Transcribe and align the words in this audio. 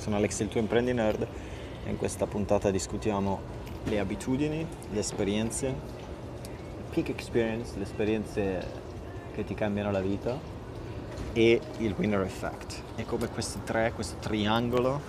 Sono 0.00 0.16
Alex 0.16 0.40
il 0.40 0.48
tuo 0.48 0.60
imprendi 0.60 0.94
nerd 0.94 1.26
e 1.84 1.90
in 1.90 1.98
questa 1.98 2.26
puntata 2.26 2.70
discutiamo 2.70 3.38
le 3.84 3.98
abitudini, 3.98 4.66
le 4.92 4.98
esperienze, 4.98 5.74
peak 6.88 7.10
experience, 7.10 7.76
le 7.76 7.82
esperienze 7.82 8.66
che 9.34 9.44
ti 9.44 9.52
cambiano 9.52 9.90
la 9.90 10.00
vita 10.00 10.38
e 11.34 11.60
il 11.76 11.94
winner 11.98 12.22
effect. 12.22 12.82
E 12.96 13.04
come 13.04 13.28
questi 13.28 13.58
tre, 13.62 13.92
questo 13.92 14.16
triangolo 14.20 15.00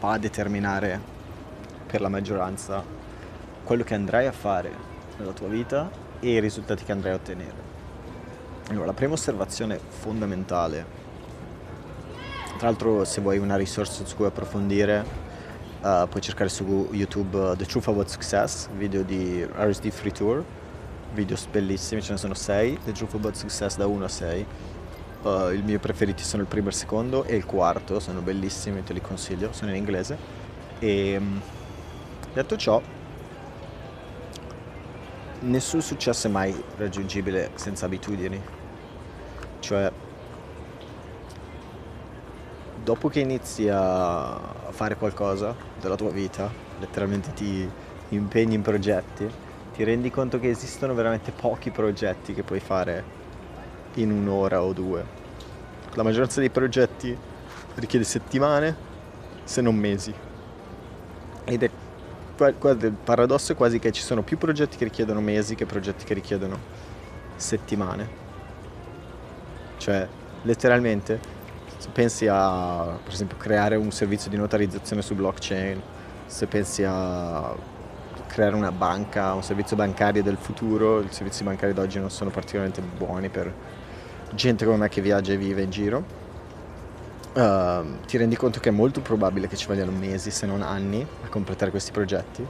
va 0.00 0.12
a 0.12 0.18
determinare 0.18 0.98
per 1.86 2.00
la 2.00 2.08
maggioranza 2.08 2.82
quello 3.64 3.84
che 3.84 3.92
andrai 3.92 4.26
a 4.26 4.32
fare 4.32 4.72
nella 5.18 5.32
tua 5.32 5.48
vita 5.48 5.90
e 6.20 6.30
i 6.30 6.40
risultati 6.40 6.84
che 6.84 6.92
andrai 6.92 7.12
a 7.12 7.16
ottenere. 7.16 7.66
Allora, 8.70 8.86
la 8.86 8.94
prima 8.94 9.12
osservazione 9.12 9.78
fondamentale 9.78 10.97
tra 12.58 12.66
l'altro 12.66 13.04
se 13.04 13.20
vuoi 13.20 13.38
una 13.38 13.54
risorsa 13.54 14.04
su 14.04 14.16
cui 14.16 14.26
approfondire 14.26 15.04
uh, 15.80 16.08
puoi 16.08 16.20
cercare 16.20 16.50
su 16.50 16.88
YouTube 16.90 17.38
uh, 17.38 17.56
The 17.56 17.64
Truth 17.64 17.86
About 17.86 18.08
Success, 18.08 18.68
video 18.76 19.02
di 19.04 19.44
RSD 19.44 19.90
Free 19.90 20.10
Tour, 20.10 20.44
video 21.14 21.36
bellissimi, 21.52 22.02
ce 22.02 22.12
ne 22.12 22.18
sono 22.18 22.34
6, 22.34 22.80
The 22.84 22.92
Truth 22.92 23.14
About 23.14 23.36
Success 23.36 23.76
da 23.76 23.86
1 23.86 24.04
a 24.04 24.08
6. 24.08 24.46
Uh, 25.22 25.28
I 25.52 25.62
miei 25.62 25.78
preferiti 25.78 26.24
sono 26.24 26.42
il 26.42 26.48
primo, 26.48 26.68
il 26.68 26.74
secondo 26.74 27.24
e 27.24 27.36
il 27.36 27.44
quarto, 27.44 28.00
sono 28.00 28.20
bellissimi, 28.20 28.82
te 28.82 28.92
li 28.92 29.00
consiglio, 29.00 29.52
sono 29.52 29.70
in 29.70 29.76
inglese. 29.76 30.16
E 30.80 31.16
um, 31.16 31.40
detto 32.34 32.56
ciò, 32.56 32.82
nessun 35.42 35.80
successo 35.80 36.26
è 36.26 36.30
mai 36.30 36.60
raggiungibile 36.76 37.52
senza 37.54 37.86
abitudini. 37.86 38.40
Cioè, 39.60 39.92
dopo 42.88 43.10
che 43.10 43.20
inizi 43.20 43.68
a 43.68 44.40
fare 44.70 44.96
qualcosa 44.96 45.54
della 45.78 45.94
tua 45.94 46.10
vita, 46.10 46.50
letteralmente 46.78 47.34
ti 47.34 47.70
impegni 48.08 48.54
in 48.54 48.62
progetti, 48.62 49.30
ti 49.74 49.84
rendi 49.84 50.10
conto 50.10 50.40
che 50.40 50.48
esistono 50.48 50.94
veramente 50.94 51.30
pochi 51.30 51.70
progetti 51.70 52.32
che 52.32 52.42
puoi 52.42 52.60
fare 52.60 53.04
in 53.96 54.10
un'ora 54.10 54.62
o 54.62 54.72
due. 54.72 55.04
La 55.96 56.02
maggioranza 56.02 56.40
dei 56.40 56.48
progetti 56.48 57.14
richiede 57.74 58.06
settimane, 58.06 58.74
se 59.44 59.60
non 59.60 59.76
mesi. 59.76 60.14
Ed 61.44 61.62
è 61.62 61.70
il 62.40 62.96
paradosso 63.04 63.52
è 63.52 63.54
quasi 63.54 63.78
che 63.78 63.92
ci 63.92 64.00
sono 64.00 64.22
più 64.22 64.38
progetti 64.38 64.78
che 64.78 64.84
richiedono 64.84 65.20
mesi 65.20 65.54
che 65.54 65.66
progetti 65.66 66.06
che 66.06 66.14
richiedono 66.14 66.58
settimane. 67.36 68.08
Cioè, 69.76 70.08
letteralmente 70.40 71.36
se 71.78 71.88
pensi 71.92 72.26
a, 72.28 72.98
per 73.02 73.12
esempio, 73.12 73.36
creare 73.36 73.76
un 73.76 73.90
servizio 73.92 74.28
di 74.28 74.36
notarizzazione 74.36 75.00
su 75.00 75.14
blockchain, 75.14 75.80
se 76.26 76.46
pensi 76.46 76.84
a 76.84 77.54
creare 78.26 78.54
una 78.54 78.72
banca, 78.72 79.32
un 79.32 79.42
servizio 79.42 79.76
bancario 79.76 80.22
del 80.22 80.36
futuro, 80.36 81.00
i 81.00 81.08
servizi 81.10 81.44
bancari 81.44 81.72
d'oggi 81.72 81.98
non 81.98 82.10
sono 82.10 82.30
particolarmente 82.30 82.82
buoni 82.82 83.28
per 83.28 83.52
gente 84.34 84.64
come 84.64 84.76
me 84.76 84.88
che 84.88 85.00
viaggia 85.00 85.32
e 85.32 85.36
vive 85.36 85.62
in 85.62 85.70
giro. 85.70 86.26
Uh, 87.32 88.00
ti 88.06 88.16
rendi 88.16 88.34
conto 88.34 88.58
che 88.58 88.70
è 88.70 88.72
molto 88.72 89.00
probabile 89.00 89.46
che 89.46 89.56
ci 89.56 89.66
vogliano 89.66 89.92
mesi, 89.92 90.32
se 90.32 90.46
non 90.46 90.62
anni, 90.62 91.06
a 91.24 91.28
completare 91.28 91.70
questi 91.70 91.92
progetti. 91.92 92.44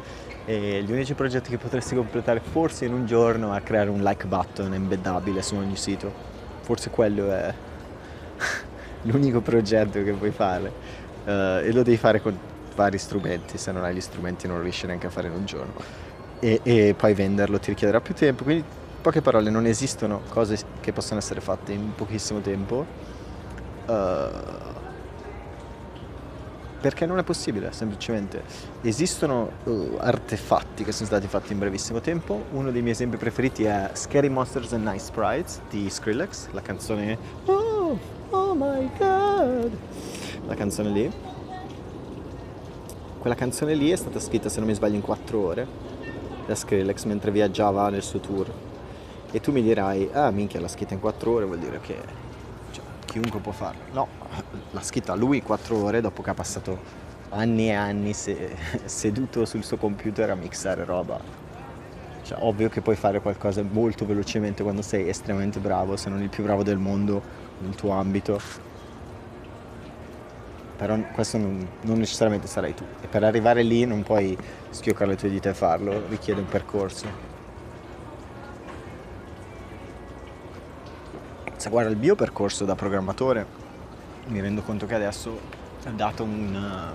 E 0.46 0.82
gli 0.82 0.90
unici 0.90 1.12
progetti 1.12 1.50
che 1.50 1.58
potresti 1.58 1.94
completare 1.94 2.40
forse 2.40 2.86
in 2.86 2.94
un 2.94 3.04
giorno 3.04 3.54
è 3.54 3.62
creare 3.62 3.90
un 3.90 4.02
like 4.02 4.26
button 4.26 4.72
embeddabile 4.72 5.42
su 5.42 5.56
ogni 5.56 5.76
sito. 5.76 6.10
Forse 6.62 6.88
quello 6.88 7.30
è 7.30 7.52
l'unico 9.02 9.40
progetto 9.40 10.02
che 10.02 10.12
puoi 10.12 10.30
fare 10.30 10.72
uh, 11.24 11.30
e 11.64 11.72
lo 11.72 11.82
devi 11.82 11.96
fare 11.96 12.20
con 12.20 12.36
vari 12.74 12.98
strumenti, 12.98 13.58
se 13.58 13.72
non 13.72 13.84
hai 13.84 13.94
gli 13.94 14.00
strumenti 14.00 14.46
non 14.46 14.62
riesci 14.62 14.86
neanche 14.86 15.08
a 15.08 15.10
fare 15.10 15.28
in 15.28 15.34
un 15.34 15.44
giorno 15.44 15.74
e, 16.40 16.60
e 16.62 16.94
poi 16.96 17.14
venderlo 17.14 17.58
ti 17.58 17.70
richiederà 17.70 18.00
più 18.00 18.14
tempo, 18.14 18.44
quindi 18.44 18.62
in 18.62 19.02
poche 19.02 19.20
parole 19.20 19.50
non 19.50 19.66
esistono 19.66 20.22
cose 20.28 20.56
che 20.80 20.92
possono 20.92 21.18
essere 21.18 21.40
fatte 21.40 21.72
in 21.72 21.94
pochissimo 21.94 22.40
tempo 22.40 22.86
uh, 23.86 24.66
perché 26.80 27.06
non 27.06 27.18
è 27.18 27.24
possibile, 27.24 27.72
semplicemente. 27.72 28.40
Esistono 28.82 29.50
uh, 29.64 29.96
artefatti 29.98 30.84
che 30.84 30.92
sono 30.92 31.06
stati 31.06 31.26
fatti 31.26 31.52
in 31.52 31.58
brevissimo 31.58 32.00
tempo. 32.00 32.44
Uno 32.52 32.70
dei 32.70 32.82
miei 32.82 32.94
esempi 32.94 33.16
preferiti 33.16 33.64
è 33.64 33.90
Scary 33.94 34.28
Monsters 34.28 34.72
and 34.74 34.86
Nice 34.86 35.06
Sprites 35.06 35.60
di 35.68 35.90
Skrillex, 35.90 36.50
la 36.52 36.62
canzone 36.62 37.18
Oh, 37.88 37.98
oh 38.30 38.54
my 38.54 38.90
god, 38.98 39.70
la 40.46 40.54
canzone 40.54 40.90
lì. 40.90 41.10
Quella 43.18 43.34
canzone 43.34 43.74
lì 43.74 43.90
è 43.90 43.96
stata 43.96 44.20
scritta, 44.20 44.50
se 44.50 44.58
non 44.58 44.68
mi 44.68 44.74
sbaglio, 44.74 44.96
in 44.96 45.00
quattro 45.00 45.42
ore 45.42 45.66
da 46.44 46.54
Skrillex 46.54 47.04
mentre 47.04 47.30
viaggiava 47.30 47.88
nel 47.88 48.02
suo 48.02 48.20
tour. 48.20 48.52
E 49.30 49.40
tu 49.40 49.52
mi 49.52 49.62
dirai, 49.62 50.10
ah 50.12 50.30
minchia, 50.30 50.60
l'ha 50.60 50.68
scritta 50.68 50.92
in 50.92 51.00
quattro 51.00 51.32
ore, 51.32 51.46
vuol 51.46 51.60
dire 51.60 51.80
che 51.80 51.96
cioè, 52.72 52.84
chiunque 53.06 53.40
può 53.40 53.52
farlo. 53.52 53.80
No, 53.92 54.08
l'ha 54.72 54.82
scritta 54.82 55.14
lui 55.14 55.40
quattro 55.40 55.82
ore 55.82 56.02
dopo 56.02 56.20
che 56.20 56.28
ha 56.28 56.34
passato 56.34 56.78
anni 57.30 57.68
e 57.68 57.72
anni 57.72 58.12
se- 58.12 58.54
seduto 58.84 59.46
sul 59.46 59.64
suo 59.64 59.78
computer 59.78 60.28
a 60.28 60.34
mixare 60.34 60.84
roba. 60.84 61.18
Cioè, 62.22 62.36
ovvio 62.42 62.68
che 62.68 62.82
puoi 62.82 62.96
fare 62.96 63.22
qualcosa 63.22 63.62
molto 63.62 64.04
velocemente 64.04 64.62
quando 64.62 64.82
sei 64.82 65.08
estremamente 65.08 65.58
bravo, 65.58 65.96
se 65.96 66.10
non 66.10 66.20
il 66.20 66.28
più 66.28 66.44
bravo 66.44 66.62
del 66.62 66.76
mondo 66.76 67.46
nel 67.60 67.74
tuo 67.74 67.92
ambito, 67.92 68.40
però 70.76 70.96
questo 71.12 71.38
non, 71.38 71.66
non, 71.82 71.98
necessariamente 71.98 72.46
sarai 72.46 72.74
tu 72.74 72.84
e 73.00 73.08
per 73.08 73.24
arrivare 73.24 73.62
lì 73.62 73.84
non 73.84 74.02
puoi 74.02 74.36
schioccare 74.70 75.10
le 75.10 75.16
tue 75.16 75.28
dita 75.28 75.50
e 75.50 75.54
farlo, 75.54 76.06
richiede 76.08 76.40
un 76.40 76.46
percorso. 76.46 77.26
Se 81.56 81.68
guarda 81.70 81.90
il 81.90 81.96
mio 81.96 82.14
percorso 82.14 82.64
da 82.64 82.76
programmatore, 82.76 83.44
mi 84.28 84.40
rendo 84.40 84.62
conto 84.62 84.86
che 84.86 84.94
adesso 84.94 85.40
è 85.82 85.90
dato 85.90 86.22
un, 86.22 86.94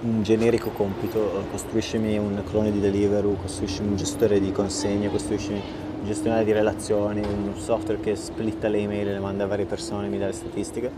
un 0.00 0.22
generico 0.22 0.70
compito, 0.70 1.44
costruiscimi 1.50 2.16
un 2.16 2.42
clone 2.48 2.70
di 2.70 2.80
Deliveroo, 2.80 3.34
costruiscimi 3.34 3.88
un 3.88 3.96
gestore 3.96 4.40
di 4.40 4.52
consegne, 4.52 5.10
costruiscimi 5.10 5.62
gestionale 6.06 6.44
di 6.44 6.52
relazioni, 6.52 7.20
un 7.20 7.52
software 7.56 8.00
che 8.00 8.16
splitta 8.16 8.68
le 8.68 8.78
email 8.78 9.08
e 9.08 9.12
le 9.12 9.18
manda 9.18 9.44
a 9.44 9.46
varie 9.46 9.66
persone, 9.66 10.08
mi 10.08 10.18
dà 10.18 10.26
le 10.26 10.32
statistiche. 10.32 10.90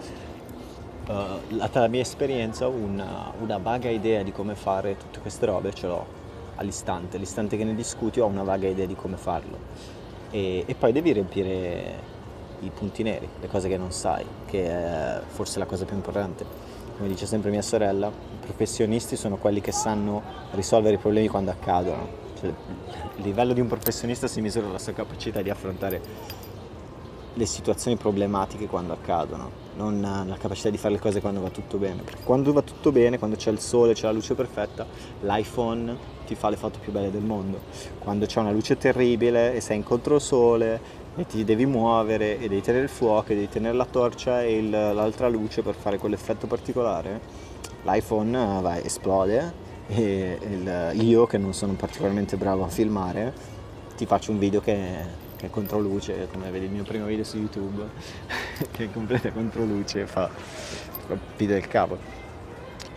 Uh, 1.09 1.57
la 1.57 1.89
mia 1.89 2.03
esperienza, 2.03 2.69
una, 2.69 3.33
una, 3.41 3.57
vaga 3.57 3.89
idea 3.89 4.23
di 4.23 4.31
come 4.31 4.55
fare 4.55 4.97
tutte 4.99 5.21
queste 5.21 5.47
robe 5.47 5.73
ce 5.73 5.87
l'ho 5.87 6.07
all'istante. 6.57 7.17
All'istante 7.17 7.57
che 7.57 7.65
ne 7.65 7.75
discuti 7.75 8.21
ho 8.21 8.27
una 8.27 8.43
vaga 8.43 8.69
idea 8.69 8.85
di 8.85 8.95
come 8.95 9.17
farlo. 9.17 9.57
E, 10.31 10.65
e 10.67 10.75
poi 10.75 10.93
devi 10.93 11.13
riempire 11.13 12.17
i 12.61 12.71
punti 12.71 13.03
neri, 13.03 13.27
le 13.41 13.47
cose 13.49 13.69
che 13.69 13.79
non 13.79 13.91
sai, 13.91 14.25
che 14.45 14.69
è 14.69 15.21
forse 15.27 15.59
la 15.59 15.65
cosa 15.65 15.87
più 15.87 15.97
importante. 15.97 16.45
Come 16.97 17.09
dice 17.09 17.25
sempre 17.25 17.51
mia 17.51 17.63
sorella, 17.63 18.09
i 18.09 18.45
professionisti 18.45 19.17
sono 19.17 19.37
quelli 19.37 19.63
che 19.63 19.73
sanno 19.73 20.23
risolvere 20.51 20.97
i 20.97 20.99
problemi 20.99 21.29
quando 21.29 21.51
accadono 21.51 22.27
cioè, 22.39 22.49
il 23.17 23.23
livello 23.23 23.53
di 23.53 23.61
un 23.61 23.67
professionista 23.67 24.27
si 24.29 24.41
misura 24.41 24.69
la 24.69 24.79
sua 24.79 24.93
capacità 24.93 25.43
di 25.43 25.51
affrontare 25.51 26.01
le 27.35 27.47
situazioni 27.47 27.97
problematiche 27.97 28.67
quando 28.67 28.93
accadono, 28.93 29.51
non 29.77 30.01
la 30.01 30.37
capacità 30.37 30.71
di 30.71 30.77
fare 30.77 30.95
le 30.95 31.01
cose 31.01 31.21
quando 31.21 31.41
va 31.41 31.51
tutto 31.51 31.77
bene. 31.77 32.03
Perché 32.03 32.23
quando 32.25 32.53
va 32.53 32.63
tutto 32.63 32.91
bene, 32.91 33.19
quando 33.19 33.37
c'è 33.37 33.51
il 33.51 33.61
sole, 33.61 33.95
c'è 33.95 34.07
la 34.07 34.13
luce 34.13 34.35
perfetta, 34.35 34.87
l'iPhone 35.21 35.97
ti 36.27 36.35
fa 36.35 36.49
le 36.49 36.57
foto 36.57 36.79
più 36.81 36.91
belle 36.91 37.13
del 37.13 37.23
mondo. 37.23 37.61
Quando 37.99 38.27
c'è 38.27 38.41
una 38.41 38.51
luce 38.51 38.77
terribile 38.77 39.55
e 39.55 39.61
sei 39.61 39.77
in 39.77 39.85
controsole 39.85 40.81
e 41.15 41.27
ti 41.27 41.45
devi 41.45 41.65
muovere 41.67 42.39
e 42.39 42.49
devi 42.49 42.61
tenere 42.61 42.85
il 42.85 42.91
fuoco 42.91 43.33
e 43.33 43.35
devi 43.35 43.49
tenere 43.49 43.77
la 43.77 43.87
torcia 43.87 44.43
e 44.43 44.59
il, 44.59 44.71
l'altra 44.71 45.29
luce 45.29 45.63
per 45.63 45.75
fare 45.75 45.99
quell'effetto 45.99 46.49
particolare, 46.49 47.21
l'iPhone 47.85 48.61
va, 48.61 48.79
esplode 48.79 49.67
e 49.89 50.39
il, 50.43 51.01
io 51.01 51.27
che 51.27 51.39
non 51.39 51.55
sono 51.55 51.73
particolarmente 51.73 52.37
bravo 52.37 52.65
a 52.65 52.69
filmare 52.69 53.33
ti 53.97 54.05
faccio 54.05 54.31
un 54.31 54.39
video 54.39 54.61
che, 54.61 54.77
che 55.37 55.47
è 55.47 55.51
controluce 55.51 56.29
come 56.31 56.51
vedi 56.51 56.67
il 56.67 56.71
mio 56.71 56.85
primo 56.85 57.07
video 57.07 57.25
su 57.25 57.39
youtube 57.39 57.89
che 58.71 58.85
è 58.85 58.93
completa 58.93 59.33
controluce 59.33 60.07
fa, 60.07 60.31
video 61.37 61.55
del 61.55 61.67
capo. 61.67 61.99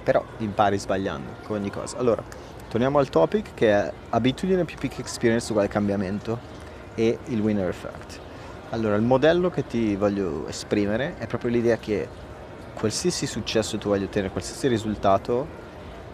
Però 0.04 0.24
impari 0.38 0.78
sbagliando 0.78 1.32
come 1.44 1.60
ogni 1.60 1.70
cosa. 1.70 1.98
Allora 1.98 2.24
torniamo 2.68 3.00
al 3.00 3.10
topic 3.10 3.54
che 3.54 3.72
è 3.72 3.92
abitudine 4.10 4.66
più 4.66 4.78
peak 4.78 5.00
experience 5.00 5.50
uguale 5.52 5.70
cambiamento 5.70 6.40
e 6.96 7.20
il 7.26 7.40
winner 7.40 7.70
effect. 7.70 8.20
Allora 8.72 8.96
il 8.96 9.02
modello 9.02 9.50
che 9.50 9.66
ti 9.66 9.96
voglio 9.96 10.48
esprimere 10.48 11.16
è 11.18 11.28
proprio 11.28 11.52
l'idea 11.52 11.78
che 11.78 12.08
qualsiasi 12.74 13.28
successo 13.28 13.78
tu 13.78 13.90
voglia 13.90 14.06
ottenere 14.06 14.32
qualsiasi 14.32 14.68
risultato 14.68 15.61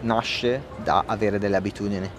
nasce 0.00 0.62
da 0.82 1.04
avere 1.06 1.38
delle 1.38 1.56
abitudini. 1.56 2.10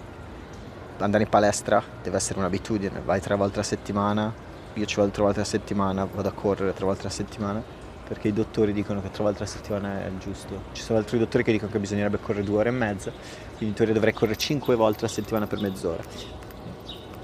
Andare 0.98 1.22
in 1.22 1.30
palestra 1.30 1.82
deve 2.02 2.16
essere 2.16 2.38
un'abitudine, 2.38 3.00
vai 3.04 3.20
tre 3.20 3.34
volte 3.34 3.60
a 3.60 3.62
settimana, 3.62 4.32
io 4.74 4.84
ci 4.84 4.96
vado 4.96 5.10
tre 5.10 5.22
volte 5.22 5.40
a 5.40 5.44
settimana, 5.44 6.04
vado 6.04 6.28
a 6.28 6.32
correre 6.32 6.74
tre 6.74 6.84
volte 6.84 7.06
a 7.06 7.10
settimana, 7.10 7.62
perché 8.06 8.28
i 8.28 8.32
dottori 8.34 8.74
dicono 8.74 9.00
che 9.00 9.10
tre 9.10 9.22
volte 9.22 9.38
alla 9.38 9.50
settimana 9.50 10.04
è 10.04 10.08
il 10.08 10.18
giusto. 10.18 10.64
Ci 10.72 10.82
sono 10.82 10.98
altri 10.98 11.18
dottori 11.18 11.42
che 11.42 11.52
dicono 11.52 11.70
che 11.70 11.78
bisognerebbe 11.78 12.18
correre 12.20 12.44
due 12.44 12.58
ore 12.58 12.68
e 12.68 12.72
mezza, 12.72 13.10
quindi 13.10 13.66
in 13.68 13.72
teoria 13.72 13.94
dovrei 13.94 14.12
correre 14.12 14.36
cinque 14.36 14.74
volte 14.74 15.00
alla 15.00 15.08
settimana 15.08 15.46
per 15.46 15.60
mezz'ora. 15.60 16.02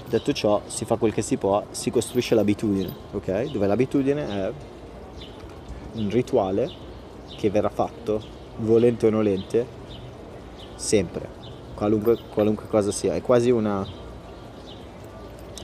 Detto 0.07 0.33
ciò, 0.33 0.61
si 0.65 0.85
fa 0.85 0.95
quel 0.95 1.13
che 1.13 1.21
si 1.21 1.37
può, 1.37 1.65
si 1.69 1.91
costruisce 1.91 2.33
l'abitudine, 2.33 2.91
ok? 3.11 3.51
Dove 3.51 3.67
l'abitudine 3.67 4.27
è 4.27 4.51
un 5.93 6.09
rituale 6.09 6.71
che 7.37 7.51
verrà 7.51 7.69
fatto, 7.69 8.23
volente 8.57 9.05
o 9.05 9.09
nolente, 9.11 9.76
sempre, 10.77 11.27
qualunque, 11.75 12.17
qualunque 12.29 12.67
cosa 12.67 12.91
sia. 12.91 13.13
È 13.13 13.21
quasi 13.21 13.51
una... 13.51 13.85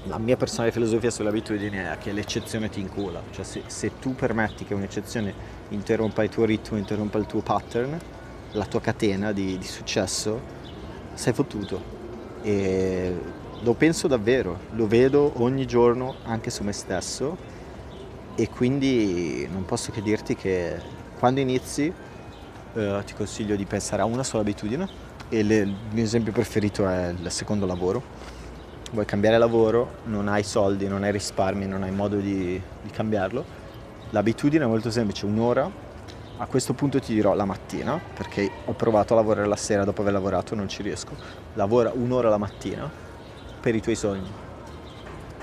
La 0.08 0.18
mia 0.18 0.36
personale 0.36 0.74
filosofia 0.74 1.10
sulle 1.10 1.30
abitudini 1.30 1.78
è 1.78 1.98
che 1.98 2.12
l'eccezione 2.12 2.68
ti 2.68 2.82
incula, 2.82 3.22
cioè 3.32 3.46
se, 3.46 3.64
se 3.68 4.00
tu 4.00 4.14
permetti 4.16 4.66
che 4.66 4.74
un'eccezione 4.74 5.34
interrompa 5.70 6.24
il 6.24 6.30
tuo 6.30 6.44
ritmo, 6.44 6.78
interrompa 6.78 7.18
il 7.20 7.26
tuo 7.26 7.40
pattern, 7.40 7.98
la 8.52 8.66
tua 8.66 8.82
catena 8.82 9.32
di, 9.32 9.58
di 9.58 9.66
successo, 9.66 10.42
sei 11.14 11.32
fottuto. 11.32 11.82
E 12.42 13.16
lo 13.62 13.74
penso 13.76 14.10
davvero, 14.10 14.60
lo 14.72 14.88
vedo 14.88 15.32
ogni 15.36 15.66
giorno 15.66 16.16
anche 16.24 16.50
su 16.50 16.64
me 16.64 16.74
stesso 16.74 17.38
e 18.36 18.50
quindi 18.50 19.48
non 19.50 19.64
posso 19.64 19.92
che 19.94 20.02
dirti 20.02 20.36
che 20.36 20.78
quando 21.18 21.40
inizi 21.40 21.94
eh, 22.74 23.02
ti 23.06 23.14
consiglio 23.14 23.56
di 23.56 23.66
pensare 23.66 24.02
a 24.02 24.06
una 24.06 24.24
sola 24.24 24.42
abitudine 24.42 24.88
e 25.30 25.44
le, 25.44 25.58
il 25.58 25.76
mio 25.92 26.04
esempio 26.04 26.32
preferito 26.32 26.88
è 26.88 27.10
il 27.10 27.32
secondo 27.32 27.66
lavoro. 27.66 28.32
Vuoi 28.92 29.06
cambiare 29.06 29.38
lavoro, 29.38 29.98
non 30.06 30.28
hai 30.28 30.44
soldi, 30.44 30.88
non 30.88 31.04
hai 31.04 31.12
risparmi, 31.12 31.66
non 31.66 31.84
hai 31.84 31.92
modo 31.92 32.18
di, 32.18 32.62
di 32.82 32.90
cambiarlo. 32.92 33.44
L'abitudine 34.12 34.66
è 34.66 34.68
molto 34.68 34.92
semplice, 34.92 35.26
un'ora. 35.26 35.70
A 36.38 36.46
questo 36.46 36.74
punto 36.74 37.00
ti 37.00 37.14
dirò 37.14 37.34
la 37.34 37.46
mattina, 37.46 38.00
perché 38.14 38.50
ho 38.66 38.74
provato 38.74 39.14
a 39.14 39.16
lavorare 39.16 39.48
la 39.48 39.56
sera 39.56 39.84
dopo 39.84 40.02
aver 40.02 40.14
lavorato, 40.14 40.54
non 40.54 40.68
ci 40.68 40.84
riesco. 40.84 41.16
Lavora 41.54 41.92
un'ora 41.94 42.30
la 42.30 42.38
mattina 42.38 42.90
per 43.60 43.74
i 43.74 43.82
tuoi 43.82 43.96
sogni. 43.96 44.32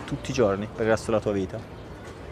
Tutti 0.04 0.30
i 0.30 0.34
giorni, 0.34 0.68
per 0.72 0.84
il 0.84 0.90
resto 0.90 1.10
della 1.10 1.22
tua 1.22 1.32
vita. 1.32 1.79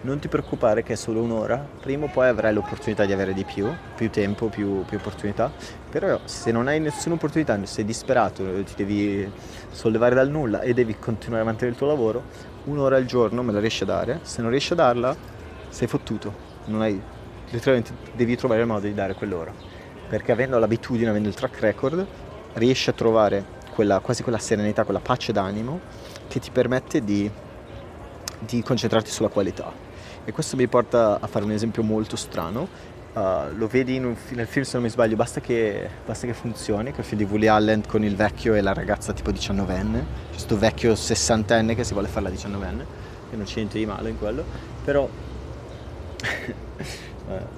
Non 0.01 0.21
ti 0.21 0.29
preoccupare 0.29 0.85
che 0.85 0.93
è 0.93 0.97
solo 0.97 1.21
un'ora, 1.21 1.57
prima 1.81 2.05
o 2.05 2.09
poi 2.09 2.29
avrai 2.29 2.55
l'opportunità 2.55 3.05
di 3.05 3.13
avere 3.13 3.35
di 3.35 3.45
più, 3.45 3.69
più 3.97 4.09
tempo, 4.11 4.47
più, 4.47 4.85
più 4.85 4.97
opportunità. 4.97 5.51
Però 5.91 6.21
se 6.23 6.53
non 6.53 6.69
hai 6.69 6.79
nessuna 6.79 7.17
opportunità, 7.17 7.59
sei 7.67 7.85
disperato, 7.85 8.45
ti 8.63 8.75
devi 8.77 9.29
sollevare 9.73 10.15
dal 10.15 10.31
nulla 10.31 10.61
e 10.61 10.73
devi 10.73 10.97
continuare 11.01 11.43
a 11.43 11.45
mantenere 11.45 11.73
il 11.73 11.77
tuo 11.77 11.89
lavoro, 11.89 12.23
un'ora 12.67 12.95
al 12.95 13.07
giorno 13.07 13.43
me 13.43 13.51
la 13.51 13.59
riesci 13.59 13.83
a 13.83 13.87
dare. 13.87 14.21
Se 14.23 14.41
non 14.41 14.51
riesci 14.51 14.73
a 14.73 14.77
darla, 14.77 15.17
sei 15.69 15.89
fottuto. 15.89 16.33
Non 16.67 16.81
hai, 16.81 17.03
letteralmente 17.51 17.93
devi 18.15 18.37
trovare 18.37 18.61
il 18.61 18.69
modo 18.69 18.87
di 18.87 18.95
dare 18.95 19.15
quell'ora. 19.15 19.53
Perché 20.09 20.31
avendo 20.31 20.61
l'abitudine, 20.61 21.11
avendo 21.11 21.29
il 21.29 21.35
track 21.35 21.59
record, 21.59 22.07
riesci 22.53 22.89
a 22.89 22.93
trovare 22.93 23.45
quella, 23.75 23.99
quasi 23.99 24.23
quella 24.23 24.39
serenità, 24.39 24.85
quella 24.85 25.01
pace 25.01 25.33
d'animo 25.33 25.81
che 26.29 26.39
ti 26.39 26.51
permette 26.53 27.03
di, 27.03 27.29
di 28.39 28.63
concentrarti 28.63 29.11
sulla 29.11 29.29
qualità. 29.29 29.87
E 30.25 30.33
questo 30.33 30.57
mi 30.57 30.67
porta 30.67 31.19
a 31.21 31.27
fare 31.27 31.45
un 31.45 31.53
esempio 31.53 31.83
molto 31.83 32.17
strano. 32.17 32.97
Uh, 33.13 33.57
lo 33.57 33.67
vedi 33.67 33.99
un, 33.99 34.15
nel 34.31 34.47
film 34.47 34.65
se 34.65 34.73
non 34.75 34.83
mi 34.83 34.91
sbaglio, 34.91 35.17
basta 35.17 35.41
che, 35.41 35.89
basta 36.05 36.27
che 36.27 36.35
funzioni, 36.35 36.91
che 36.91 36.99
è 36.99 37.01
il 37.01 37.05
film 37.05 37.23
di 37.23 37.27
Woody 37.27 37.47
Allen 37.47 37.83
con 37.87 38.05
il 38.05 38.15
vecchio 38.15 38.55
e 38.55 38.61
la 38.61 38.73
ragazza 38.73 39.13
tipo 39.13 39.31
19enne, 39.31 40.05
questo 40.31 40.57
vecchio 40.57 40.95
sessantenne 40.95 41.75
che 41.75 41.83
si 41.85 41.95
vuole 41.95 42.07
fare 42.07 42.29
la 42.29 42.31
19enne, 42.31 42.85
che 43.31 43.37
non 43.37 43.45
c'è 43.45 43.57
niente 43.57 43.79
di 43.79 43.87
male 43.87 44.11
in 44.11 44.19
quello, 44.19 44.45
però... 44.85 45.09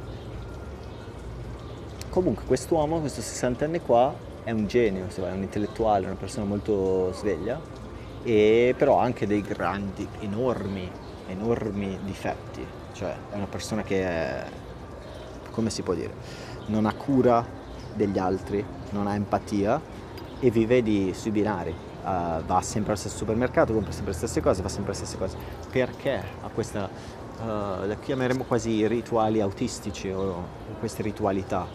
Comunque 2.10 2.44
quest'uomo, 2.44 2.98
questo 2.98 3.20
sessantenne 3.20 3.82
qua, 3.82 4.12
è 4.42 4.50
un 4.50 4.66
genio, 4.66 5.06
è 5.14 5.30
un 5.30 5.42
intellettuale, 5.42 6.06
una 6.06 6.16
persona 6.16 6.44
molto 6.44 7.12
sveglia, 7.12 7.60
e 8.22 8.74
però 8.76 9.00
ha 9.00 9.04
anche 9.04 9.26
dei 9.26 9.42
grandi, 9.42 10.08
enormi, 10.20 10.90
enormi 11.30 11.98
difetti. 12.04 12.64
Cioè 12.92 13.14
è 13.30 13.36
una 13.36 13.46
persona 13.46 13.82
che 13.82 14.02
è, 14.02 14.46
come 15.50 15.70
si 15.70 15.82
può 15.82 15.94
dire, 15.94 16.12
non 16.66 16.86
ha 16.86 16.92
cura 16.92 17.44
degli 17.94 18.18
altri, 18.18 18.64
non 18.90 19.06
ha 19.06 19.14
empatia 19.14 19.80
e 20.38 20.50
vive 20.50 20.82
di, 20.82 21.12
sui 21.14 21.30
binari. 21.30 21.74
Uh, 22.00 22.42
va 22.44 22.62
sempre 22.62 22.92
al 22.92 22.98
stesso 22.98 23.18
supermercato, 23.18 23.74
compra 23.74 23.92
sempre 23.92 24.12
le 24.12 24.16
stesse 24.16 24.40
cose, 24.40 24.62
fa 24.62 24.68
sempre 24.68 24.92
le 24.92 24.96
stesse 24.96 25.18
cose. 25.18 25.36
Perché 25.70 26.22
ha 26.40 26.48
questa, 26.48 26.88
uh, 26.88 27.86
la 27.86 27.96
chiameremo 28.00 28.44
quasi 28.44 28.86
rituali 28.86 29.40
autistici 29.40 30.10
o, 30.10 30.20
o 30.20 30.44
queste 30.78 31.02
ritualità? 31.02 31.66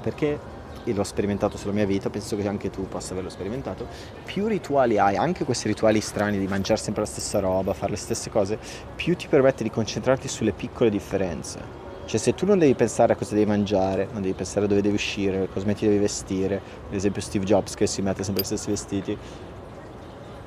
Perché 0.00 0.38
e 0.84 0.92
l'ho 0.92 1.04
sperimentato 1.04 1.56
sulla 1.56 1.72
mia 1.72 1.86
vita, 1.86 2.10
penso 2.10 2.36
che 2.36 2.46
anche 2.46 2.70
tu 2.70 2.88
possa 2.88 3.12
averlo 3.12 3.30
sperimentato, 3.30 3.86
più 4.24 4.46
rituali 4.46 4.98
hai, 4.98 5.16
anche 5.16 5.44
questi 5.44 5.68
rituali 5.68 6.00
strani 6.00 6.38
di 6.38 6.46
mangiare 6.46 6.80
sempre 6.80 7.02
la 7.02 7.08
stessa 7.08 7.38
roba, 7.38 7.74
fare 7.74 7.92
le 7.92 7.96
stesse 7.96 8.30
cose, 8.30 8.58
più 8.96 9.16
ti 9.16 9.28
permette 9.28 9.62
di 9.62 9.70
concentrarti 9.70 10.28
sulle 10.28 10.52
piccole 10.52 10.90
differenze. 10.90 11.78
Cioè 12.06 12.18
se 12.18 12.34
tu 12.34 12.44
non 12.44 12.58
devi 12.58 12.74
pensare 12.74 13.12
a 13.12 13.16
cosa 13.16 13.34
devi 13.34 13.46
mangiare, 13.46 14.08
non 14.10 14.20
devi 14.20 14.34
pensare 14.34 14.64
a 14.64 14.68
dove 14.68 14.82
devi 14.82 14.94
uscire, 14.94 15.48
cosa 15.52 15.72
ti 15.72 15.86
devi 15.86 15.98
vestire, 15.98 16.60
ad 16.88 16.94
esempio 16.94 17.22
Steve 17.22 17.44
Jobs 17.44 17.74
che 17.74 17.86
si 17.86 18.02
mette 18.02 18.24
sempre 18.24 18.42
gli 18.42 18.46
stessi 18.46 18.70
vestiti, 18.70 19.16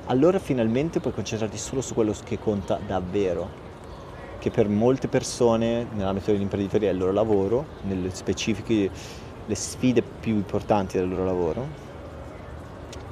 allora 0.06 0.38
finalmente 0.38 1.00
puoi 1.00 1.14
concentrarti 1.14 1.56
solo 1.56 1.80
su 1.80 1.94
quello 1.94 2.14
che 2.22 2.38
conta 2.38 2.78
davvero, 2.86 3.62
che 4.38 4.50
per 4.50 4.68
molte 4.68 5.08
persone 5.08 5.86
nella 5.94 6.12
metodo 6.12 6.32
dell'imprenditoria 6.32 6.90
è 6.90 6.92
il 6.92 6.98
loro 6.98 7.12
lavoro, 7.12 7.64
nelle 7.84 8.14
specifiche 8.14 8.90
le 9.46 9.54
sfide 9.54 10.02
più 10.02 10.34
importanti 10.34 10.96
del 10.98 11.08
loro 11.08 11.24
lavoro 11.24 11.66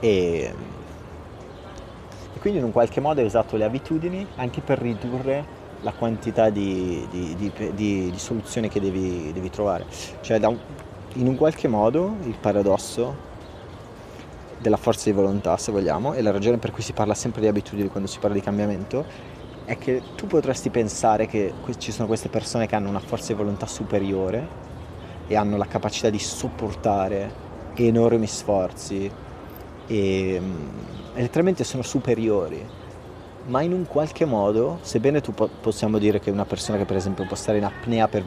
e, 0.01 0.55
e 2.35 2.39
quindi 2.39 2.59
in 2.59 2.65
un 2.65 2.73
qualche 2.73 3.01
modo 3.01 3.21
hai 3.21 3.27
usato 3.27 3.57
le 3.57 3.65
abitudini 3.65 4.27
anche 4.37 4.61
per 4.61 4.79
ridurre 4.79 5.61
la 5.83 5.93
quantità 5.93 6.51
di, 6.51 7.07
di, 7.11 7.37
di, 7.37 7.53
di 7.75 8.13
soluzioni 8.17 8.69
che 8.69 8.81
devi, 8.81 9.33
devi 9.33 9.51
trovare. 9.51 9.85
Cioè 10.21 10.45
un, 10.47 10.59
in 11.15 11.27
un 11.27 11.37
qualche 11.37 11.69
modo 11.69 12.17
il 12.25 12.37
paradosso 12.41 13.31
della 14.59 14.77
forza 14.77 15.11
di 15.11 15.17
volontà, 15.17 15.57
se 15.57 15.73
vogliamo, 15.73 16.15
e 16.15 16.23
la 16.23 16.31
ragione 16.31 16.59
per 16.59 16.71
cui 16.71 16.83
si 16.83 16.93
parla 16.93 17.15
sempre 17.15 17.41
di 17.41 17.49
abitudini 17.49 17.89
quando 17.89 18.09
si 18.09 18.19
parla 18.21 18.37
di 18.37 18.43
cambiamento, 18.43 19.05
è 19.65 19.77
che 19.77 20.03
tu 20.17 20.27
potresti 20.27 20.71
pensare 20.71 21.27
che 21.27 21.53
ci 21.79 21.93
sono 21.93 22.07
queste 22.07 22.29
persone 22.29 22.67
che 22.67 22.75
hanno 22.77 22.89
una 22.89 23.01
forza 23.01 23.33
di 23.33 23.39
volontà 23.39 23.67
superiore 23.67 24.71
e 25.33 25.37
hanno 25.37 25.57
la 25.57 25.67
capacità 25.67 26.11
di 26.11 26.19
sopportare 26.19 27.41
enormi 27.75 28.27
sforzi 28.27 29.11
e, 29.87 30.39
mm, 30.39 30.69
e 31.15 31.21
letteralmente 31.23 31.65
sono 31.65 31.83
superiori. 31.83 32.63
Ma 33.47 33.63
in 33.63 33.73
un 33.73 33.87
qualche 33.87 34.27
modo 34.27 34.79
sebbene 34.83 35.23
tu 35.23 35.33
po- 35.33 35.49
possiamo 35.61 35.97
dire 35.97 36.21
che 36.21 36.31
una 36.31 36.45
persona 36.45 36.77
che 36.77 36.85
per 36.85 36.97
esempio 36.97 37.27
può 37.27 37.35
stare 37.35 37.57
in 37.57 37.65
apnea 37.65 38.09
per 38.09 38.23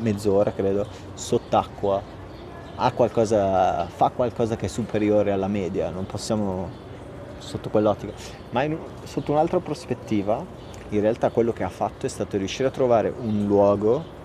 mezz'ora 0.00 0.52
credo 0.52 0.86
sott'acqua 1.12 2.16
qualcosa 2.94 3.86
fa 3.88 4.10
qualcosa 4.10 4.56
che 4.56 4.66
è 4.66 4.68
superiore 4.68 5.32
alla 5.32 5.48
media 5.48 5.90
non 5.90 6.06
possiamo 6.06 6.70
sotto 7.38 7.68
quell'ottica. 7.68 8.12
Ma 8.50 8.62
in, 8.62 8.78
sotto 9.04 9.32
un'altra 9.32 9.60
prospettiva 9.60 10.42
in 10.88 11.00
realtà 11.00 11.28
quello 11.28 11.52
che 11.52 11.62
ha 11.62 11.68
fatto 11.68 12.06
è 12.06 12.08
stato 12.08 12.38
riuscire 12.38 12.68
a 12.68 12.70
trovare 12.70 13.12
un 13.14 13.44
luogo 13.46 14.16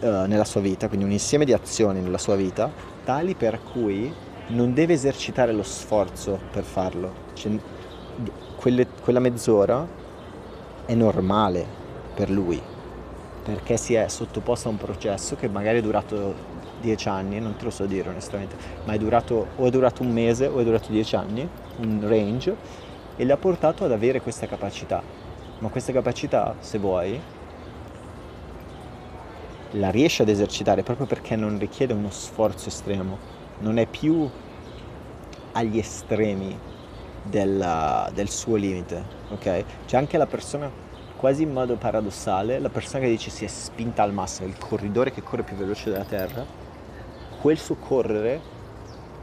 uh, 0.00 0.26
nella 0.26 0.44
sua 0.44 0.60
vita, 0.60 0.88
quindi 0.88 1.04
un 1.04 1.12
insieme 1.12 1.44
di 1.44 1.52
azioni 1.52 2.00
nella 2.00 2.18
sua 2.18 2.36
vita, 2.36 2.70
tali 3.04 3.34
per 3.34 3.60
cui 3.72 4.12
non 4.48 4.74
deve 4.74 4.92
esercitare 4.92 5.52
lo 5.52 5.62
sforzo 5.62 6.38
per 6.50 6.62
farlo. 6.62 7.12
Cioè, 7.34 7.52
quelle, 8.56 8.86
quella 9.02 9.20
mezz'ora 9.20 9.86
è 10.86 10.94
normale 10.94 11.66
per 12.14 12.30
lui, 12.30 12.60
perché 13.42 13.76
si 13.76 13.94
è 13.94 14.08
sottoposto 14.08 14.68
a 14.68 14.70
un 14.70 14.78
processo 14.78 15.36
che 15.36 15.48
magari 15.48 15.78
è 15.78 15.82
durato 15.82 16.54
dieci 16.80 17.08
anni, 17.08 17.40
non 17.40 17.56
te 17.56 17.64
lo 17.64 17.70
so 17.70 17.86
dire 17.86 18.08
onestamente, 18.08 18.56
ma 18.84 18.92
è 18.92 18.98
durato 18.98 19.48
o 19.56 19.66
è 19.66 19.70
durato 19.70 20.02
un 20.02 20.12
mese 20.12 20.46
o 20.46 20.58
è 20.58 20.64
durato 20.64 20.90
dieci 20.90 21.16
anni, 21.16 21.48
un 21.78 22.06
range, 22.06 22.84
e 23.16 23.24
le 23.24 23.32
ha 23.32 23.36
portato 23.36 23.84
ad 23.84 23.92
avere 23.92 24.20
questa 24.20 24.46
capacità. 24.46 25.02
Ma 25.58 25.68
questa 25.68 25.90
capacità, 25.90 26.54
se 26.60 26.78
vuoi, 26.78 27.18
la 29.78 29.90
riesce 29.90 30.22
ad 30.22 30.28
esercitare 30.28 30.82
proprio 30.82 31.06
perché 31.06 31.36
non 31.36 31.58
richiede 31.58 31.92
uno 31.92 32.10
sforzo 32.10 32.68
estremo, 32.68 33.18
non 33.60 33.78
è 33.78 33.86
più 33.86 34.28
agli 35.52 35.78
estremi 35.78 36.58
della, 37.22 38.10
del 38.12 38.28
suo 38.28 38.56
limite, 38.56 39.02
ok? 39.30 39.64
C'è 39.86 39.96
anche 39.96 40.16
la 40.16 40.26
persona, 40.26 40.70
quasi 41.16 41.42
in 41.42 41.52
modo 41.52 41.76
paradossale, 41.76 42.58
la 42.58 42.68
persona 42.68 43.04
che 43.04 43.10
dice 43.10 43.30
si 43.30 43.44
è 43.44 43.48
spinta 43.48 44.02
al 44.02 44.12
massimo, 44.12 44.48
il 44.48 44.58
corridore 44.58 45.12
che 45.12 45.22
corre 45.22 45.42
più 45.42 45.56
veloce 45.56 45.90
della 45.90 46.04
Terra, 46.04 46.44
quel 47.40 47.58
suo 47.58 47.76
correre 47.76 48.54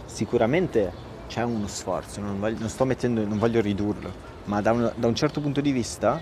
sicuramente 0.06 1.02
c'è 1.28 1.44
uno 1.44 1.68
sforzo, 1.68 2.22
non, 2.22 2.40
voglio, 2.40 2.60
non 2.60 2.70
sto 2.70 2.86
mettendo, 2.86 3.26
non 3.26 3.40
voglio 3.40 3.62
ridurlo, 3.62 4.12
ma 4.46 4.62
da 4.62 4.72
un, 4.72 4.92
da 4.96 5.08
un 5.08 5.16
certo 5.16 5.42
punto 5.42 5.62
di 5.62 5.72
vista 5.72 6.22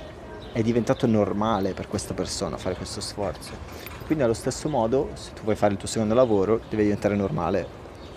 è 0.53 0.61
diventato 0.61 1.07
normale 1.07 1.73
per 1.73 1.87
questa 1.87 2.13
persona 2.13 2.57
fare 2.57 2.75
questo 2.75 2.99
sforzo 3.01 3.90
quindi 4.11 4.27
allo 4.27 4.37
stesso 4.37 4.67
modo, 4.67 5.11
se 5.13 5.31
tu 5.31 5.43
vuoi 5.43 5.55
fare 5.55 5.71
il 5.71 5.79
tuo 5.79 5.87
secondo 5.87 6.13
lavoro, 6.13 6.59
deve 6.69 6.83
diventare 6.83 7.15
normale 7.15 7.65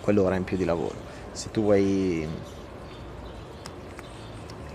quell'ora 0.01 0.35
in 0.35 0.43
più 0.43 0.57
di 0.57 0.65
lavoro. 0.65 0.93
Se 1.31 1.51
tu 1.51 1.61
vuoi 1.61 2.27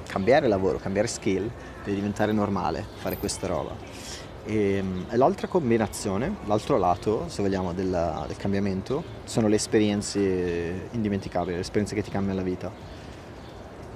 cambiare 0.06 0.48
lavoro, 0.48 0.78
cambiare 0.78 1.08
skill, 1.08 1.42
deve 1.84 1.94
diventare 1.94 2.32
normale 2.32 2.86
fare 2.94 3.18
questa 3.18 3.46
roba. 3.48 3.76
E, 4.46 4.82
e 5.10 5.16
l'altra 5.18 5.46
combinazione, 5.46 6.36
l'altro 6.46 6.78
lato, 6.78 7.28
se 7.28 7.42
vogliamo, 7.42 7.74
della, 7.74 8.24
del 8.26 8.38
cambiamento, 8.38 9.04
sono 9.24 9.46
le 9.46 9.56
esperienze 9.56 10.88
indimenticabili, 10.92 11.52
le 11.52 11.60
esperienze 11.60 11.94
che 11.94 12.02
ti 12.02 12.10
cambiano 12.10 12.38
la 12.38 12.44
vita. 12.46 12.72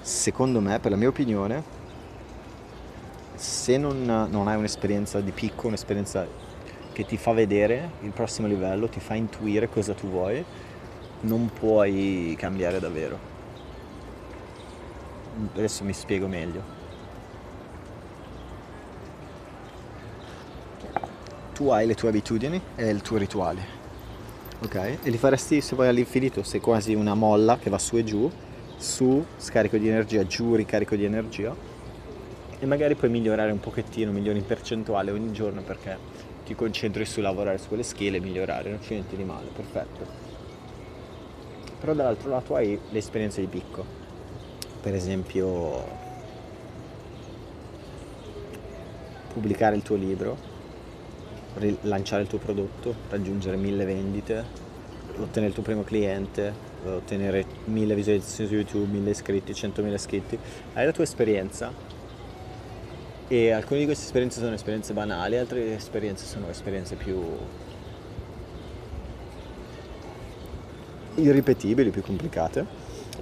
Secondo 0.02 0.60
me, 0.60 0.78
per 0.78 0.90
la 0.90 0.98
mia 0.98 1.08
opinione, 1.08 1.62
se 3.34 3.78
non, 3.78 4.28
non 4.28 4.46
hai 4.46 4.56
un'esperienza 4.58 5.22
di 5.22 5.30
picco, 5.30 5.68
un'esperienza 5.68 6.43
che 6.94 7.04
ti 7.04 7.16
fa 7.16 7.32
vedere 7.32 7.90
il 8.02 8.10
prossimo 8.10 8.46
livello, 8.46 8.88
ti 8.88 9.00
fa 9.00 9.14
intuire 9.14 9.68
cosa 9.68 9.94
tu 9.94 10.08
vuoi, 10.08 10.42
non 11.22 11.50
puoi 11.52 12.34
cambiare 12.38 12.78
davvero. 12.78 13.18
Adesso 15.54 15.82
mi 15.82 15.92
spiego 15.92 16.28
meglio. 16.28 16.62
Tu 21.52 21.68
hai 21.68 21.86
le 21.86 21.94
tue 21.94 22.08
abitudini 22.08 22.60
e 22.76 22.88
il 22.88 23.02
tuo 23.02 23.16
rituale, 23.16 23.60
ok? 24.62 24.74
E 25.02 25.10
li 25.10 25.18
faresti 25.18 25.60
se 25.60 25.74
vuoi 25.74 25.88
all'infinito, 25.88 26.44
sei 26.44 26.60
quasi 26.60 26.94
una 26.94 27.14
molla 27.14 27.58
che 27.58 27.70
va 27.70 27.78
su 27.78 27.96
e 27.96 28.04
giù, 28.04 28.30
su 28.76 29.24
scarico 29.36 29.76
di 29.76 29.88
energia, 29.88 30.24
giù 30.26 30.54
ricarico 30.54 30.94
di 30.94 31.04
energia 31.04 31.54
e 32.58 32.66
magari 32.66 32.94
puoi 32.94 33.10
migliorare 33.10 33.50
un 33.50 33.60
pochettino, 33.60 34.12
migliori 34.12 34.38
in 34.38 34.46
percentuale 34.46 35.10
ogni 35.10 35.32
giorno 35.32 35.62
perché 35.62 35.96
ti 36.44 36.54
concentri 36.54 37.04
su 37.04 37.20
lavorare 37.20 37.58
su 37.58 37.68
quelle 37.68 37.82
skill 37.82 38.14
e 38.14 38.20
migliorare, 38.20 38.70
non 38.70 38.78
c'è 38.78 38.92
niente 38.92 39.16
di 39.16 39.24
male, 39.24 39.48
perfetto. 39.54 40.06
Però 41.80 41.92
dall'altro 41.94 42.30
lato 42.30 42.54
hai 42.54 42.78
le 42.90 42.98
esperienze 42.98 43.40
di 43.40 43.46
picco, 43.46 43.84
per 44.80 44.94
esempio 44.94 46.02
pubblicare 49.32 49.74
il 49.76 49.82
tuo 49.82 49.96
libro, 49.96 50.36
lanciare 51.82 52.22
il 52.22 52.28
tuo 52.28 52.38
prodotto, 52.38 52.94
raggiungere 53.08 53.56
mille 53.56 53.84
vendite, 53.84 54.44
ottenere 55.18 55.48
il 55.48 55.54
tuo 55.54 55.62
primo 55.62 55.82
cliente, 55.82 56.52
ottenere 56.84 57.44
mille 57.64 57.94
visualizzazioni 57.94 58.48
su 58.48 58.54
YouTube, 58.56 58.92
mille 58.92 59.10
iscritti, 59.10 59.54
centomila 59.54 59.96
iscritti, 59.96 60.38
hai 60.74 60.84
la 60.84 60.92
tua 60.92 61.04
esperienza 61.04 61.83
e 63.34 63.50
alcune 63.50 63.80
di 63.80 63.84
queste 63.84 64.04
esperienze 64.04 64.38
sono 64.38 64.54
esperienze 64.54 64.92
banali, 64.92 65.36
altre 65.36 65.74
esperienze 65.74 66.24
sono 66.24 66.48
esperienze 66.48 66.94
più 66.94 67.20
irripetibili, 71.16 71.90
più 71.90 72.02
complicate, 72.02 72.64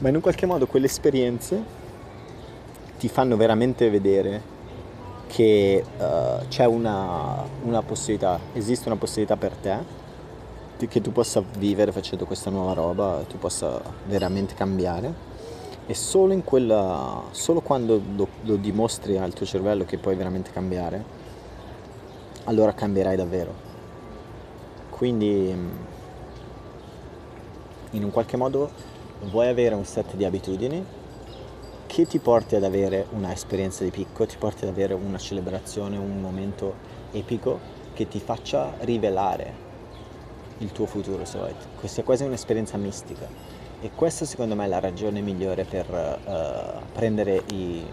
ma 0.01 0.11
in 0.11 0.17
un 0.17 0.21
qualche 0.21 0.45
modo 0.45 0.67
quelle 0.67 0.85
esperienze 0.85 1.81
ti 2.99 3.09
fanno 3.09 3.39
veramente 3.39 3.89
vedere 3.89 4.51
che 5.29 5.83
uh, 5.83 6.47
c'è 6.49 6.67
una, 6.67 7.43
una 7.63 7.81
possibilità, 7.81 8.39
esiste 8.53 8.89
una 8.91 8.99
possibilità 8.99 9.39
per 9.39 9.55
te 9.57 10.01
che 10.89 11.01
tu 11.01 11.13
possa 11.13 11.43
vivere 11.59 11.93
facendo 11.93 12.27
questa 12.27 12.51
nuova 12.51 12.73
roba, 12.73 13.25
tu 13.29 13.39
possa 13.39 13.81
veramente 14.09 14.55
cambiare 14.55 15.32
e 15.87 15.95
solo, 15.95 16.37
quella, 16.43 17.25
solo 17.33 17.61
quando 17.61 18.01
lo, 18.15 18.29
lo, 18.43 18.57
dimostri 18.57 19.19
al 19.19 19.33
tuo 19.33 19.45
cervello 19.45 19.85
che 19.85 19.99
puoi 19.99 20.15
veramente 20.15 20.51
cambiare, 20.51 21.05
allora 22.45 22.73
cambierai 22.73 23.17
davvero. 23.17 23.71
Quindi 24.91 25.53
mm, 25.53 25.71
in 27.91 28.05
un 28.05 28.11
qualche 28.11 28.37
modo 28.37 28.71
vuoi 29.31 29.49
avere 29.49 29.75
un 29.75 29.85
set 29.85 30.15
di 30.15 30.25
abitudini 30.25 30.85
che 31.87 32.07
ti 32.07 32.19
porti 32.21 32.55
ad 32.55 32.65
avere 32.65 33.07
una 33.11 33.33
esperienza 33.33 33.85
di 33.85 33.91
picco, 33.91 34.25
ti 34.25 34.37
porti 34.39 34.65
ad 34.65 34.71
avere 34.71 34.95
una 34.95 35.19
celebrazione, 35.19 35.99
un 35.99 36.21
momento 36.21 36.75
epico 37.11 37.59
che 37.93 38.09
ti 38.09 38.21
faccia 38.21 38.73
rivelare 38.81 39.71
il 40.59 40.73
tuo 40.73 40.87
futuro, 40.87 41.25
se 41.25 41.39
vuoi. 41.39 41.55
Questa 41.77 42.01
è 42.01 42.05
quasi 42.05 42.25
un'esperienza 42.25 42.77
mistica 42.77 43.52
e 43.83 43.91
questa 43.97 44.25
secondo 44.25 44.55
me 44.55 44.65
è 44.65 44.69
la 44.69 44.79
ragione 44.79 45.21
migliore 45.21 45.65
per 45.65 45.87
uh, 45.91 46.93
prendere 46.93 47.43
i 47.51 47.85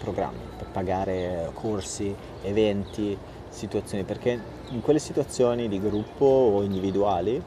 programmi, 0.00 0.40
per 0.56 0.66
pagare 0.66 1.50
corsi, 1.54 2.12
eventi, 2.42 3.16
situazioni, 3.48 4.02
perché 4.02 4.40
in 4.70 4.80
quelle 4.80 4.98
situazioni 4.98 5.68
di 5.68 5.80
gruppo 5.80 6.24
o 6.24 6.62
individuali 6.62 7.36
uh, 7.36 7.42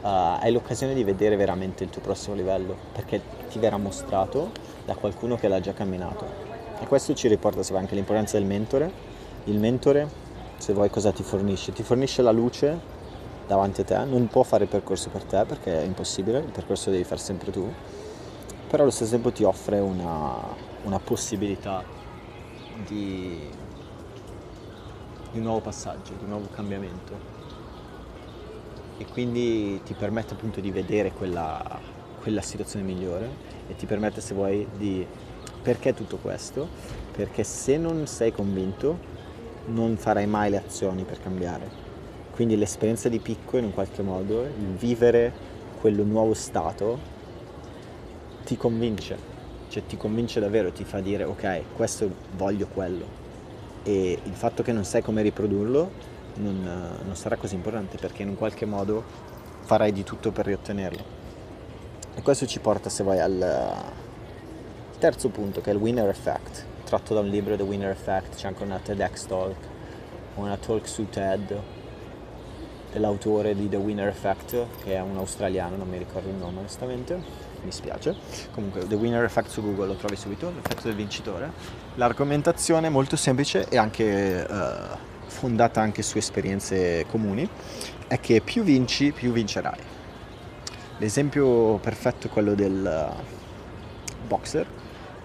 hai 0.00 0.50
l'occasione 0.50 0.94
di 0.94 1.04
vedere 1.04 1.36
veramente 1.36 1.84
il 1.84 1.90
tuo 1.90 2.00
prossimo 2.00 2.34
livello, 2.34 2.74
perché 2.94 3.20
ti 3.50 3.58
verrà 3.58 3.76
mostrato 3.76 4.50
da 4.86 4.94
qualcuno 4.94 5.36
che 5.36 5.48
l'ha 5.48 5.60
già 5.60 5.74
camminato. 5.74 6.24
E 6.80 6.86
questo 6.86 7.12
ci 7.12 7.28
riporta 7.28 7.60
anche 7.76 7.94
l'importanza 7.94 8.38
del 8.38 8.46
mentore. 8.46 8.90
Il 9.44 9.58
mentore, 9.58 10.08
se 10.56 10.72
vuoi 10.72 10.88
cosa 10.88 11.12
ti 11.12 11.22
fornisce? 11.22 11.72
Ti 11.72 11.82
fornisce 11.82 12.22
la 12.22 12.30
luce 12.30 12.96
davanti 13.48 13.80
a 13.80 13.84
te, 13.84 14.04
non 14.04 14.28
può 14.28 14.42
fare 14.42 14.64
il 14.64 14.70
percorso 14.70 15.08
per 15.08 15.24
te 15.24 15.44
perché 15.46 15.80
è 15.80 15.82
impossibile, 15.82 16.40
il 16.40 16.52
percorso 16.52 16.90
devi 16.90 17.02
fare 17.02 17.18
sempre 17.18 17.50
tu, 17.50 17.66
però 18.68 18.82
allo 18.82 18.92
stesso 18.92 19.12
tempo 19.12 19.32
ti 19.32 19.42
offre 19.42 19.78
una, 19.78 20.36
una 20.82 20.98
possibilità 20.98 21.82
di, 22.86 23.40
di 25.32 25.38
un 25.38 25.44
nuovo 25.44 25.60
passaggio, 25.60 26.12
di 26.12 26.24
un 26.24 26.28
nuovo 26.28 26.48
cambiamento 26.54 27.36
e 28.98 29.06
quindi 29.06 29.80
ti 29.82 29.94
permette 29.94 30.34
appunto 30.34 30.60
di 30.60 30.70
vedere 30.70 31.12
quella, 31.12 31.80
quella 32.20 32.42
situazione 32.42 32.84
migliore 32.84 33.30
e 33.66 33.76
ti 33.76 33.86
permette 33.86 34.20
se 34.20 34.34
vuoi 34.34 34.68
di 34.76 35.06
perché 35.62 35.94
tutto 35.94 36.18
questo? 36.18 36.68
Perché 37.12 37.44
se 37.44 37.78
non 37.78 38.06
sei 38.06 38.30
convinto 38.30 39.16
non 39.68 39.96
farai 39.96 40.26
mai 40.26 40.50
le 40.50 40.58
azioni 40.58 41.04
per 41.04 41.20
cambiare 41.22 41.87
quindi 42.38 42.56
l'esperienza 42.56 43.08
di 43.08 43.18
picco 43.18 43.56
in 43.56 43.64
un 43.64 43.74
qualche 43.74 44.00
modo, 44.00 44.44
il 44.44 44.76
vivere 44.76 45.32
quello 45.80 46.04
nuovo 46.04 46.34
stato, 46.34 46.96
ti 48.44 48.56
convince, 48.56 49.18
cioè 49.68 49.84
ti 49.84 49.96
convince 49.96 50.38
davvero, 50.38 50.70
ti 50.70 50.84
fa 50.84 51.00
dire 51.00 51.24
ok, 51.24 51.62
questo 51.74 52.08
voglio 52.36 52.68
quello. 52.68 53.04
E 53.82 54.20
il 54.22 54.34
fatto 54.34 54.62
che 54.62 54.70
non 54.70 54.84
sai 54.84 55.02
come 55.02 55.22
riprodurlo 55.22 55.90
non, 56.34 56.62
non 57.04 57.16
sarà 57.16 57.34
così 57.34 57.56
importante 57.56 57.98
perché 57.98 58.22
in 58.22 58.28
un 58.28 58.36
qualche 58.36 58.66
modo 58.66 59.02
farai 59.62 59.90
di 59.90 60.04
tutto 60.04 60.30
per 60.30 60.46
riottenerlo. 60.46 61.02
E 62.14 62.22
questo 62.22 62.46
ci 62.46 62.60
porta, 62.60 62.88
se 62.88 63.02
vuoi, 63.02 63.18
al 63.18 63.74
terzo 65.00 65.28
punto 65.30 65.60
che 65.60 65.70
è 65.70 65.74
il 65.74 65.80
winner 65.80 66.08
effect, 66.08 66.64
tratto 66.84 67.14
da 67.14 67.20
un 67.20 67.30
libro 67.30 67.56
The 67.56 67.64
Winner 67.64 67.90
Effect, 67.90 68.36
c'è 68.36 68.46
anche 68.46 68.62
una 68.62 68.78
TEDx 68.78 69.26
talk, 69.26 69.56
una 70.36 70.56
talk 70.56 70.86
su 70.86 71.08
TED 71.08 71.77
dell'autore 72.92 73.54
di 73.54 73.68
The 73.68 73.76
Winner 73.76 74.08
Effect, 74.08 74.66
che 74.82 74.94
è 74.94 75.00
un 75.00 75.16
australiano, 75.16 75.76
non 75.76 75.88
mi 75.88 75.98
ricordo 75.98 76.28
il 76.28 76.34
nome 76.34 76.58
onestamente, 76.58 77.20
mi 77.62 77.72
spiace. 77.72 78.14
Comunque 78.52 78.86
The 78.86 78.94
Winner 78.94 79.24
Effect 79.24 79.50
su 79.50 79.62
Google 79.62 79.88
lo 79.88 79.94
trovi 79.94 80.16
subito, 80.16 80.50
l'effetto 80.54 80.82
del 80.84 80.94
vincitore. 80.94 81.50
L'argomentazione 81.96 82.86
è 82.86 82.90
molto 82.90 83.16
semplice 83.16 83.68
e 83.68 83.76
anche 83.76 84.46
eh, 84.46 85.06
fondata 85.26 85.80
anche 85.80 86.02
su 86.02 86.18
esperienze 86.18 87.04
comuni, 87.10 87.48
è 88.06 88.18
che 88.20 88.40
più 88.40 88.62
vinci, 88.62 89.12
più 89.12 89.32
vincerai. 89.32 89.80
L'esempio 90.98 91.76
perfetto 91.76 92.26
è 92.26 92.30
quello 92.30 92.54
del 92.54 93.12
boxer. 94.26 94.66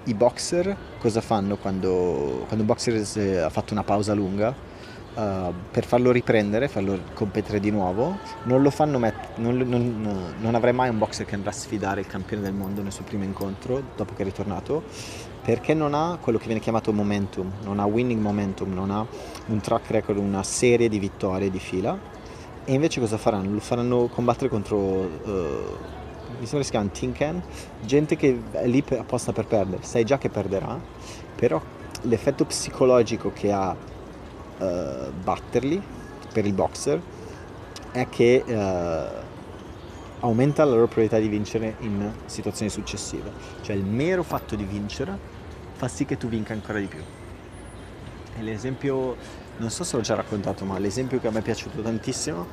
I 0.05 0.13
boxer 0.13 0.75
cosa 1.00 1.22
fanno 1.22 1.58
quando, 1.58 2.43
quando 2.48 2.60
un 2.60 2.65
boxer 2.65 3.41
ha 3.43 3.50
fatto 3.50 3.74
una 3.74 3.84
pausa 3.84 4.13
lunga? 4.13 4.53
Uh, 5.15 5.53
per 5.72 5.86
farlo 5.86 6.12
riprendere, 6.12 6.67
farlo 6.67 7.00
competere 7.13 7.60
di 7.60 7.72
nuovo, 7.72 8.17
non 8.43 8.62
lo 8.62 8.70
fanno 8.70 9.00
met- 9.00 9.38
non, 9.38 9.58
non, 9.58 10.34
non 10.39 10.55
avrei 10.55 10.74
mai 10.74 10.89
un 10.89 10.98
boxer 10.98 11.25
che 11.25 11.36
andrà 11.36 11.50
a 11.50 11.53
sfidare 11.53 12.01
il 12.01 12.08
campione 12.08 12.41
del 12.43 12.53
mondo 12.53 12.82
nel 12.82 12.91
suo 12.91 13.03
primo 13.03 13.24
incontro 13.24 13.82
dopo 13.96 14.13
che 14.13 14.22
è 14.22 14.25
ritornato 14.25 14.84
perché 15.41 15.74
non 15.74 15.93
ha 15.93 16.17
quello 16.22 16.38
che 16.38 16.46
viene 16.46 16.62
chiamato 16.62 16.93
momentum, 16.93 17.51
non 17.63 17.79
ha 17.79 17.86
winning 17.86 18.22
momentum, 18.22 18.74
non 18.74 18.91
ha 18.91 19.05
un 19.48 19.60
track 19.60 19.89
record, 19.91 20.17
una 20.17 20.43
serie 20.43 20.88
di 20.88 21.00
vittorie 21.00 21.50
di 21.50 21.60
fila 21.60 21.98
e 22.63 22.74
invece 22.74 23.01
cosa 23.01 23.17
faranno? 23.17 23.51
Lo 23.51 23.60
faranno 23.60 24.08
combattere 24.08 24.50
contro 24.50 24.77
uh, 24.77 25.77
mi 26.39 26.46
sembra 26.46 26.63
si 26.63 26.72
chiama 26.72 26.89
Tin 26.91 27.12
Can, 27.12 27.41
gente 27.86 28.15
che 28.15 28.41
è 28.51 28.67
lì 28.67 28.84
apposta 28.98 29.32
per 29.32 29.46
perdere, 29.46 29.84
sai 29.84 30.03
già 30.03 30.17
che 30.17 30.29
perderà, 30.29 30.79
però 31.36 31.62
l'effetto 32.03 32.46
psicologico 32.46 33.32
che 33.34 33.51
ha 33.51 33.75
uh, 34.60 35.12
batterli 35.24 35.81
per 36.33 36.45
il 36.45 36.53
boxer 36.53 37.01
è 37.91 38.10
che 38.10 38.43
uh, 38.45 39.22
aumenta 40.22 40.63
la 40.63 40.72
loro 40.72 40.88
probabilità 40.88 41.19
di 41.19 41.27
vincere 41.27 41.75
in 41.79 42.12
situazioni 42.25 42.72
successive. 42.72 43.31
Cioè 43.62 43.75
il 43.75 43.83
mero 43.83 44.24
fatto 44.24 44.55
di 44.55 44.63
vincere 44.63 45.17
fa 45.74 45.88
sì 45.88 46.05
che 46.05 46.17
tu 46.17 46.27
vinca 46.27 46.53
ancora 46.53 46.79
di 46.79 46.86
più. 46.86 47.01
E 48.36 48.41
l'esempio 48.41 49.15
non 49.57 49.69
so 49.69 49.83
se 49.83 49.95
l'ho 49.95 50.01
già 50.01 50.15
raccontato, 50.15 50.65
ma 50.65 50.79
l'esempio 50.79 51.19
che 51.19 51.27
a 51.27 51.31
me 51.31 51.39
è 51.39 51.41
piaciuto 51.43 51.81
tantissimo, 51.81 52.48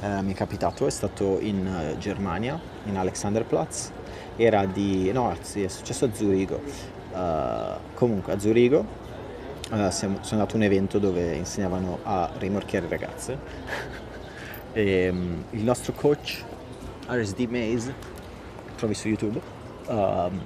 eh, 0.00 0.22
mi 0.22 0.32
è 0.32 0.34
capitato, 0.36 0.86
è 0.86 0.90
stato 0.90 1.40
in 1.40 1.66
uh, 1.66 1.98
Germania, 1.98 2.60
in 2.84 2.96
Alexanderplatz, 2.96 3.90
era 4.36 4.64
di... 4.64 5.10
no, 5.10 5.34
sì, 5.40 5.64
è 5.64 5.68
successo 5.68 6.04
a 6.04 6.08
Zurigo. 6.12 6.60
Uh, 7.10 7.94
comunque 7.94 8.34
a 8.34 8.38
Zurigo 8.38 8.84
uh, 9.70 9.90
siamo, 9.90 10.18
sono 10.22 10.40
andato 10.40 10.54
a 10.54 10.56
un 10.56 10.62
evento 10.62 10.98
dove 10.98 11.34
insegnavano 11.34 11.98
a 12.02 12.30
rimorchiare 12.38 12.88
ragazze 12.88 13.38
e 14.72 15.08
um, 15.08 15.44
il 15.50 15.62
nostro 15.62 15.92
coach 15.92 16.44
RSD 17.06 17.40
Maze, 17.48 17.94
trovi 18.76 18.94
su 18.94 19.08
YouTube, 19.08 19.40
um, 19.86 20.40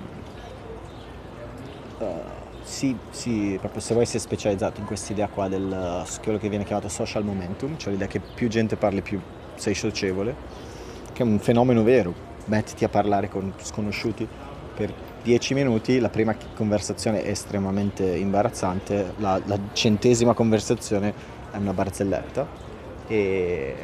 sì, 2.63 2.97
sì, 3.11 3.57
proprio 3.61 3.81
se 3.81 3.93
vuoi 3.93 4.07
si 4.07 4.17
è 4.17 4.21
specializzato 4.21 4.81
in 4.81 4.87
questa 4.87 5.13
idea 5.13 5.29
qua 5.29 5.49
del 5.49 6.05
quello 6.23 6.39
che 6.39 6.49
viene 6.49 6.65
chiamato 6.65 6.89
social 6.89 7.25
momentum, 7.25 7.77
cioè 7.77 7.93
l'idea 7.93 8.07
che 8.07 8.21
più 8.21 8.49
gente 8.49 8.77
parli 8.77 9.03
più 9.03 9.21
sei 9.57 9.75
socievole, 9.75 10.35
che 11.13 11.23
è 11.23 11.27
un 11.27 11.39
fenomeno 11.39 11.83
vero. 11.83 12.31
Mettiti 12.47 12.85
a 12.85 12.89
parlare 12.89 13.29
con 13.29 13.53
sconosciuti 13.59 14.27
per 14.75 14.93
dieci 15.23 15.55
minuti, 15.55 16.01
la 16.01 16.09
prima 16.09 16.35
conversazione 16.55 17.23
è 17.23 17.31
estremamente 17.31 18.05
imbarazzante, 18.05 19.15
la, 19.19 19.41
la 19.45 19.59
centesima 19.73 20.35
conversazione 20.35 21.15
è 21.51 21.57
una 21.57 21.73
barzelletta. 21.73 22.47
E, 23.07 23.77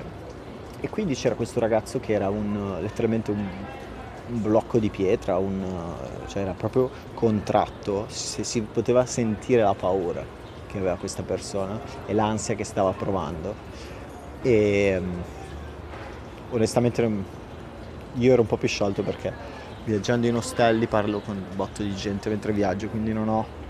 e, 0.80 0.88
quindi 0.88 1.14
c'era 1.14 1.35
questo 1.35 1.61
ragazzo 1.61 2.00
che 2.00 2.12
era 2.12 2.28
un, 2.28 2.78
letteralmente 2.80 3.30
un, 3.30 3.47
un 4.30 4.42
blocco 4.42 4.78
di 4.78 4.90
pietra, 4.90 5.38
un, 5.38 5.64
cioè 6.26 6.42
era 6.42 6.52
proprio 6.52 6.90
contratto, 7.14 8.07
si, 8.09 8.42
si 8.45 8.61
poteva 8.62 9.07
sentire 9.07 9.62
la 9.62 9.75
paura 9.75 10.25
che 10.66 10.78
aveva 10.78 10.97
questa 10.97 11.23
persona 11.23 11.80
e 12.07 12.12
l'ansia 12.12 12.54
che 12.54 12.64
stava 12.64 12.92
provando. 12.92 13.54
E 14.42 15.00
onestamente 16.50 17.11
io 18.14 18.33
ero 18.33 18.40
un 18.40 18.47
po' 18.47 18.57
più 18.57 18.68
sciolto 18.68 19.02
perché 19.02 19.58
viaggiando 19.88 20.26
in 20.26 20.37
ostelli 20.37 20.87
parlo 20.87 21.21
con 21.21 21.37
un 21.37 21.57
botto 21.57 21.83
di 21.83 21.95
gente 21.95 22.28
mentre 22.28 22.52
viaggio, 22.52 22.88
quindi 22.88 23.12
non 23.12 23.28
ho 23.28 23.66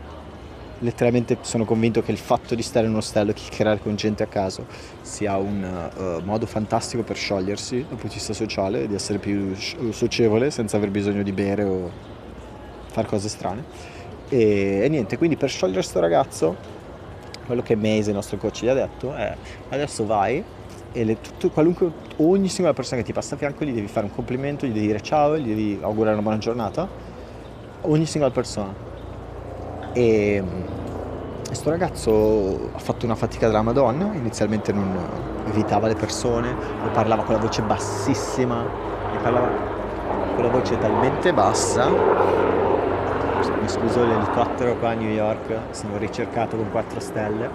letteralmente 0.80 1.38
sono 1.40 1.64
convinto 1.64 2.02
che 2.02 2.12
il 2.12 2.18
fatto 2.18 2.54
di 2.54 2.62
stare 2.62 2.86
in 2.86 2.92
un 2.92 2.98
ostello 2.98 3.30
e 3.30 3.34
chiacchierare 3.34 3.80
con 3.80 3.96
gente 3.96 4.22
a 4.22 4.26
caso 4.26 4.66
sia 5.00 5.36
un 5.36 5.90
uh, 5.96 6.24
modo 6.24 6.46
fantastico 6.46 7.02
per 7.02 7.16
sciogliersi 7.16 7.76
dal 7.78 7.88
punto 7.88 8.06
di 8.08 8.14
vista 8.14 8.32
sociale, 8.32 8.86
di 8.86 8.94
essere 8.94 9.18
più 9.18 9.54
socievole 9.90 10.50
senza 10.50 10.76
aver 10.76 10.90
bisogno 10.90 11.22
di 11.22 11.32
bere 11.32 11.64
o 11.64 11.90
fare 12.86 13.06
cose 13.06 13.28
strane. 13.28 13.64
E, 14.28 14.80
e 14.82 14.88
niente, 14.88 15.18
quindi 15.18 15.36
per 15.36 15.48
sciogliere 15.48 15.80
questo 15.80 16.00
ragazzo, 16.00 16.56
quello 17.46 17.62
che 17.62 17.74
Maze, 17.74 18.10
il 18.10 18.14
nostro 18.14 18.36
coach, 18.36 18.62
gli 18.62 18.68
ha 18.68 18.74
detto 18.74 19.14
è 19.14 19.34
adesso 19.70 20.04
vai 20.04 20.44
e 20.92 21.04
le, 21.04 21.18
tutto, 21.20 21.50
ogni 22.16 22.48
singola 22.48 22.74
persona 22.74 23.00
che 23.00 23.06
ti 23.06 23.12
passa 23.12 23.34
a 23.34 23.38
fianco 23.38 23.64
gli 23.64 23.72
devi 23.72 23.88
fare 23.88 24.06
un 24.06 24.14
complimento, 24.14 24.66
gli 24.66 24.72
devi 24.72 24.86
dire 24.86 25.00
ciao, 25.00 25.36
gli 25.36 25.48
devi 25.48 25.78
augurare 25.82 26.14
una 26.14 26.22
buona 26.22 26.38
giornata, 26.38 26.88
ogni 27.82 28.06
singola 28.06 28.32
persona. 28.32 28.74
E 29.92 30.42
questo 31.46 31.70
ragazzo 31.70 32.70
ha 32.74 32.78
fatto 32.78 33.04
una 33.04 33.14
fatica 33.14 33.46
della 33.46 33.62
Madonna, 33.62 34.12
inizialmente 34.14 34.72
non 34.72 34.96
evitava 35.46 35.86
le 35.88 35.94
persone, 35.94 36.50
o 36.50 36.88
parlava 36.92 37.22
con 37.22 37.34
la 37.34 37.40
voce 37.40 37.62
bassissima, 37.62 38.64
e 39.14 39.18
parlava 39.22 39.48
con 40.34 40.44
la 40.44 40.50
voce 40.50 40.78
talmente 40.78 41.32
bassa, 41.32 41.88
mi 43.60 43.68
scuso 43.68 44.04
l'elicottero 44.04 44.76
qua 44.76 44.90
a 44.90 44.94
New 44.94 45.10
York, 45.10 45.58
sono 45.70 45.96
ricercato 45.98 46.56
con 46.56 46.70
4 46.70 47.00
stelle, 47.00 47.50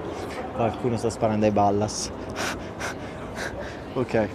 qualcuno 0.55 0.97
sta 0.97 1.09
sparando 1.09 1.45
ai 1.45 1.51
ballas. 1.51 2.11
Ok. 3.95 4.27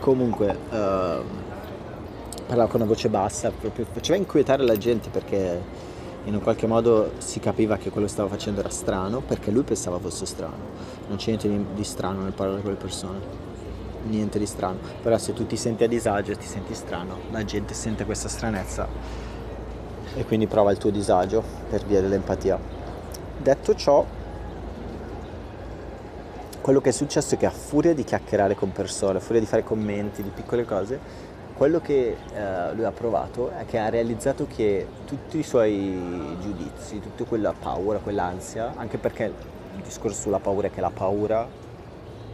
Comunque, 0.00 0.48
uh, 0.48 1.24
parlava 2.46 2.70
con 2.70 2.80
una 2.80 2.86
voce 2.86 3.10
bassa, 3.10 3.50
proprio, 3.50 3.84
faceva 3.90 4.16
inquietare 4.16 4.64
la 4.64 4.78
gente 4.78 5.10
perché 5.10 5.60
in 6.24 6.34
un 6.34 6.40
qualche 6.40 6.66
modo 6.66 7.12
si 7.18 7.38
capiva 7.38 7.76
che 7.76 7.90
quello 7.90 8.06
che 8.06 8.12
stava 8.12 8.30
facendo 8.30 8.60
era 8.60 8.70
strano 8.70 9.20
perché 9.20 9.50
lui 9.50 9.62
pensava 9.62 9.98
fosse 9.98 10.24
strano. 10.24 10.70
Non 11.08 11.18
c'è 11.18 11.36
niente 11.36 11.64
di, 11.74 11.84
strano 11.84 12.22
nel 12.22 12.32
parlare 12.32 12.62
con 12.62 12.70
le 12.70 12.76
persone. 12.78 13.18
Niente 14.08 14.38
di 14.38 14.46
strano. 14.46 14.78
Però 15.02 15.18
se 15.18 15.34
tu 15.34 15.46
ti 15.46 15.56
senti 15.58 15.84
a 15.84 15.88
disagio 15.88 16.32
e 16.32 16.36
ti 16.38 16.46
senti 16.46 16.72
strano, 16.72 17.18
la 17.30 17.44
gente 17.44 17.74
sente 17.74 18.06
questa 18.06 18.28
stranezza 18.28 18.88
e 20.14 20.24
quindi 20.24 20.46
prova 20.46 20.70
il 20.70 20.78
tuo 20.78 20.90
disagio 20.90 21.42
per 21.68 21.84
via 21.84 22.00
dell'empatia. 22.00 22.58
Detto 23.36 23.74
ciò, 23.74 24.04
quello 26.62 26.80
che 26.80 26.90
è 26.90 26.92
successo 26.92 27.34
è 27.34 27.38
che 27.38 27.46
a 27.46 27.50
furia 27.50 27.92
di 27.92 28.04
chiacchierare 28.04 28.54
con 28.54 28.70
persone, 28.70 29.18
a 29.18 29.20
furia 29.20 29.40
di 29.40 29.46
fare 29.46 29.64
commenti, 29.64 30.22
di 30.22 30.30
piccole 30.30 30.64
cose, 30.64 30.98
quello 31.54 31.80
che 31.80 32.16
eh, 32.34 32.74
lui 32.74 32.84
ha 32.84 32.92
provato 32.92 33.50
è 33.50 33.66
che 33.66 33.78
ha 33.78 33.88
realizzato 33.88 34.46
che 34.46 34.86
tutti 35.04 35.38
i 35.38 35.42
suoi 35.42 36.36
giudizi, 36.40 37.00
tutta 37.00 37.24
quella 37.24 37.52
paura, 37.52 37.98
quell'ansia, 37.98 38.74
anche 38.76 38.96
perché 38.96 39.24
il 39.24 39.82
discorso 39.82 40.22
sulla 40.22 40.38
paura 40.38 40.68
è 40.68 40.70
che 40.70 40.80
la 40.80 40.90
paura, 40.90 41.46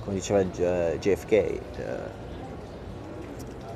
come 0.05 0.15
diceva 0.15 0.43
JFK, 0.45 1.33
eh, 1.33 1.61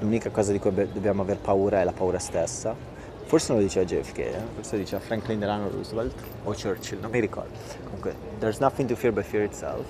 l'unica 0.00 0.30
cosa 0.30 0.52
di 0.52 0.58
cui 0.58 0.70
dobbiamo 0.70 1.22
aver 1.22 1.38
paura 1.38 1.80
è 1.80 1.84
la 1.84 1.92
paura 1.92 2.18
stessa. 2.18 2.90
Forse 3.24 3.52
non 3.52 3.62
lo 3.62 3.66
diceva 3.66 3.86
JFK, 3.86 4.18
eh? 4.18 4.34
forse 4.54 4.76
lo 4.76 4.82
diceva 4.82 5.00
Franklin 5.00 5.38
Delano 5.38 5.70
Roosevelt 5.70 6.14
o 6.44 6.52
Churchill, 6.52 7.00
non 7.00 7.10
mi 7.10 7.20
ricordo. 7.20 7.56
Comunque, 7.84 8.14
there's 8.38 8.58
nothing 8.58 8.86
to 8.86 8.94
fear 8.94 9.12
but 9.12 9.24
fear 9.24 9.44
itself. 9.44 9.86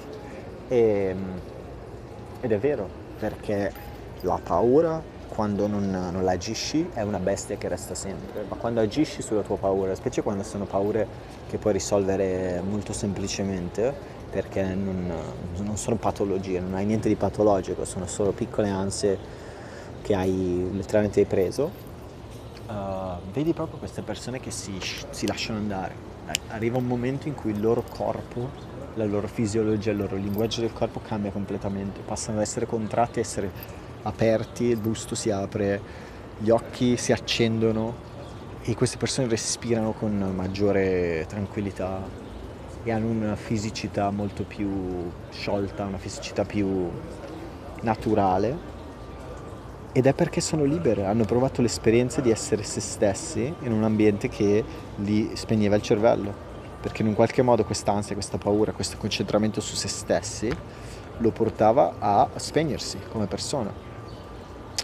E, 0.72 0.78
ehm, 0.78 1.40
ed 2.40 2.50
è 2.50 2.58
vero, 2.58 2.88
perché 3.18 3.70
la 4.22 4.40
paura 4.42 5.02
quando 5.28 5.66
non, 5.66 5.90
non 5.90 6.26
agisci 6.26 6.88
è 6.94 7.02
una 7.02 7.18
bestia 7.18 7.56
che 7.56 7.68
resta 7.68 7.94
sempre, 7.94 8.44
ma 8.48 8.56
quando 8.56 8.80
agisci 8.80 9.20
sulla 9.20 9.42
tua 9.42 9.56
paura, 9.56 9.94
specie 9.94 10.22
quando 10.22 10.42
sono 10.42 10.64
paure 10.64 11.06
che 11.48 11.58
puoi 11.58 11.74
risolvere 11.74 12.62
molto 12.66 12.94
semplicemente, 12.94 13.94
perché 14.30 14.62
non, 14.62 15.12
non 15.58 15.76
sono 15.76 15.96
patologie, 15.96 16.58
non 16.61 16.74
hai 16.74 16.87
niente 16.87 17.08
di 17.08 17.16
patologico, 17.16 17.85
sono 17.85 18.06
solo 18.06 18.32
piccole 18.32 18.70
ansie 18.70 19.18
che 20.00 20.14
hai 20.14 20.70
letteralmente 20.72 21.24
preso, 21.26 21.70
uh, 22.66 22.72
vedi 23.30 23.52
proprio 23.52 23.78
queste 23.78 24.00
persone 24.00 24.40
che 24.40 24.50
si, 24.50 24.78
si 25.11 25.26
lasciano 25.26 25.58
andare. 25.58 26.11
Arriva 26.48 26.78
un 26.78 26.87
momento 26.87 27.28
in 27.28 27.35
cui 27.35 27.50
il 27.50 27.61
loro 27.61 27.82
corpo 27.82 28.71
la 28.94 29.05
loro 29.05 29.26
fisiologia, 29.26 29.90
il 29.90 29.96
loro 29.96 30.16
linguaggio 30.16 30.61
del 30.61 30.72
corpo 30.72 31.00
cambia 31.00 31.31
completamente, 31.31 32.00
passano 32.00 32.38
ad 32.38 32.42
essere 32.42 32.66
contratti, 32.66 33.18
a 33.18 33.22
essere 33.22 33.50
aperti, 34.02 34.64
il 34.64 34.76
busto 34.76 35.14
si 35.14 35.31
apre, 35.31 35.81
gli 36.38 36.50
occhi 36.50 36.96
si 36.96 37.12
accendono 37.12 38.11
e 38.62 38.74
queste 38.74 38.96
persone 38.96 39.28
respirano 39.28 39.92
con 39.92 40.33
maggiore 40.35 41.24
tranquillità 41.28 42.00
e 42.85 42.90
hanno 42.90 43.09
una 43.09 43.37
fisicità 43.37 44.11
molto 44.11 44.44
più 44.44 45.11
sciolta, 45.31 45.85
una 45.85 45.98
fisicità 45.98 46.44
più 46.44 46.90
naturale. 47.83 48.70
Ed 49.94 50.07
è 50.07 50.14
perché 50.14 50.40
sono 50.40 50.64
libere, 50.64 51.05
hanno 51.05 51.24
provato 51.24 51.61
l'esperienza 51.61 52.22
di 52.22 52.31
essere 52.31 52.62
se 52.62 52.81
stessi 52.81 53.55
in 53.61 53.72
un 53.72 53.85
ambiente 53.85 54.28
che 54.28 54.64
li 54.96 55.31
spegneva 55.35 55.76
il 55.76 55.83
cervello 55.83 56.51
perché 56.82 57.02
in 57.02 57.08
un 57.08 57.14
qualche 57.14 57.42
modo 57.42 57.64
quest'ansia, 57.64 58.14
questa 58.14 58.36
paura, 58.36 58.72
questo 58.72 58.96
concentramento 58.98 59.60
su 59.60 59.76
se 59.76 59.86
stessi 59.86 60.50
lo 61.18 61.30
portava 61.30 61.94
a 62.00 62.28
spegnersi 62.34 62.98
come 63.10 63.26
persona. 63.26 63.72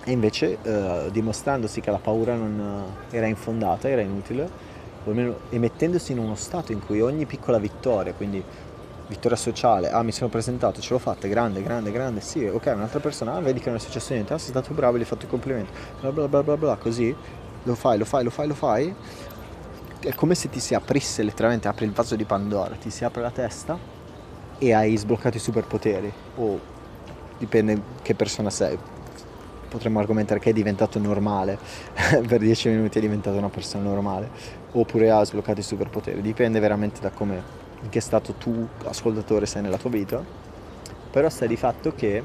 E 0.04 0.10
invece 0.12 0.58
eh, 0.62 1.08
dimostrandosi 1.10 1.80
che 1.80 1.90
la 1.90 1.98
paura 1.98 2.34
non 2.36 2.94
eh, 3.10 3.16
era 3.16 3.26
infondata, 3.26 3.88
era 3.88 4.00
inutile, 4.00 4.48
o 5.04 5.10
almeno 5.10 5.36
emettendosi 5.50 6.12
in 6.12 6.18
uno 6.18 6.36
stato 6.36 6.70
in 6.72 6.84
cui 6.84 7.00
ogni 7.00 7.26
piccola 7.26 7.58
vittoria, 7.58 8.12
quindi 8.14 8.42
vittoria 9.08 9.36
sociale, 9.36 9.90
ah 9.90 10.02
mi 10.02 10.12
sono 10.12 10.30
presentato, 10.30 10.80
ce 10.80 10.92
l'ho 10.92 10.98
fatta, 10.98 11.26
grande, 11.26 11.62
grande, 11.62 11.90
grande, 11.90 12.20
sì, 12.20 12.44
ok, 12.44 12.72
un'altra 12.74 13.00
persona, 13.00 13.34
ah 13.34 13.40
vedi 13.40 13.58
che 13.58 13.68
non 13.68 13.76
è 13.76 13.80
successo 13.80 14.12
niente, 14.12 14.34
ah 14.34 14.38
sei 14.38 14.50
stato 14.50 14.72
bravo, 14.72 14.96
gli 14.96 15.00
hai 15.00 15.06
fatto 15.06 15.24
i 15.24 15.28
complimenti, 15.28 15.72
bla 16.00 16.12
bla 16.12 16.28
bla 16.28 16.42
bla 16.42 16.56
bla, 16.56 16.76
così, 16.76 17.14
lo 17.62 17.74
fai, 17.74 17.98
lo 17.98 18.04
fai, 18.04 18.24
lo 18.24 18.30
fai, 18.30 18.46
lo 18.46 18.54
fai, 18.54 18.94
è 20.00 20.14
come 20.14 20.34
se 20.34 20.48
ti 20.48 20.60
si 20.60 20.74
aprisse 20.74 21.22
letteralmente, 21.22 21.68
apri 21.68 21.84
il 21.84 21.92
vaso 21.92 22.14
di 22.14 22.24
Pandora, 22.24 22.76
ti 22.76 22.90
si 22.90 23.04
apre 23.04 23.22
la 23.22 23.30
testa 23.30 23.78
e 24.58 24.72
hai 24.72 24.96
sbloccato 24.96 25.36
i 25.36 25.40
superpoteri. 25.40 26.12
O 26.36 26.60
dipende 27.38 27.80
che 28.02 28.14
persona 28.14 28.50
sei. 28.50 28.78
Potremmo 29.68 29.98
argomentare 29.98 30.40
che 30.40 30.50
è 30.50 30.52
diventato 30.52 30.98
normale, 30.98 31.58
per 32.26 32.38
dieci 32.38 32.68
minuti 32.68 32.98
è 32.98 33.00
diventato 33.00 33.36
una 33.36 33.50
persona 33.50 33.84
normale, 33.84 34.30
oppure 34.72 35.10
ha 35.10 35.24
sbloccato 35.24 35.60
i 35.60 35.64
superpoteri. 35.64 36.22
Dipende 36.22 36.60
veramente 36.60 37.00
da 37.00 37.10
come, 37.10 37.42
in 37.82 37.88
che 37.88 38.00
stato 38.00 38.34
tu, 38.34 38.66
ascoltatore, 38.84 39.46
sei 39.46 39.62
nella 39.62 39.78
tua 39.78 39.90
vita. 39.90 40.24
Però 41.10 41.28
sta 41.28 41.46
di 41.46 41.56
fatto 41.56 41.92
che 41.94 42.22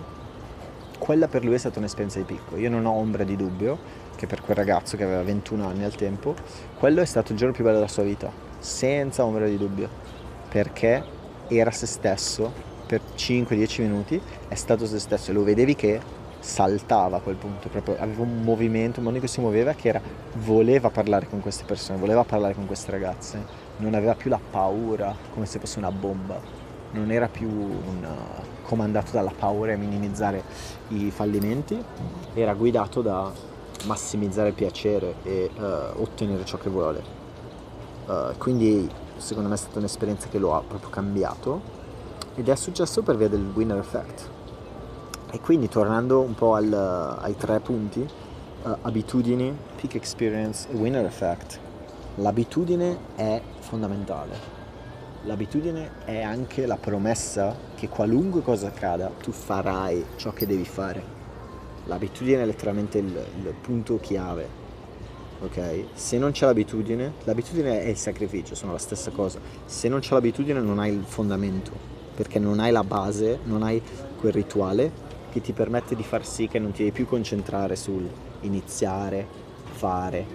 quella 0.99 1.27
per 1.27 1.43
lui 1.43 1.55
è 1.55 1.57
stata 1.57 1.79
un'esperienza 1.79 2.19
di 2.19 2.25
picco. 2.25 2.55
Io 2.55 2.69
non 2.69 2.85
ho 2.85 2.93
ombra 2.93 3.23
di 3.23 3.35
dubbio 3.35 4.02
che 4.15 4.27
per 4.27 4.41
quel 4.41 4.55
ragazzo 4.55 4.97
che 4.97 5.03
aveva 5.03 5.23
21 5.23 5.67
anni 5.67 5.83
al 5.83 5.95
tempo, 5.95 6.35
quello 6.77 7.01
è 7.01 7.05
stato 7.05 7.31
il 7.31 7.37
giorno 7.37 7.53
più 7.53 7.63
bello 7.63 7.77
della 7.77 7.87
sua 7.87 8.03
vita, 8.03 8.31
senza 8.59 9.25
ombra 9.25 9.45
di 9.45 9.57
dubbio, 9.57 9.89
perché 10.49 11.03
era 11.47 11.71
se 11.71 11.85
stesso 11.85 12.51
per 12.85 13.01
5-10 13.15 13.81
minuti, 13.81 14.21
è 14.47 14.55
stato 14.55 14.85
se 14.85 14.99
stesso 14.99 15.31
e 15.31 15.33
lo 15.33 15.43
vedevi 15.43 15.75
che 15.75 15.99
saltava 16.39 17.17
a 17.17 17.19
quel 17.21 17.35
punto, 17.35 17.69
proprio 17.69 17.95
aveva 17.97 18.21
un 18.21 18.41
movimento, 18.43 18.99
un 18.99 19.05
modo 19.05 19.15
in 19.15 19.21
cui 19.21 19.31
si 19.31 19.39
muoveva 19.39 19.73
che 19.73 19.87
era, 19.87 20.01
voleva 20.35 20.89
parlare 20.89 21.27
con 21.27 21.39
queste 21.39 21.63
persone, 21.63 21.97
voleva 21.97 22.23
parlare 22.23 22.53
con 22.53 22.67
queste 22.67 22.91
ragazze, 22.91 23.43
non 23.77 23.93
aveva 23.93 24.13
più 24.13 24.29
la 24.29 24.39
paura 24.51 25.15
come 25.33 25.45
se 25.45 25.59
fosse 25.59 25.79
una 25.79 25.91
bomba, 25.91 26.39
non 26.91 27.11
era 27.11 27.27
più 27.27 27.47
un, 27.47 28.05
comandato 28.63 29.11
dalla 29.11 29.31
paura 29.35 29.71
e 29.71 29.77
minimizzare 29.77 30.43
i 30.89 31.11
fallimenti, 31.11 31.81
era 32.33 32.53
guidato 32.53 33.01
da 33.01 33.31
massimizzare 33.85 34.49
il 34.49 34.53
piacere 34.53 35.15
e 35.23 35.49
uh, 35.55 36.01
ottenere 36.01 36.45
ciò 36.45 36.57
che 36.57 36.69
vuole. 36.69 37.03
Uh, 38.05 38.37
quindi 38.37 38.89
secondo 39.17 39.49
me 39.49 39.55
è 39.55 39.57
stata 39.57 39.79
un'esperienza 39.79 40.27
che 40.27 40.37
lo 40.37 40.55
ha 40.55 40.61
proprio 40.61 40.89
cambiato 40.89 41.61
ed 42.35 42.49
è 42.49 42.55
successo 42.55 43.01
per 43.01 43.15
via 43.15 43.29
del 43.29 43.51
winner 43.53 43.77
effect 43.77 44.29
e 45.31 45.39
quindi 45.39 45.67
tornando 45.67 46.19
un 46.19 46.35
po' 46.35 46.53
al, 46.53 46.71
ai 46.71 47.35
tre 47.35 47.59
punti, 47.59 48.07
uh, 48.63 48.75
abitudini, 48.81 49.55
peak 49.79 49.95
experience 49.95 50.67
e 50.69 50.75
winner 50.75 51.05
effect, 51.05 51.59
l'abitudine 52.15 52.97
è 53.15 53.41
fondamentale. 53.59 54.61
L'abitudine 55.23 56.03
è 56.05 56.21
anche 56.21 56.65
la 56.65 56.77
promessa 56.77 57.55
che 57.75 57.87
qualunque 57.87 58.41
cosa 58.41 58.67
accada 58.67 59.09
tu 59.21 59.31
farai 59.31 60.05
ciò 60.17 60.31
che 60.31 60.45
devi 60.45 60.65
fare. 60.65 61.22
L'abitudine 61.85 62.43
è 62.43 62.45
letteralmente 62.45 62.97
il, 62.97 63.05
il 63.07 63.53
punto 63.59 63.99
chiave. 63.99 64.61
Ok? 65.41 65.85
Se 65.93 66.17
non 66.17 66.31
c'è 66.31 66.45
l'abitudine, 66.45 67.13
l'abitudine 67.25 67.81
è 67.81 67.89
il 67.89 67.97
sacrificio, 67.97 68.55
sono 68.55 68.71
la 68.71 68.77
stessa 68.77 69.11
cosa. 69.11 69.39
Se 69.65 69.89
non 69.89 69.99
c'è 69.99 70.13
l'abitudine 70.13 70.61
non 70.61 70.79
hai 70.79 70.93
il 70.93 71.03
fondamento, 71.05 71.71
perché 72.15 72.39
non 72.39 72.59
hai 72.59 72.71
la 72.71 72.83
base, 72.83 73.39
non 73.43 73.63
hai 73.63 73.81
quel 74.19 74.31
rituale 74.31 74.91
che 75.31 75.41
ti 75.41 75.51
permette 75.51 75.95
di 75.95 76.03
far 76.03 76.25
sì 76.25 76.47
che 76.47 76.59
non 76.59 76.71
ti 76.71 76.83
devi 76.83 76.91
più 76.91 77.07
concentrare 77.07 77.75
sul 77.75 78.07
iniziare, 78.41 79.25
fare, 79.71 80.25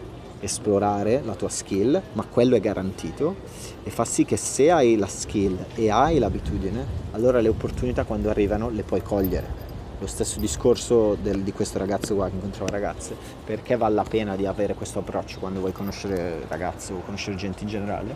esplorare 0.40 1.22
la 1.24 1.34
tua 1.34 1.48
skill, 1.48 2.00
ma 2.12 2.24
quello 2.24 2.56
è 2.56 2.60
garantito 2.60 3.36
e 3.82 3.90
fa 3.90 4.04
sì 4.04 4.24
che 4.24 4.36
se 4.36 4.70
hai 4.70 4.96
la 4.96 5.06
skill 5.06 5.64
e 5.74 5.90
hai 5.90 6.18
l'abitudine, 6.18 6.84
allora 7.12 7.40
le 7.40 7.48
opportunità 7.48 8.04
quando 8.04 8.28
arrivano 8.28 8.68
le 8.68 8.82
puoi 8.82 9.02
cogliere. 9.02 9.67
Lo 10.00 10.06
stesso 10.06 10.38
discorso 10.38 11.16
del, 11.20 11.42
di 11.42 11.52
questo 11.52 11.78
ragazzo 11.78 12.14
qua 12.14 12.28
che 12.28 12.36
incontrava 12.36 12.70
ragazze, 12.70 13.16
perché 13.44 13.76
vale 13.76 13.96
la 13.96 14.04
pena 14.04 14.36
di 14.36 14.46
avere 14.46 14.74
questo 14.74 15.00
approccio 15.00 15.40
quando 15.40 15.58
vuoi 15.58 15.72
conoscere 15.72 16.44
ragazze 16.46 16.92
o 16.92 17.00
conoscere 17.00 17.36
gente 17.36 17.64
in 17.64 17.68
generale? 17.68 18.14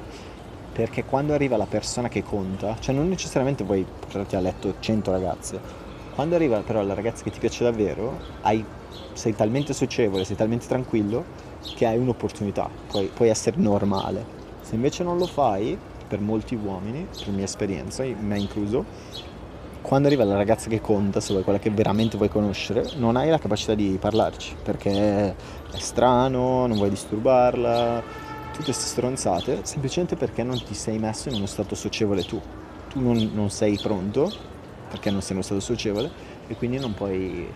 Perché 0.73 1.05
quando 1.05 1.35
arriva 1.35 1.57
la 1.57 1.67
persona 1.67 2.09
che 2.09 2.23
conta, 2.23 2.77
cioè 2.79 2.95
non 2.95 3.09
necessariamente 3.09 3.65
vuoi 3.65 3.85
portarti 3.85 4.37
a 4.37 4.41
letto 4.41 4.75
100 4.79 5.11
ragazze, 5.11 5.61
quando 6.15 6.37
arriva 6.37 6.61
però 6.61 6.83
la 6.85 6.95
ragazza 6.95 7.25
che 7.25 7.31
ti 7.31 7.41
piace 7.41 7.65
davvero, 7.65 8.17
hai, 8.43 8.65
sei 9.15 9.35
talmente 9.35 9.73
socievole, 9.73 10.25
sei 10.25 10.37
talmente 10.37 10.69
tranquillo 10.69 11.25
che 11.75 11.85
hai 11.85 11.99
un'opportunità, 11.99 12.71
puoi, 12.87 13.11
puoi 13.13 13.29
essere 13.29 13.57
normale. 13.59 14.25
Se 14.61 14.77
invece 14.77 15.03
non 15.03 15.19
lo 15.19 15.27
fai, 15.27 15.77
per 16.07 16.21
molti 16.21 16.55
uomini, 16.55 17.09
per 17.17 17.31
mia 17.31 17.45
esperienza, 17.45 18.05
me 18.05 18.39
incluso, 18.39 18.85
quando 19.83 20.07
arriva 20.07 20.25
la 20.25 20.37
ragazza 20.37 20.69
che 20.69 20.81
conta, 20.81 21.21
se 21.21 21.33
vuoi 21.33 21.45
quella 21.45 21.59
che 21.59 21.71
veramente 21.71 22.17
vuoi 22.17 22.31
conoscere, 22.31 22.89
non 22.97 23.17
hai 23.17 23.29
la 23.29 23.39
capacità 23.39 23.75
di 23.75 23.99
parlarci 24.01 24.57
perché 24.63 24.91
è 24.91 25.35
strano, 25.79 26.67
non 26.67 26.77
vuoi 26.77 26.89
disturbarla, 26.89 28.03
tutte 28.53 28.65
queste 28.65 28.87
stronzate, 28.87 29.61
semplicemente 29.65 30.17
perché 30.17 30.43
non 30.43 30.63
ti 30.63 30.75
sei 30.75 30.99
messo 30.99 31.29
in 31.29 31.35
uno 31.35 31.47
stato 31.47 31.75
socievole 31.75 32.23
tu. 32.23 32.41
Tu 32.89 33.01
non, 33.01 33.31
non 33.35 33.51
sei 33.51 33.79
pronto 33.83 34.31
perché 34.89 35.11
non 35.11 35.21
sei 35.21 35.31
in 35.31 35.37
uno 35.37 35.45
stato 35.45 35.61
socievole 35.61 36.11
e 36.47 36.57
quindi 36.57 36.79
non 36.79 36.95
puoi 36.95 37.49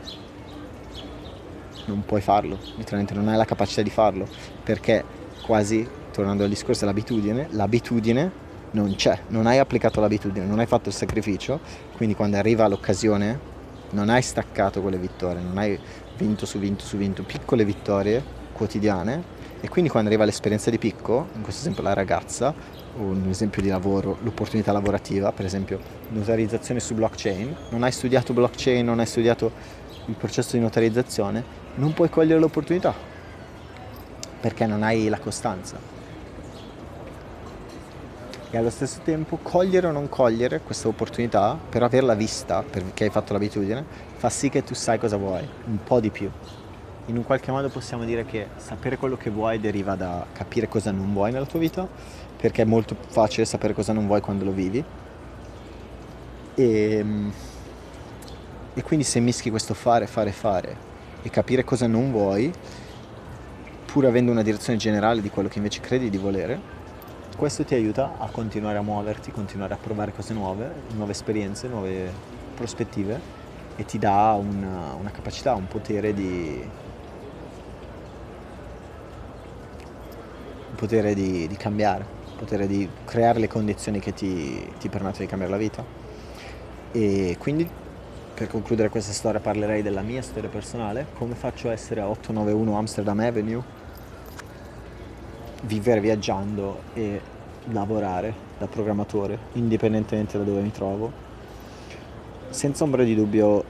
non 1.86 2.04
puoi 2.04 2.20
farlo, 2.20 2.58
letteralmente 2.76 3.14
non 3.14 3.28
hai 3.28 3.36
la 3.36 3.44
capacità 3.44 3.82
di 3.82 3.90
farlo, 3.90 4.26
perché 4.64 5.04
quasi, 5.44 5.88
tornando 6.10 6.42
al 6.42 6.48
discorso 6.48 6.80
dell'abitudine, 6.80 7.46
l'abitudine 7.50 8.44
non 8.72 8.94
c'è, 8.94 9.18
non 9.28 9.46
hai 9.46 9.58
applicato 9.58 10.00
l'abitudine, 10.00 10.44
non 10.44 10.58
hai 10.58 10.66
fatto 10.66 10.88
il 10.88 10.94
sacrificio, 10.94 11.60
quindi 11.96 12.14
quando 12.14 12.36
arriva 12.36 12.66
l'occasione 12.66 13.54
non 13.90 14.08
hai 14.08 14.22
staccato 14.22 14.82
quelle 14.82 14.98
vittorie, 14.98 15.42
non 15.42 15.56
hai 15.58 15.78
vinto 16.16 16.46
su 16.46 16.58
vinto 16.58 16.84
su 16.84 16.96
vinto, 16.96 17.22
piccole 17.22 17.64
vittorie 17.64 18.22
quotidiane 18.52 19.34
e 19.60 19.68
quindi 19.68 19.90
quando 19.90 20.08
arriva 20.08 20.24
l'esperienza 20.24 20.70
di 20.70 20.78
picco, 20.78 21.28
in 21.34 21.42
questo 21.42 21.60
esempio 21.60 21.82
la 21.82 21.94
ragazza, 21.94 22.54
un 22.96 23.26
esempio 23.28 23.62
di 23.62 23.68
lavoro, 23.68 24.18
l'opportunità 24.22 24.72
lavorativa, 24.72 25.32
per 25.32 25.44
esempio 25.44 25.78
notarizzazione 26.10 26.80
su 26.80 26.94
blockchain, 26.94 27.56
non 27.70 27.82
hai 27.82 27.92
studiato 27.92 28.32
blockchain, 28.32 28.84
non 28.84 28.98
hai 28.98 29.06
studiato 29.06 29.50
il 30.06 30.14
processo 30.14 30.56
di 30.56 30.62
notarizzazione, 30.62 31.42
non 31.76 31.92
puoi 31.94 32.08
cogliere 32.08 32.38
l'opportunità 32.38 32.94
perché 34.40 34.66
non 34.66 34.82
hai 34.82 35.08
la 35.08 35.18
costanza. 35.18 35.95
E 38.48 38.56
allo 38.56 38.70
stesso 38.70 39.00
tempo 39.02 39.38
cogliere 39.42 39.88
o 39.88 39.90
non 39.90 40.08
cogliere 40.08 40.60
questa 40.60 40.86
opportunità, 40.86 41.58
per 41.68 41.82
averla 41.82 42.14
vista, 42.14 42.62
perché 42.62 43.04
hai 43.04 43.10
fatto 43.10 43.32
l'abitudine, 43.32 43.84
fa 44.16 44.30
sì 44.30 44.48
che 44.50 44.62
tu 44.62 44.72
sai 44.72 44.98
cosa 44.98 45.16
vuoi, 45.16 45.46
un 45.64 45.82
po' 45.82 45.98
di 45.98 46.10
più. 46.10 46.30
In 47.06 47.16
un 47.16 47.24
qualche 47.24 47.50
modo 47.50 47.68
possiamo 47.68 48.04
dire 48.04 48.24
che 48.24 48.48
sapere 48.56 48.98
quello 48.98 49.16
che 49.16 49.30
vuoi 49.30 49.58
deriva 49.58 49.96
da 49.96 50.24
capire 50.32 50.68
cosa 50.68 50.92
non 50.92 51.12
vuoi 51.12 51.32
nella 51.32 51.46
tua 51.46 51.58
vita 51.58 51.86
perché 52.36 52.62
è 52.62 52.64
molto 52.64 52.96
facile 53.08 53.44
sapere 53.44 53.74
cosa 53.74 53.92
non 53.92 54.06
vuoi 54.06 54.20
quando 54.20 54.44
lo 54.44 54.52
vivi. 54.52 54.84
E, 56.54 57.04
e 58.74 58.82
quindi 58.82 59.04
se 59.04 59.20
mischi 59.20 59.50
questo 59.50 59.74
fare, 59.74 60.06
fare, 60.06 60.32
fare 60.32 60.76
e 61.22 61.30
capire 61.30 61.64
cosa 61.64 61.86
non 61.86 62.12
vuoi, 62.12 62.52
pur 63.86 64.06
avendo 64.06 64.30
una 64.30 64.42
direzione 64.42 64.78
generale 64.78 65.20
di 65.20 65.30
quello 65.30 65.48
che 65.48 65.58
invece 65.58 65.80
credi 65.80 66.10
di 66.10 66.18
volere, 66.18 66.60
questo 67.36 67.64
ti 67.64 67.74
aiuta 67.74 68.14
a 68.18 68.28
continuare 68.30 68.78
a 68.78 68.82
muoverti, 68.82 69.30
continuare 69.30 69.74
a 69.74 69.76
provare 69.76 70.12
cose 70.12 70.34
nuove, 70.34 70.72
nuove 70.94 71.12
esperienze, 71.12 71.68
nuove 71.68 72.10
prospettive 72.54 73.20
e 73.76 73.84
ti 73.84 73.98
dà 73.98 74.32
una, 74.32 74.94
una 74.94 75.10
capacità, 75.10 75.54
un 75.54 75.68
potere 75.68 76.12
di, 76.14 76.68
un 80.70 80.74
potere 80.74 81.14
di, 81.14 81.46
di 81.46 81.56
cambiare 81.56 82.16
potere 82.36 82.66
di 82.66 82.88
creare 83.04 83.40
le 83.40 83.48
condizioni 83.48 83.98
che 83.98 84.12
ti, 84.12 84.70
ti 84.78 84.88
permettono 84.88 85.24
di 85.24 85.26
cambiare 85.26 85.52
la 85.52 85.58
vita. 85.58 85.84
E 86.92 87.36
quindi 87.38 87.68
per 88.34 88.48
concludere 88.48 88.90
questa 88.90 89.12
storia 89.12 89.40
parlerei 89.40 89.82
della 89.82 90.02
mia 90.02 90.22
storia 90.22 90.48
personale, 90.48 91.06
come 91.14 91.34
faccio 91.34 91.68
a 91.68 91.72
essere 91.72 92.00
a 92.02 92.08
891 92.08 92.76
Amsterdam 92.76 93.18
Avenue, 93.20 93.62
vivere 95.66 96.00
viaggiando 96.00 96.82
e 96.94 97.20
lavorare 97.70 98.32
da 98.58 98.66
programmatore, 98.66 99.38
indipendentemente 99.52 100.38
da 100.38 100.44
dove 100.44 100.60
mi 100.60 100.70
trovo. 100.70 101.12
Senza 102.50 102.84
ombra 102.84 103.02
di 103.02 103.14
dubbio, 103.14 103.64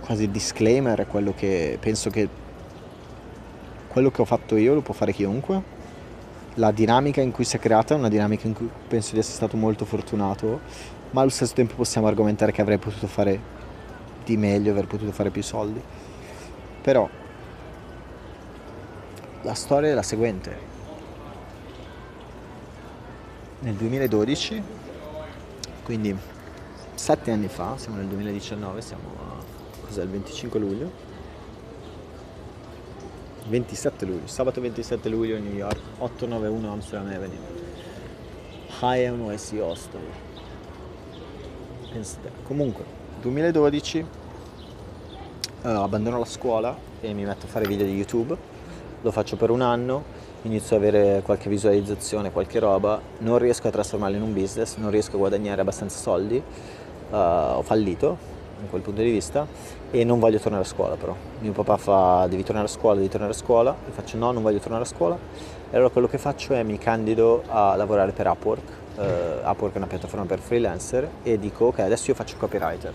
quasi 0.00 0.30
disclaimer 0.30 1.00
è 1.00 1.06
quello 1.06 1.32
che 1.34 1.78
penso 1.80 2.10
che 2.10 2.28
quello 3.88 4.10
che 4.10 4.20
ho 4.20 4.26
fatto 4.26 4.56
io 4.56 4.74
lo 4.74 4.82
può 4.82 4.92
fare 4.92 5.12
chiunque 5.12 5.74
la 6.56 6.70
dinamica 6.70 7.20
in 7.20 7.32
cui 7.32 7.44
si 7.44 7.56
è 7.56 7.58
creata 7.58 7.94
è 7.94 7.98
una 7.98 8.08
dinamica 8.08 8.46
in 8.46 8.54
cui 8.54 8.68
penso 8.88 9.12
di 9.12 9.18
essere 9.18 9.36
stato 9.36 9.56
molto 9.56 9.84
fortunato, 9.84 10.60
ma 11.10 11.20
allo 11.20 11.30
stesso 11.30 11.54
tempo 11.54 11.74
possiamo 11.74 12.06
argomentare 12.06 12.52
che 12.52 12.62
avrei 12.62 12.78
potuto 12.78 13.06
fare 13.06 13.38
di 14.24 14.36
meglio, 14.36 14.70
aver 14.70 14.86
potuto 14.86 15.12
fare 15.12 15.30
più 15.30 15.42
soldi. 15.42 15.80
Però 16.80 17.08
la 19.46 19.54
storia 19.54 19.90
è 19.90 19.94
la 19.94 20.02
seguente. 20.02 20.74
Nel 23.60 23.74
2012, 23.74 24.62
quindi 25.84 26.14
sette 26.94 27.30
anni 27.30 27.46
fa, 27.46 27.76
siamo 27.76 27.96
nel 27.96 28.06
2019, 28.06 28.80
siamo 28.80 29.08
a, 29.18 29.84
cos'è, 29.86 30.02
il 30.02 30.08
25 30.08 30.58
luglio, 30.58 30.90
27 33.46 34.04
luglio, 34.04 34.26
sabato 34.26 34.60
27 34.60 35.08
luglio 35.08 35.38
New 35.38 35.54
York, 35.54 35.80
891 35.98 36.72
Amsterdam 36.72 37.12
Avenue, 37.12 37.38
High 38.80 39.08
NYC 39.14 39.60
Hostel. 39.60 40.00
Pensate. 41.92 42.32
Comunque, 42.42 42.84
2012 43.20 43.98
uh, 45.62 45.68
abbandono 45.68 46.18
la 46.18 46.24
scuola 46.24 46.76
e 47.00 47.12
mi 47.12 47.24
metto 47.24 47.46
a 47.46 47.48
fare 47.48 47.68
video 47.68 47.86
di 47.86 47.94
YouTube, 47.94 48.36
lo 49.02 49.10
faccio 49.10 49.36
per 49.36 49.50
un 49.50 49.60
anno, 49.60 50.02
inizio 50.42 50.76
ad 50.76 50.82
avere 50.82 51.22
qualche 51.22 51.48
visualizzazione, 51.48 52.30
qualche 52.30 52.58
roba, 52.58 53.00
non 53.18 53.38
riesco 53.38 53.68
a 53.68 53.70
trasformarlo 53.70 54.16
in 54.16 54.22
un 54.22 54.32
business, 54.32 54.76
non 54.76 54.90
riesco 54.90 55.16
a 55.16 55.18
guadagnare 55.18 55.60
abbastanza 55.60 55.98
soldi, 55.98 56.36
uh, 56.36 57.14
ho 57.14 57.62
fallito 57.62 58.34
in 58.60 58.70
quel 58.70 58.80
punto 58.80 59.02
di 59.02 59.10
vista 59.10 59.46
e 59.90 60.02
non 60.04 60.18
voglio 60.18 60.38
tornare 60.38 60.64
a 60.64 60.66
scuola 60.66 60.94
però. 60.96 61.14
Mio 61.40 61.52
papà 61.52 61.76
fa 61.76 62.26
devi 62.28 62.42
tornare 62.42 62.66
a 62.66 62.70
scuola, 62.70 62.96
devi 62.96 63.08
tornare 63.08 63.32
a 63.32 63.36
scuola, 63.36 63.76
io 63.86 63.92
faccio 63.92 64.16
no, 64.16 64.32
non 64.32 64.42
voglio 64.42 64.58
tornare 64.58 64.82
a 64.82 64.86
scuola. 64.86 65.16
E 65.70 65.74
allora 65.76 65.90
quello 65.90 66.06
che 66.06 66.18
faccio 66.18 66.54
è 66.54 66.62
mi 66.62 66.78
candido 66.78 67.42
a 67.48 67.74
lavorare 67.76 68.12
per 68.12 68.26
Upwork 68.28 68.84
uh, 68.96 69.48
Upwork 69.48 69.74
è 69.74 69.76
una 69.78 69.86
piattaforma 69.86 70.26
per 70.26 70.38
freelancer 70.38 71.08
e 71.22 71.38
dico 71.38 71.66
ok 71.66 71.80
adesso 71.80 72.10
io 72.10 72.14
faccio 72.14 72.36
copywriter 72.36 72.92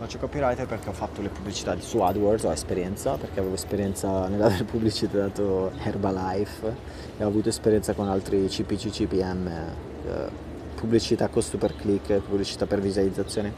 faccio 0.00 0.16
copywriter 0.16 0.66
perché 0.66 0.88
ho 0.88 0.94
fatto 0.94 1.20
le 1.20 1.28
pubblicità 1.28 1.78
su 1.78 1.98
AdWords, 1.98 2.44
ho 2.44 2.52
esperienza 2.52 3.16
perché 3.16 3.40
avevo 3.40 3.54
esperienza 3.54 4.28
nell'aver 4.28 4.64
pubblicizzato 4.64 5.72
Herbalife 5.76 6.74
e 7.18 7.22
ho 7.22 7.26
avuto 7.26 7.50
esperienza 7.50 7.92
con 7.92 8.08
altri 8.08 8.46
CPC, 8.46 8.88
CPM, 8.88 9.46
eh, 9.46 10.30
pubblicità 10.74 11.28
costo 11.28 11.58
per 11.58 11.76
click, 11.76 12.18
pubblicità 12.20 12.64
per 12.64 12.80
visualizzazione 12.80 13.52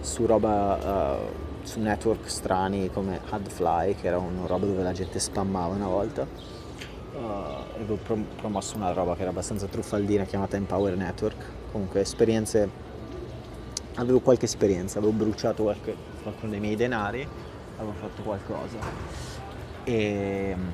su 0.00 0.26
roba, 0.26 1.18
uh, 1.18 1.66
su 1.66 1.80
network 1.80 2.30
strani 2.30 2.88
come 2.92 3.20
AdFly 3.28 3.96
che 3.96 4.06
era 4.06 4.18
una 4.18 4.46
roba 4.46 4.66
dove 4.66 4.84
la 4.84 4.92
gente 4.92 5.18
spammava 5.18 5.74
una 5.74 5.88
volta. 5.88 6.24
Uh, 7.14 7.74
avevo 7.74 7.96
prom- 7.96 8.26
promosso 8.36 8.76
una 8.76 8.92
roba 8.92 9.16
che 9.16 9.22
era 9.22 9.30
abbastanza 9.30 9.66
truffaldina 9.66 10.22
chiamata 10.22 10.54
Empower 10.54 10.96
Network, 10.96 11.44
comunque 11.72 12.02
esperienze 12.02 12.89
avevo 13.94 14.20
qualche 14.20 14.44
esperienza, 14.44 14.98
avevo 14.98 15.12
bruciato 15.12 15.64
qualche, 15.64 15.94
qualcuno 16.22 16.50
dei 16.50 16.60
miei 16.60 16.76
denari, 16.76 17.26
avevo 17.76 17.94
fatto 17.98 18.22
qualcosa. 18.22 18.78
E 19.84 20.54
mm, 20.56 20.68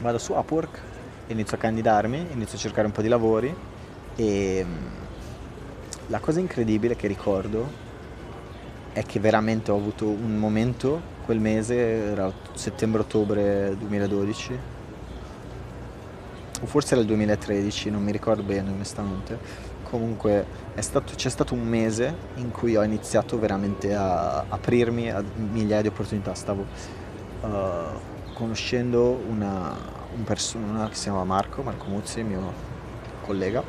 vado 0.00 0.18
su 0.18 0.32
Upwork, 0.32 0.80
inizio 1.28 1.56
a 1.56 1.60
candidarmi, 1.60 2.26
inizio 2.32 2.56
a 2.56 2.60
cercare 2.60 2.86
un 2.86 2.92
po' 2.92 3.02
di 3.02 3.08
lavori 3.08 3.54
e 4.14 4.64
mm, 4.66 4.86
la 6.08 6.20
cosa 6.20 6.40
incredibile 6.40 6.96
che 6.96 7.06
ricordo 7.06 7.84
è 8.92 9.02
che 9.02 9.20
veramente 9.20 9.70
ho 9.70 9.76
avuto 9.76 10.06
un 10.06 10.38
momento 10.38 11.14
quel 11.26 11.40
mese, 11.40 11.74
era 11.74 12.32
settembre-ottobre 12.54 13.76
2012, 13.76 14.58
o 16.62 16.66
forse 16.66 16.92
era 16.92 17.02
il 17.02 17.06
2013, 17.08 17.90
non 17.90 18.02
mi 18.02 18.12
ricordo 18.12 18.42
bene 18.42 18.70
onestamente, 18.70 19.38
comunque 19.88 20.44
c'è 20.74 21.28
stato 21.28 21.54
un 21.54 21.66
mese 21.66 22.14
in 22.36 22.50
cui 22.50 22.76
ho 22.76 22.82
iniziato 22.82 23.38
veramente 23.38 23.94
a 23.94 24.44
aprirmi 24.48 25.10
a 25.10 25.22
migliaia 25.36 25.82
di 25.82 25.88
opportunità. 25.88 26.34
Stavo 26.34 26.66
uh, 27.42 27.48
conoscendo 28.34 29.20
una, 29.28 29.74
un 30.14 30.24
persona 30.24 30.88
che 30.88 30.94
si 30.94 31.04
chiama 31.04 31.24
Marco, 31.24 31.62
Marco 31.62 31.86
Muzzi, 31.86 32.22
mio 32.22 32.52
collega, 33.22 33.62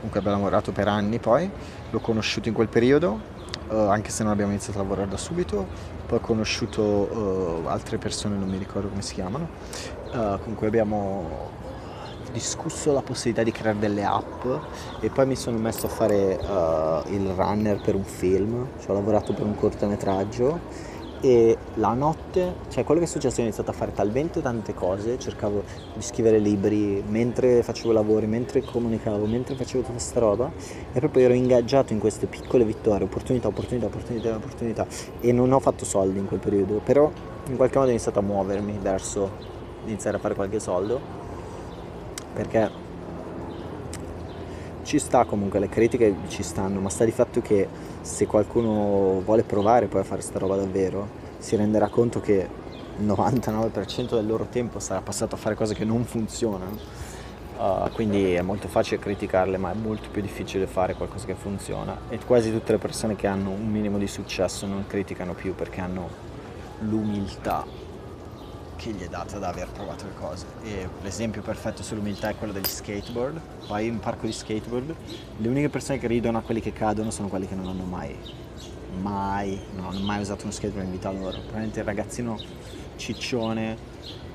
con 0.00 0.08
cui 0.08 0.18
abbiamo 0.18 0.38
lavorato 0.38 0.72
per 0.72 0.88
anni 0.88 1.18
poi, 1.18 1.50
l'ho 1.90 2.00
conosciuto 2.00 2.48
in 2.48 2.54
quel 2.54 2.68
periodo, 2.68 3.20
uh, 3.68 3.74
anche 3.74 4.10
se 4.10 4.22
non 4.22 4.32
abbiamo 4.32 4.52
iniziato 4.52 4.78
a 4.78 4.82
lavorare 4.82 5.08
da 5.08 5.16
subito, 5.16 5.66
poi 6.06 6.18
ho 6.18 6.20
conosciuto 6.20 6.82
uh, 6.82 7.66
altre 7.66 7.98
persone, 7.98 8.36
non 8.36 8.48
mi 8.48 8.58
ricordo 8.58 8.88
come 8.88 9.02
si 9.02 9.14
chiamano, 9.14 9.48
con 10.14 10.54
cui 10.54 10.68
abbiamo 10.68 11.50
discusso 12.34 12.92
la 12.92 13.00
possibilità 13.00 13.44
di 13.44 13.52
creare 13.52 13.78
delle 13.78 14.04
app 14.04 14.44
e 15.00 15.08
poi 15.08 15.24
mi 15.24 15.36
sono 15.36 15.56
messo 15.56 15.86
a 15.86 15.88
fare 15.88 16.34
uh, 16.34 17.12
il 17.12 17.28
runner 17.28 17.80
per 17.80 17.94
un 17.94 18.02
film, 18.02 18.66
cioè 18.80 18.90
ho 18.90 18.94
lavorato 18.94 19.32
per 19.32 19.44
un 19.44 19.54
cortometraggio 19.54 20.92
e 21.20 21.56
la 21.74 21.94
notte, 21.94 22.56
cioè 22.68 22.84
quello 22.84 23.00
che 23.00 23.06
è 23.06 23.08
successo 23.08 23.40
ho 23.40 23.44
iniziato 23.44 23.70
a 23.70 23.72
fare 23.72 23.92
talmente 23.92 24.42
tante 24.42 24.74
cose, 24.74 25.16
cercavo 25.18 25.62
di 25.94 26.02
scrivere 26.02 26.38
libri 26.38 27.02
mentre 27.06 27.62
facevo 27.62 27.92
lavori, 27.92 28.26
mentre 28.26 28.62
comunicavo, 28.62 29.24
mentre 29.26 29.54
facevo 29.54 29.82
tutta 29.82 29.92
questa 29.92 30.20
roba 30.20 30.50
e 30.92 30.98
proprio 30.98 31.24
ero 31.24 31.34
ingaggiato 31.34 31.92
in 31.92 32.00
queste 32.00 32.26
piccole 32.26 32.64
vittorie, 32.64 33.06
opportunità, 33.06 33.46
opportunità, 33.46 33.86
opportunità, 33.86 34.34
opportunità 34.34 34.86
e 35.20 35.32
non 35.32 35.52
ho 35.52 35.60
fatto 35.60 35.84
soldi 35.84 36.18
in 36.18 36.26
quel 36.26 36.40
periodo, 36.40 36.80
però 36.84 37.10
in 37.46 37.56
qualche 37.56 37.78
modo 37.78 37.88
ho 37.88 37.92
iniziato 37.92 38.18
a 38.18 38.22
muovermi 38.22 38.78
verso 38.82 39.52
iniziare 39.86 40.16
a 40.16 40.20
fare 40.20 40.34
qualche 40.34 40.58
soldo 40.58 41.23
perché 42.34 42.82
ci 44.82 44.98
sta 44.98 45.24
comunque, 45.24 45.58
le 45.58 45.68
critiche 45.68 46.14
ci 46.28 46.42
stanno, 46.42 46.80
ma 46.80 46.90
sta 46.90 47.04
di 47.04 47.10
fatto 47.10 47.40
che 47.40 47.68
se 48.02 48.26
qualcuno 48.26 49.22
vuole 49.24 49.42
provare 49.42 49.86
poi 49.86 50.00
a 50.00 50.04
fare 50.04 50.20
sta 50.20 50.38
roba 50.38 50.56
davvero, 50.56 51.22
si 51.38 51.56
renderà 51.56 51.88
conto 51.88 52.20
che 52.20 52.48
il 52.98 53.06
99% 53.06 54.14
del 54.14 54.26
loro 54.26 54.46
tempo 54.50 54.78
sarà 54.78 55.00
passato 55.00 55.34
a 55.34 55.38
fare 55.38 55.54
cose 55.54 55.74
che 55.74 55.84
non 55.84 56.04
funzionano. 56.04 57.02
Uh, 57.56 57.88
quindi 57.92 58.32
è 58.34 58.42
molto 58.42 58.66
facile 58.66 58.98
criticarle, 58.98 59.56
ma 59.58 59.70
è 59.70 59.74
molto 59.74 60.08
più 60.10 60.20
difficile 60.20 60.66
fare 60.66 60.94
qualcosa 60.94 61.24
che 61.24 61.34
funziona. 61.34 61.96
E 62.08 62.18
quasi 62.18 62.50
tutte 62.50 62.72
le 62.72 62.78
persone 62.78 63.14
che 63.14 63.26
hanno 63.26 63.50
un 63.50 63.70
minimo 63.70 63.96
di 63.96 64.08
successo 64.08 64.66
non 64.66 64.84
criticano 64.86 65.34
più 65.34 65.54
perché 65.54 65.80
hanno 65.80 66.08
l'umiltà 66.80 67.83
che 68.76 68.90
gli 68.90 69.02
è 69.02 69.08
data 69.08 69.38
da 69.38 69.48
aver 69.48 69.68
provato 69.70 70.04
le 70.04 70.14
cose. 70.14 70.46
E 70.62 70.88
l'esempio 71.02 71.42
perfetto 71.42 71.82
sull'umiltà 71.82 72.28
è 72.30 72.36
quello 72.36 72.52
degli 72.52 72.66
skateboard. 72.66 73.40
Vai 73.68 73.86
in 73.86 73.94
un 73.94 74.00
parco 74.00 74.26
di 74.26 74.32
skateboard, 74.32 74.94
le 75.36 75.48
uniche 75.48 75.68
persone 75.68 75.98
che 75.98 76.06
ridono 76.06 76.38
a 76.38 76.42
quelli 76.42 76.60
che 76.60 76.72
cadono 76.72 77.10
sono 77.10 77.28
quelli 77.28 77.46
che 77.46 77.54
non 77.54 77.68
hanno 77.68 77.84
mai, 77.84 78.16
mai, 79.00 79.60
non 79.74 79.86
hanno 79.86 80.00
mai 80.00 80.20
usato 80.20 80.44
uno 80.44 80.52
skateboard 80.52 80.86
in 80.86 80.92
vita 80.92 81.10
loro. 81.10 81.38
Probabilmente 81.38 81.80
il 81.80 81.84
ragazzino 81.84 82.38
ciccione 82.96 83.76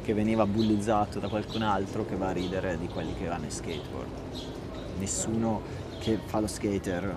che 0.04 0.14
veniva 0.14 0.46
bullizzato 0.46 1.20
da 1.20 1.28
qualcun 1.28 1.62
altro 1.62 2.06
che 2.06 2.16
va 2.16 2.30
a 2.30 2.32
ridere 2.32 2.78
di 2.78 2.88
quelli 2.88 3.14
che 3.16 3.28
vanno 3.28 3.46
in 3.46 3.52
skateboard. 3.52 4.10
Nessuno 4.98 5.62
che 6.00 6.20
fa 6.26 6.40
lo 6.40 6.48
skater 6.48 7.16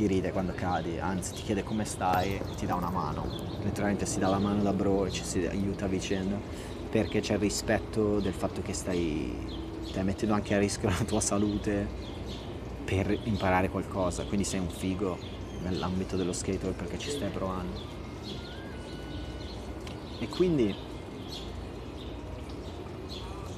ti 0.00 0.06
ride 0.06 0.32
quando 0.32 0.54
cadi, 0.54 0.98
anzi 0.98 1.34
ti 1.34 1.42
chiede 1.42 1.62
come 1.62 1.84
stai 1.84 2.36
e 2.36 2.42
ti 2.56 2.64
dà 2.64 2.74
una 2.74 2.88
mano. 2.88 3.26
Letteralmente 3.62 4.06
si 4.06 4.18
dà 4.18 4.28
la 4.28 4.38
mano 4.38 4.62
da 4.62 4.72
bro 4.72 5.04
e 5.04 5.10
ci 5.10 5.22
si 5.22 5.44
aiuta 5.44 5.84
a 5.84 5.88
vicenda 5.88 6.38
perché 6.88 7.20
c'è 7.20 7.34
il 7.34 7.40
rispetto 7.40 8.18
del 8.18 8.32
fatto 8.32 8.62
che 8.62 8.72
stai, 8.72 9.30
stai 9.82 10.02
mettendo 10.02 10.32
anche 10.34 10.54
a 10.54 10.58
rischio 10.58 10.88
la 10.88 11.04
tua 11.04 11.20
salute 11.20 11.86
per 12.82 13.14
imparare 13.24 13.68
qualcosa, 13.68 14.24
quindi 14.24 14.44
sei 14.44 14.60
un 14.60 14.70
figo 14.70 15.18
nell'ambito 15.64 16.16
dello 16.16 16.32
skateboard 16.32 16.76
perché 16.76 16.98
ci 16.98 17.10
stai 17.10 17.28
provando. 17.28 17.78
E 20.18 20.28
quindi 20.30 20.74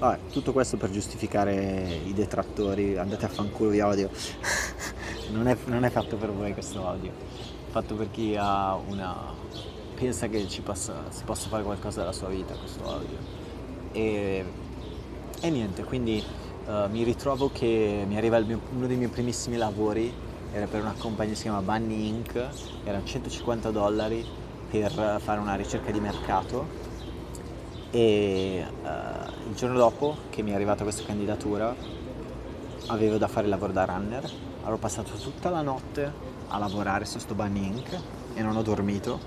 vabbè, 0.01 0.19
tutto 0.33 0.53
questo 0.53 0.77
per 0.77 0.91
giustificare 0.91 2.01
i 2.05 2.13
detrattori, 2.13 2.97
andate 2.99 3.27
a 3.27 3.29
fanculo 3.29 3.71
vi 3.71 3.79
odio. 3.79 4.11
non 5.31 5.47
è, 5.47 5.57
non 5.67 5.85
è 5.85 5.91
fatto 5.91 6.17
per 6.17 6.31
voi 6.33 6.53
questo 6.53 6.87
audio, 6.87 7.11
è 7.11 7.71
fatto 7.71 7.95
per 7.95 8.11
chi 8.11 8.37
ha 8.39 8.75
una... 8.75 9.33
pensa 9.95 10.29
che 10.29 10.49
ci 10.49 10.61
possa, 10.61 11.05
si 11.09 11.25
possa 11.25 11.49
fare 11.49 11.63
qualcosa 11.63 12.01
della 12.01 12.13
sua 12.13 12.29
vita 12.29 12.55
questo 12.55 12.85
audio. 12.85 13.17
E, 13.93 14.45
e 15.41 15.51
niente, 15.51 15.85
quindi 15.85 16.23
uh, 16.67 16.89
mi 16.91 17.03
ritrovo 17.03 17.51
che 17.51 18.05
mi 18.07 18.17
arriva 18.17 18.39
mio, 18.41 18.61
uno 18.75 18.87
dei 18.87 18.97
miei 18.97 19.11
primissimi 19.11 19.57
lavori, 19.57 20.13
era 20.53 20.67
per 20.67 20.81
una 20.83 20.95
compagnia 20.99 21.31
che 21.33 21.37
si 21.37 21.43
chiama 21.43 21.61
Bunny 21.61 22.09
Inc., 22.09 22.49
erano 22.85 23.05
150 23.05 23.71
dollari 23.71 24.25
per 24.71 25.21
fare 25.23 25.41
una 25.41 25.55
ricerca 25.55 25.91
di 25.91 26.01
mercato 26.01 26.91
e 27.91 28.65
uh, 28.83 29.49
il 29.51 29.55
giorno 29.55 29.77
dopo 29.77 30.17
che 30.31 30.41
mi 30.41 30.53
è 30.53 30.55
arrivata 30.55 30.83
questa 30.83 31.03
candidatura 31.05 31.77
avevo 32.87 33.19
da 33.19 33.29
fare 33.29 33.45
il 33.45 33.51
lavoro 33.51 33.73
da 33.73 33.85
runner 33.85 34.31
Ero 34.65 34.77
passato 34.77 35.15
tutta 35.15 35.51
la 35.51 35.61
notte 35.61 36.13
a 36.47 36.57
lavorare 36.57 37.05
su 37.05 37.19
sto 37.19 37.35
Bunny 37.35 37.67
Inc. 37.67 37.99
e 38.35 38.43
non 38.43 38.57
ho 38.57 38.63
dormito. 38.63 39.19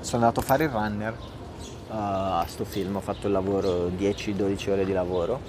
Sono 0.00 0.22
andato 0.22 0.40
a 0.40 0.42
fare 0.42 0.64
il 0.64 0.70
runner 0.70 1.12
uh, 1.14 1.94
a 1.94 2.44
sto 2.46 2.66
film, 2.66 2.96
ho 2.96 3.00
fatto 3.00 3.26
il 3.26 3.32
lavoro 3.32 3.88
10-12 3.88 4.70
ore 4.70 4.84
di 4.84 4.92
lavoro. 4.92 5.40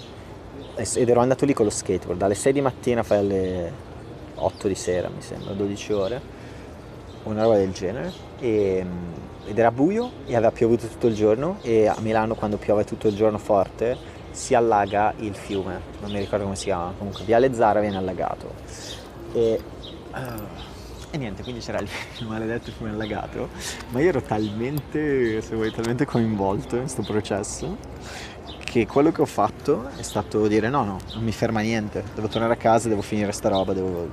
Ed 0.75 1.09
ero 1.09 1.19
andato 1.19 1.43
lì 1.43 1.53
con 1.53 1.65
lo 1.65 1.71
skateboard. 1.71 2.17
Dalle 2.17 2.35
6 2.35 2.53
di 2.53 2.61
mattina 2.61 3.03
fai 3.03 3.17
alle 3.17 3.71
8 4.35 4.67
di 4.69 4.75
sera 4.75 5.09
mi 5.09 5.21
sembra, 5.21 5.51
12 5.51 5.93
ore, 5.93 6.21
una 7.23 7.43
roba 7.43 7.57
del 7.57 7.73
genere. 7.73 8.13
E, 8.39 8.85
ed 9.45 9.57
era 9.57 9.71
buio 9.71 10.09
e 10.25 10.35
aveva 10.35 10.51
piovuto 10.51 10.87
tutto 10.87 11.07
il 11.07 11.15
giorno. 11.15 11.57
E 11.63 11.87
a 11.87 11.97
Milano 11.99 12.35
quando 12.35 12.55
piove 12.55 12.85
tutto 12.85 13.09
il 13.09 13.15
giorno 13.15 13.39
forte 13.39 14.15
si 14.31 14.53
allaga 14.53 15.13
il 15.17 15.35
fiume, 15.35 15.81
non 16.01 16.11
mi 16.11 16.19
ricordo 16.19 16.43
come 16.45 16.55
si 16.55 16.65
chiama, 16.65 16.93
comunque 16.97 17.23
Viale 17.23 17.53
Zara 17.53 17.79
viene 17.79 17.97
allagato. 17.97 18.53
E, 19.33 19.61
uh, 20.13 20.41
e 21.09 21.17
niente, 21.17 21.43
quindi 21.43 21.61
c'era 21.61 21.79
il, 21.79 21.87
il 22.19 22.27
maledetto 22.27 22.71
fiume 22.71 22.91
allagato, 22.91 23.49
ma 23.89 23.99
io 23.99 24.09
ero 24.09 24.21
talmente, 24.21 25.41
se 25.41 25.55
vuoi, 25.55 25.71
talmente 25.71 26.05
coinvolto 26.05 26.75
in 26.75 26.81
questo 26.81 27.01
processo 27.01 27.77
che 28.63 28.85
quello 28.85 29.11
che 29.11 29.21
ho 29.21 29.25
fatto 29.25 29.87
è 29.95 30.01
stato 30.01 30.45
dire 30.47 30.69
no, 30.69 30.83
no, 30.83 30.99
non 31.13 31.23
mi 31.23 31.31
ferma 31.31 31.61
niente, 31.61 32.03
devo 32.13 32.27
tornare 32.27 32.53
a 32.53 32.57
casa, 32.57 32.89
devo 32.89 33.01
finire 33.01 33.31
sta 33.31 33.49
roba, 33.49 33.73
devo 33.73 34.09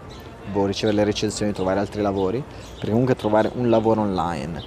boh, 0.51 0.67
ricevere 0.67 0.99
le 0.99 1.05
recensioni, 1.05 1.53
trovare 1.53 1.81
altri 1.81 2.03
lavori, 2.03 2.43
perché 2.75 2.91
comunque 2.91 3.17
trovare 3.17 3.51
un 3.55 3.69
lavoro 3.69 4.03
online 4.03 4.63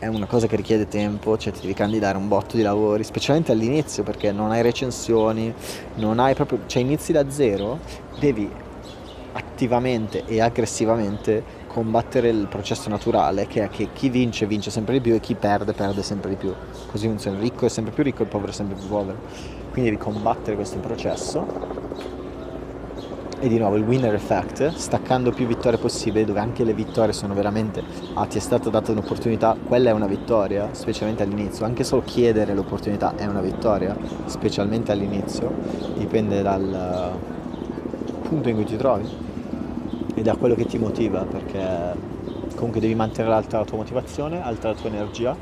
è 0.00 0.06
una 0.06 0.24
cosa 0.24 0.46
che 0.46 0.56
richiede 0.56 0.88
tempo, 0.88 1.36
cioè 1.36 1.52
ti 1.52 1.60
devi 1.60 1.74
candidare 1.74 2.16
un 2.16 2.26
botto 2.26 2.56
di 2.56 2.62
lavori, 2.62 3.04
specialmente 3.04 3.52
all'inizio 3.52 4.02
perché 4.02 4.32
non 4.32 4.50
hai 4.50 4.62
recensioni, 4.62 5.52
non 5.96 6.18
hai 6.18 6.34
proprio, 6.34 6.60
cioè 6.64 6.80
inizi 6.80 7.12
da 7.12 7.30
zero, 7.30 7.78
devi 8.18 8.50
attivamente 9.32 10.24
e 10.24 10.40
aggressivamente 10.40 11.58
combattere 11.66 12.30
il 12.30 12.46
processo 12.48 12.88
naturale 12.88 13.46
che 13.46 13.62
è 13.62 13.68
che 13.68 13.90
chi 13.92 14.08
vince 14.08 14.46
vince 14.46 14.70
sempre 14.70 14.94
di 14.94 15.00
più 15.02 15.14
e 15.14 15.20
chi 15.20 15.34
perde 15.34 15.74
perde 15.74 16.02
sempre 16.02 16.30
di 16.30 16.36
più. 16.36 16.54
Così 16.90 17.06
funziona, 17.06 17.36
il 17.36 17.42
ricco 17.42 17.66
è 17.66 17.68
sempre 17.68 17.92
più 17.92 18.02
ricco 18.02 18.20
e 18.20 18.24
il 18.24 18.30
povero 18.30 18.52
è 18.52 18.54
sempre 18.54 18.76
più 18.76 18.88
povero. 18.88 19.18
Quindi 19.70 19.90
devi 19.90 20.02
combattere 20.02 20.56
questo 20.56 20.78
processo 20.78 22.09
e 23.42 23.48
di 23.48 23.58
nuovo 23.58 23.76
il 23.76 23.84
winner 23.84 24.12
effect, 24.14 24.74
staccando 24.74 25.32
più 25.32 25.46
vittorie 25.46 25.78
possibili, 25.78 26.26
dove 26.26 26.40
anche 26.40 26.62
le 26.62 26.74
vittorie 26.74 27.14
sono 27.14 27.32
veramente, 27.32 27.82
ah 28.14 28.26
ti 28.26 28.36
è 28.36 28.40
stata 28.40 28.68
data 28.68 28.92
un'opportunità, 28.92 29.56
quella 29.66 29.88
è 29.88 29.92
una 29.92 30.06
vittoria, 30.06 30.68
specialmente 30.72 31.22
all'inizio, 31.22 31.64
anche 31.64 31.82
solo 31.82 32.02
chiedere 32.04 32.52
l'opportunità 32.54 33.14
è 33.16 33.24
una 33.24 33.40
vittoria, 33.40 33.96
specialmente 34.26 34.92
all'inizio, 34.92 35.50
dipende 35.96 36.42
dal 36.42 37.12
punto 38.22 38.48
in 38.50 38.56
cui 38.56 38.64
ti 38.64 38.76
trovi 38.76 39.08
e 40.14 40.22
da 40.22 40.36
quello 40.36 40.54
che 40.54 40.66
ti 40.66 40.76
motiva, 40.76 41.24
perché 41.24 41.96
comunque 42.54 42.80
devi 42.80 42.94
mantenere 42.94 43.34
alta 43.34 43.58
la 43.58 43.64
tua 43.64 43.78
motivazione, 43.78 44.44
alta 44.44 44.68
la 44.68 44.74
tua 44.74 44.90
energia 44.90 45.34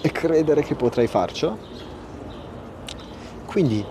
e 0.00 0.10
credere 0.10 0.62
che 0.62 0.74
potrai 0.74 1.06
farcela. 1.06 1.56
Quindi 3.46 3.84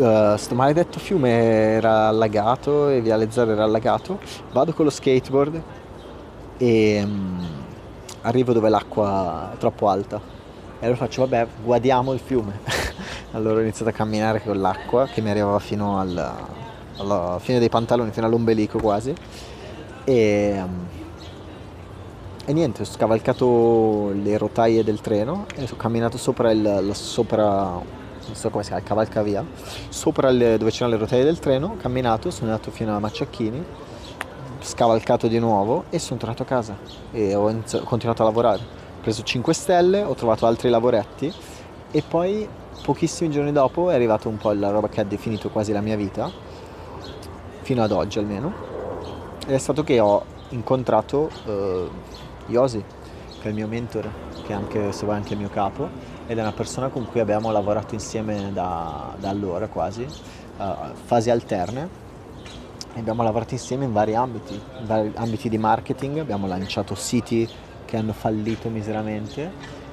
uh, 0.00 0.54
maledetto 0.54 0.98
fiume 0.98 1.30
era 1.30 2.08
allagato 2.08 2.88
e 2.88 3.00
Viale 3.00 3.30
Zero 3.30 3.52
era 3.52 3.64
allagato, 3.64 4.18
vado 4.52 4.72
con 4.72 4.84
lo 4.84 4.90
skateboard 4.90 5.62
e 6.56 7.02
um, 7.04 7.46
arrivo 8.22 8.52
dove 8.52 8.68
l'acqua 8.68 9.52
è 9.54 9.56
troppo 9.58 9.88
alta. 9.88 10.20
E 10.78 10.86
allora 10.86 10.96
faccio 10.96 11.22
vabbè 11.26 11.46
guadiamo 11.62 12.12
il 12.12 12.20
fiume. 12.20 12.60
allora 13.32 13.58
ho 13.58 13.62
iniziato 13.62 13.90
a 13.90 13.94
camminare 13.94 14.42
con 14.42 14.58
l'acqua 14.60 15.06
che 15.06 15.20
mi 15.20 15.30
arrivava 15.30 15.58
fino 15.58 15.98
al, 15.98 16.34
alla 16.96 17.38
fine 17.38 17.58
dei 17.58 17.68
pantaloni, 17.68 18.10
fino 18.10 18.26
all'ombelico 18.26 18.78
quasi. 18.78 19.14
E... 20.04 20.54
Um, 20.56 20.88
e 22.46 22.52
niente, 22.52 22.82
ho 22.82 22.84
scavalcato 22.84 24.10
le 24.12 24.36
rotaie 24.36 24.82
del 24.82 25.00
treno 25.00 25.46
e 25.54 25.68
ho 25.70 25.76
camminato 25.76 26.18
sopra 26.18 26.50
il, 26.50 26.90
sopra 26.94 27.80
non 28.30 28.38
so 28.38 28.48
come 28.50 28.62
si 28.62 28.70
chiama, 28.70 28.84
cavalcavia, 28.84 29.44
sopra 29.88 30.30
le, 30.30 30.56
dove 30.56 30.70
c'erano 30.70 30.92
le 30.92 31.00
rotaie 31.00 31.24
del 31.24 31.40
treno, 31.40 31.66
ho 31.66 31.76
camminato, 31.76 32.30
sono 32.30 32.50
andato 32.50 32.70
fino 32.70 32.94
a 32.94 33.00
Macciacchini, 33.00 33.64
scavalcato 34.60 35.26
di 35.26 35.38
nuovo 35.40 35.84
e 35.90 35.98
sono 35.98 36.18
tornato 36.20 36.42
a 36.44 36.46
casa 36.46 36.76
e 37.10 37.34
ho, 37.34 37.48
ho 37.48 37.82
continuato 37.82 38.22
a 38.22 38.26
lavorare. 38.26 38.58
Ho 38.60 39.02
preso 39.02 39.22
5 39.22 39.52
stelle, 39.52 40.02
ho 40.02 40.14
trovato 40.14 40.46
altri 40.46 40.68
lavoretti 40.68 41.32
e 41.90 42.02
poi 42.06 42.48
pochissimi 42.84 43.30
giorni 43.30 43.50
dopo 43.50 43.90
è 43.90 43.94
arrivato 43.94 44.28
un 44.28 44.36
po' 44.36 44.52
la 44.52 44.70
roba 44.70 44.88
che 44.88 45.00
ha 45.00 45.04
definito 45.04 45.50
quasi 45.50 45.72
la 45.72 45.80
mia 45.80 45.96
vita, 45.96 46.30
fino 47.62 47.82
ad 47.82 47.90
oggi 47.90 48.20
almeno, 48.20 48.52
ed 49.44 49.54
è 49.54 49.58
stato 49.58 49.82
che 49.82 49.98
ho 49.98 50.24
incontrato 50.50 51.30
uh, 51.46 51.90
Yosi, 52.46 52.82
che 53.40 53.44
è 53.44 53.48
il 53.48 53.54
mio 53.54 53.66
mentore, 53.66 54.08
che 54.44 54.52
anche, 54.52 54.92
se 54.92 55.04
vuoi 55.04 55.16
anche 55.16 55.32
il 55.32 55.38
mio 55.40 55.50
capo, 55.50 55.88
ed 56.30 56.38
è 56.38 56.42
una 56.42 56.52
persona 56.52 56.86
con 56.90 57.06
cui 57.06 57.18
abbiamo 57.18 57.50
lavorato 57.50 57.94
insieme 57.94 58.52
da, 58.52 59.16
da 59.18 59.30
allora 59.30 59.66
quasi, 59.66 60.02
uh, 60.02 60.94
fasi 60.94 61.28
alterne. 61.28 61.88
Abbiamo 62.94 63.24
lavorato 63.24 63.54
insieme 63.54 63.84
in 63.84 63.92
vari 63.92 64.14
ambiti, 64.14 64.54
in 64.54 64.86
vari 64.86 65.10
ambiti 65.16 65.48
di 65.48 65.58
marketing, 65.58 66.18
abbiamo 66.18 66.46
lanciato 66.46 66.94
siti 66.94 67.48
che 67.84 67.96
hanno 67.96 68.12
fallito 68.12 68.68
miseramente 68.68 69.50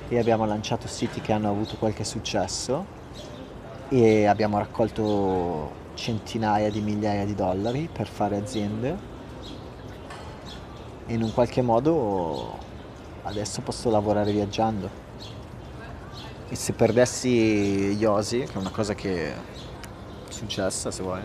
e 0.07 0.19
abbiamo 0.19 0.45
lanciato 0.45 0.87
siti 0.87 1.21
che 1.21 1.33
hanno 1.33 1.49
avuto 1.49 1.75
qualche 1.77 2.03
successo 2.03 2.85
e 3.89 4.27
abbiamo 4.27 4.59
raccolto 4.59 5.71
centinaia 5.95 6.69
di 6.69 6.81
migliaia 6.81 7.25
di 7.25 7.33
dollari 7.33 7.89
per 7.91 8.05
fare 8.05 8.37
aziende. 8.37 8.95
In 11.07 11.23
un 11.23 11.33
qualche 11.33 11.63
modo 11.63 12.59
adesso 13.23 13.61
posso 13.61 13.89
lavorare 13.89 14.31
viaggiando 14.31 15.06
e 16.49 16.55
se 16.55 16.73
perdessi 16.73 17.95
Yosi, 17.99 18.43
che 18.43 18.53
è 18.53 18.57
una 18.57 18.69
cosa 18.69 18.93
che 18.93 19.33
è 19.33 19.35
successa 20.29 20.91
se 20.91 21.03
vuoi, 21.03 21.21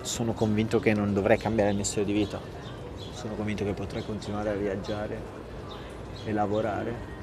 sono 0.00 0.32
convinto 0.32 0.80
che 0.80 0.92
non 0.92 1.12
dovrei 1.12 1.38
cambiare 1.38 1.70
il 1.70 1.76
mio 1.76 1.84
stile 1.84 2.04
di 2.04 2.12
vita. 2.12 2.40
Sono 3.12 3.34
convinto 3.34 3.64
che 3.64 3.72
potrei 3.74 4.04
continuare 4.04 4.50
a 4.50 4.54
viaggiare 4.54 5.20
e 6.24 6.32
lavorare 6.32 7.16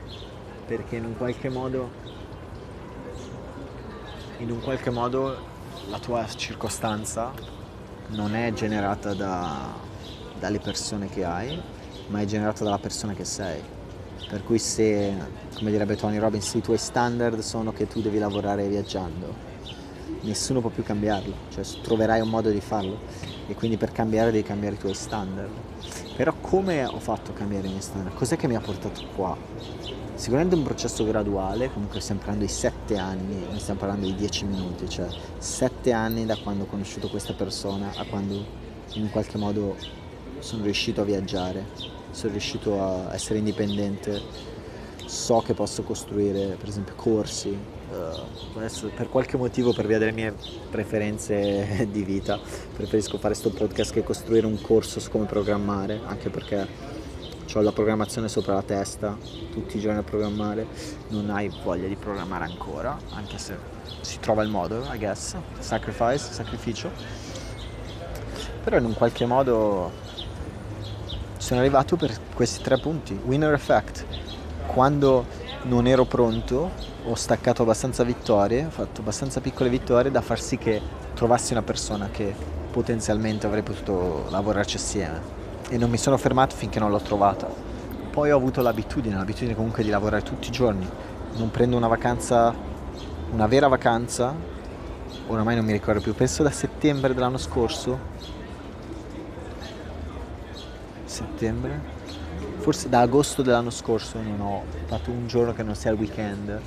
perché 0.65 0.95
in 0.95 1.05
un 1.05 1.17
qualche 1.17 1.49
modo 1.49 2.03
in 4.37 4.51
un 4.51 4.59
qualche 4.61 4.89
modo 4.89 5.37
la 5.89 5.99
tua 5.99 6.25
circostanza 6.27 7.31
non 8.07 8.35
è 8.35 8.51
generata 8.53 9.13
da, 9.13 9.73
dalle 10.39 10.59
persone 10.59 11.07
che 11.07 11.23
hai, 11.23 11.61
ma 12.07 12.21
è 12.21 12.25
generata 12.25 12.63
dalla 12.63 12.79
persona 12.79 13.13
che 13.13 13.25
sei 13.25 13.61
per 14.29 14.43
cui 14.43 14.59
se, 14.59 15.13
come 15.55 15.71
direbbe 15.71 15.95
Tony 15.95 16.17
Robbins, 16.17 16.53
i 16.55 16.61
tuoi 16.61 16.77
standard 16.77 17.39
sono 17.39 17.71
che 17.71 17.87
tu 17.87 18.01
devi 18.01 18.17
lavorare 18.17 18.67
viaggiando, 18.67 19.33
nessuno 20.21 20.61
può 20.61 20.69
più 20.69 20.83
cambiarlo, 20.83 21.33
cioè 21.53 21.63
troverai 21.81 22.21
un 22.21 22.29
modo 22.29 22.49
di 22.49 22.59
farlo 22.59 22.97
e 23.47 23.53
quindi 23.53 23.77
per 23.77 23.91
cambiare 23.91 24.31
devi 24.31 24.43
cambiare 24.43 24.75
i 24.75 24.77
tuoi 24.79 24.93
standard. 24.93 25.51
Però 26.15 26.33
come 26.41 26.85
ho 26.85 26.99
fatto 26.99 27.31
a 27.31 27.33
cambiare 27.33 27.67
i 27.67 27.69
miei 27.69 27.81
standard? 27.81 28.15
Cos'è 28.15 28.37
che 28.37 28.47
mi 28.47 28.55
ha 28.55 28.61
portato 28.61 29.01
qua? 29.15 29.37
Sicuramente 30.15 30.55
un 30.55 30.63
processo 30.63 31.03
graduale, 31.03 31.71
comunque 31.71 31.99
stiamo 31.99 32.21
parlando 32.21 32.45
di 32.45 32.51
7 32.51 32.97
anni, 32.97 33.45
non 33.49 33.59
stiamo 33.59 33.79
parlando 33.79 34.05
di 34.05 34.15
10 34.15 34.45
minuti, 34.45 34.89
cioè 34.89 35.07
7 35.37 35.91
anni 35.91 36.25
da 36.25 36.37
quando 36.37 36.63
ho 36.63 36.67
conosciuto 36.67 37.09
questa 37.09 37.33
persona 37.33 37.91
a 37.95 38.05
quando 38.05 38.63
in 38.93 39.09
qualche 39.09 39.37
modo 39.37 39.75
sono 40.39 40.63
riuscito 40.63 41.01
a 41.01 41.03
viaggiare 41.03 41.65
sono 42.15 42.31
riuscito 42.31 42.81
a 42.81 43.13
essere 43.13 43.39
indipendente, 43.39 44.21
so 45.05 45.39
che 45.39 45.53
posso 45.53 45.83
costruire 45.83 46.55
per 46.57 46.69
esempio 46.69 46.95
corsi, 46.95 47.49
uh, 47.49 48.57
adesso 48.57 48.89
per 48.95 49.09
qualche 49.09 49.35
motivo 49.35 49.73
per 49.73 49.85
via 49.85 49.97
delle 49.97 50.13
mie 50.13 50.33
preferenze 50.71 51.85
di 51.91 52.03
vita 52.03 52.39
preferisco 52.73 53.17
fare 53.17 53.37
questo 53.37 53.49
podcast 53.49 53.91
che 53.91 54.01
costruire 54.01 54.45
un 54.45 54.61
corso 54.61 55.01
su 55.01 55.09
come 55.09 55.25
programmare, 55.25 55.99
anche 56.05 56.29
perché 56.29 56.93
ho 57.53 57.61
la 57.61 57.73
programmazione 57.73 58.29
sopra 58.29 58.53
la 58.53 58.63
testa, 58.63 59.17
tutti 59.51 59.75
i 59.75 59.79
giorni 59.81 59.99
a 59.99 60.03
programmare, 60.03 60.67
non 61.09 61.29
hai 61.29 61.51
voglia 61.63 61.87
di 61.87 61.95
programmare 61.95 62.45
ancora, 62.45 62.97
anche 63.11 63.37
se 63.37 63.57
si 64.01 64.19
trova 64.19 64.41
il 64.41 64.49
modo, 64.49 64.87
I 64.93 64.97
guess, 64.97 65.35
sacrifice, 65.59 66.31
sacrificio. 66.31 66.89
Però 68.63 68.77
in 68.77 68.85
un 68.85 68.93
qualche 68.93 69.25
modo 69.25 70.04
sono 71.45 71.59
arrivato 71.59 71.95
per 71.95 72.11
questi 72.33 72.63
tre 72.63 72.79
punti. 72.79 73.13
Winner 73.23 73.53
effect. 73.53 74.03
Quando 74.65 75.27
non 75.65 75.85
ero 75.85 76.03
pronto, 76.05 76.71
ho 77.03 77.13
staccato 77.13 77.61
abbastanza 77.61 78.03
vittorie, 78.03 78.65
ho 78.65 78.71
fatto 78.71 79.01
abbastanza 79.01 79.41
piccole 79.41 79.69
vittorie 79.69 80.09
da 80.09 80.21
far 80.21 80.39
sì 80.41 80.57
che 80.57 80.81
trovassi 81.13 81.53
una 81.53 81.61
persona 81.61 82.09
che 82.09 82.33
potenzialmente 82.71 83.45
avrei 83.45 83.61
potuto 83.61 84.25
lavorarci 84.31 84.77
assieme. 84.77 85.21
E 85.69 85.77
non 85.77 85.91
mi 85.91 85.97
sono 85.97 86.17
fermato 86.17 86.55
finché 86.55 86.79
non 86.79 86.89
l'ho 86.89 86.99
trovata. 86.99 87.47
Poi 88.09 88.31
ho 88.31 88.37
avuto 88.37 88.63
l'abitudine, 88.63 89.13
l'abitudine 89.13 89.53
comunque 89.53 89.83
di 89.83 89.91
lavorare 89.91 90.23
tutti 90.23 90.47
i 90.47 90.51
giorni. 90.51 90.89
Non 91.35 91.51
prendo 91.51 91.77
una 91.77 91.87
vacanza, 91.87 92.55
una 93.29 93.45
vera 93.45 93.67
vacanza, 93.67 94.33
oramai 95.27 95.55
non 95.57 95.65
mi 95.65 95.73
ricordo 95.73 96.01
più, 96.01 96.15
penso 96.15 96.41
da 96.41 96.49
settembre 96.49 97.13
dell'anno 97.13 97.37
scorso 97.37 98.33
settembre, 101.35 101.79
forse 102.59 102.87
da 102.87 103.01
agosto 103.01 103.41
dell'anno 103.41 103.69
scorso 103.69 104.21
non 104.21 104.39
ho 104.39 104.63
fatto 104.85 105.11
un 105.11 105.27
giorno 105.27 105.53
che 105.53 105.63
non 105.63 105.75
sia 105.75 105.91
il 105.91 105.97
weekend 105.97 106.59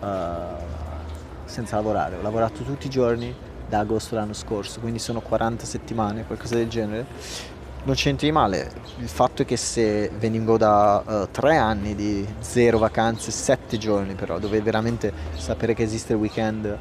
uh, 0.00 0.06
senza 1.44 1.76
lavorare, 1.76 2.16
ho 2.16 2.22
lavorato 2.22 2.62
tutti 2.62 2.86
i 2.88 2.90
giorni 2.90 3.32
da 3.68 3.78
agosto 3.78 4.14
dell'anno 4.14 4.34
scorso, 4.34 4.80
quindi 4.80 4.98
sono 4.98 5.20
40 5.20 5.64
settimane, 5.64 6.26
qualcosa 6.26 6.56
del 6.56 6.68
genere. 6.68 7.06
Non 7.84 7.96
c'entri 7.96 8.30
male, 8.30 8.70
il 8.98 9.08
fatto 9.08 9.42
è 9.42 9.44
che 9.44 9.56
se 9.56 10.08
venivo 10.16 10.56
da 10.56 11.02
uh, 11.04 11.28
tre 11.30 11.56
anni 11.56 11.96
di 11.96 12.24
zero 12.38 12.78
vacanze, 12.78 13.32
sette 13.32 13.76
giorni 13.76 14.14
però, 14.14 14.38
dove 14.38 14.60
veramente 14.60 15.12
sapere 15.36 15.74
che 15.74 15.82
esiste 15.82 16.12
il 16.12 16.18
weekend 16.18 16.78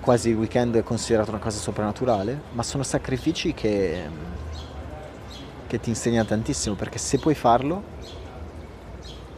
quasi 0.00 0.28
il 0.28 0.36
weekend 0.36 0.76
è 0.76 0.82
considerato 0.82 1.30
una 1.30 1.38
cosa 1.38 1.58
soprannaturale, 1.58 2.42
ma 2.52 2.62
sono 2.62 2.82
sacrifici 2.82 3.54
che 3.54 4.02
che 5.66 5.80
ti 5.80 5.88
insegna 5.88 6.24
tantissimo 6.24 6.74
perché 6.74 6.98
se 6.98 7.18
puoi 7.18 7.34
farlo 7.34 7.82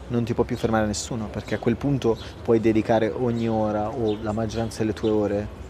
non 0.08 0.24
ti 0.24 0.34
può 0.34 0.44
più 0.44 0.56
fermare 0.56 0.86
nessuno 0.86 1.26
perché 1.26 1.56
a 1.56 1.58
quel 1.58 1.76
punto 1.76 2.16
puoi 2.42 2.60
dedicare 2.60 3.08
ogni 3.10 3.48
ora 3.48 3.88
o 3.88 4.16
la 4.22 4.32
maggioranza 4.32 4.78
delle 4.78 4.92
tue 4.92 5.10
ore 5.10 5.64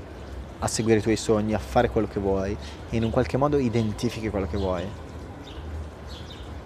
a 0.58 0.66
seguire 0.68 0.98
i 1.00 1.02
tuoi 1.02 1.16
sogni, 1.16 1.54
a 1.54 1.58
fare 1.58 1.90
quello 1.90 2.08
che 2.08 2.20
vuoi 2.20 2.56
e 2.90 2.96
in 2.96 3.04
un 3.04 3.10
qualche 3.10 3.36
modo 3.36 3.58
identifichi 3.58 4.30
quello 4.30 4.46
che 4.46 4.56
vuoi. 4.56 4.84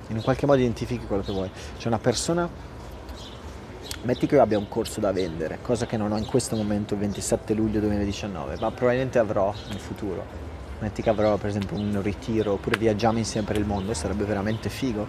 In 0.08 0.16
un 0.16 0.22
qualche 0.22 0.46
modo 0.46 0.60
identifichi 0.60 1.06
quello 1.06 1.22
che 1.22 1.32
vuoi. 1.32 1.50
C'è 1.78 1.88
una 1.88 1.98
persona, 1.98 2.48
metti 4.02 4.26
che 4.26 4.34
io 4.36 4.42
abbia 4.42 4.58
un 4.58 4.68
corso 4.68 5.00
da 5.00 5.12
vendere, 5.12 5.58
cosa 5.62 5.86
che 5.86 5.96
non 5.96 6.12
ho 6.12 6.18
in 6.18 6.26
questo 6.26 6.56
momento, 6.56 6.94
il 6.94 7.00
27 7.00 7.54
luglio 7.54 7.80
2019, 7.80 8.56
ma 8.60 8.70
probabilmente 8.70 9.18
avrò 9.18 9.52
in 9.70 9.78
futuro 9.78 10.49
metti 10.80 11.02
che 11.02 11.10
avrò 11.10 11.36
per 11.36 11.50
esempio 11.50 11.76
un 11.76 12.00
ritiro 12.02 12.52
oppure 12.54 12.78
viaggiamo 12.78 13.18
insieme 13.18 13.46
per 13.46 13.56
il 13.56 13.64
mondo, 13.64 13.94
sarebbe 13.94 14.24
veramente 14.24 14.68
figo. 14.68 15.06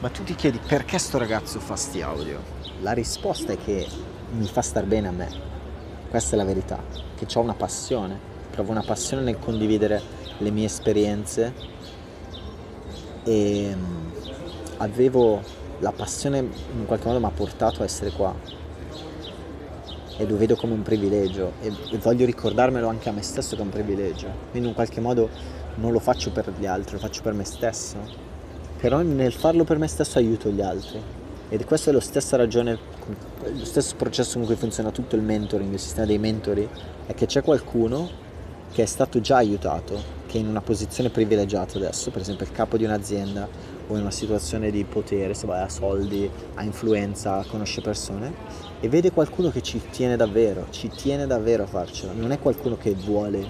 Ma 0.00 0.08
tu 0.08 0.22
ti 0.24 0.34
chiedi 0.34 0.58
perché 0.66 0.98
sto 0.98 1.18
ragazzo 1.18 1.60
fa 1.60 1.76
sti 1.76 2.02
audio? 2.02 2.40
La 2.80 2.92
risposta 2.92 3.52
è 3.52 3.56
che 3.56 3.86
mi 4.32 4.46
fa 4.46 4.62
star 4.62 4.84
bene 4.84 5.08
a 5.08 5.12
me. 5.12 5.28
Questa 6.10 6.34
è 6.34 6.38
la 6.38 6.44
verità, 6.44 6.82
che 7.14 7.26
ho 7.34 7.40
una 7.40 7.54
passione. 7.54 8.30
provo 8.50 8.70
una 8.70 8.82
passione 8.82 9.22
nel 9.22 9.38
condividere 9.38 10.02
le 10.38 10.50
mie 10.50 10.66
esperienze 10.66 11.54
e 13.24 13.74
mm, 13.74 14.08
avevo 14.78 15.40
la 15.78 15.92
passione 15.92 16.38
in 16.38 16.84
qualche 16.86 17.06
modo 17.06 17.18
mi 17.18 17.26
ha 17.26 17.30
portato 17.30 17.82
a 17.82 17.84
essere 17.84 18.10
qua 18.10 18.34
e 20.22 20.26
lo 20.28 20.36
vedo 20.36 20.54
come 20.54 20.72
un 20.72 20.82
privilegio. 20.82 21.52
E, 21.60 21.72
voglio 21.98 22.24
ricordarmelo 22.24 22.86
anche 22.88 23.08
a 23.08 23.12
me 23.12 23.22
stesso 23.22 23.56
che 23.56 23.60
è 23.60 23.64
un 23.64 23.70
privilegio. 23.70 24.28
Quindi 24.50 24.68
in 24.68 24.74
qualche 24.74 25.00
modo 25.00 25.28
non 25.76 25.90
lo 25.90 25.98
faccio 25.98 26.30
per 26.30 26.52
gli 26.58 26.66
altri, 26.66 26.94
lo 26.94 27.00
faccio 27.00 27.22
per 27.22 27.32
me 27.32 27.44
stesso. 27.44 27.96
Però 28.78 29.00
nel 29.00 29.32
farlo 29.32 29.64
per 29.64 29.78
me 29.78 29.88
stesso 29.88 30.18
aiuto 30.18 30.48
gli 30.50 30.60
altri. 30.60 31.00
Ed 31.48 31.64
questa 31.64 31.90
è 31.90 31.92
la 31.92 32.00
stessa 32.00 32.36
ragione, 32.36 32.78
lo 33.52 33.64
stesso 33.64 33.96
processo 33.96 34.38
con 34.38 34.46
cui 34.46 34.56
funziona 34.56 34.90
tutto 34.90 35.16
il 35.16 35.22
mentoring, 35.22 35.72
il 35.72 35.78
sistema 35.78 36.06
dei 36.06 36.18
mentori, 36.18 36.66
è 37.06 37.14
che 37.14 37.26
c'è 37.26 37.42
qualcuno 37.42 38.20
che 38.72 38.84
è 38.84 38.86
stato 38.86 39.20
già 39.20 39.36
aiutato, 39.36 40.00
che 40.26 40.38
è 40.38 40.40
in 40.40 40.46
una 40.46 40.62
posizione 40.62 41.10
privilegiata 41.10 41.76
adesso, 41.76 42.10
per 42.10 42.22
esempio 42.22 42.46
il 42.46 42.52
capo 42.52 42.78
di 42.78 42.84
un'azienda 42.84 43.46
o 43.88 43.94
in 43.94 44.00
una 44.00 44.10
situazione 44.10 44.70
di 44.70 44.82
potere, 44.84 45.34
se 45.34 45.46
vai 45.46 45.60
ha 45.60 45.68
soldi, 45.68 46.30
ha 46.54 46.62
influenza, 46.62 47.44
conosce 47.46 47.82
persone, 47.82 48.71
e 48.82 48.88
vede 48.88 49.12
qualcuno 49.12 49.50
che 49.50 49.62
ci 49.62 49.80
tiene 49.90 50.16
davvero, 50.16 50.66
ci 50.70 50.88
tiene 50.88 51.28
davvero 51.28 51.62
a 51.62 51.66
farcela, 51.66 52.10
non 52.12 52.32
è 52.32 52.40
qualcuno 52.40 52.76
che 52.76 52.92
vuole 52.94 53.48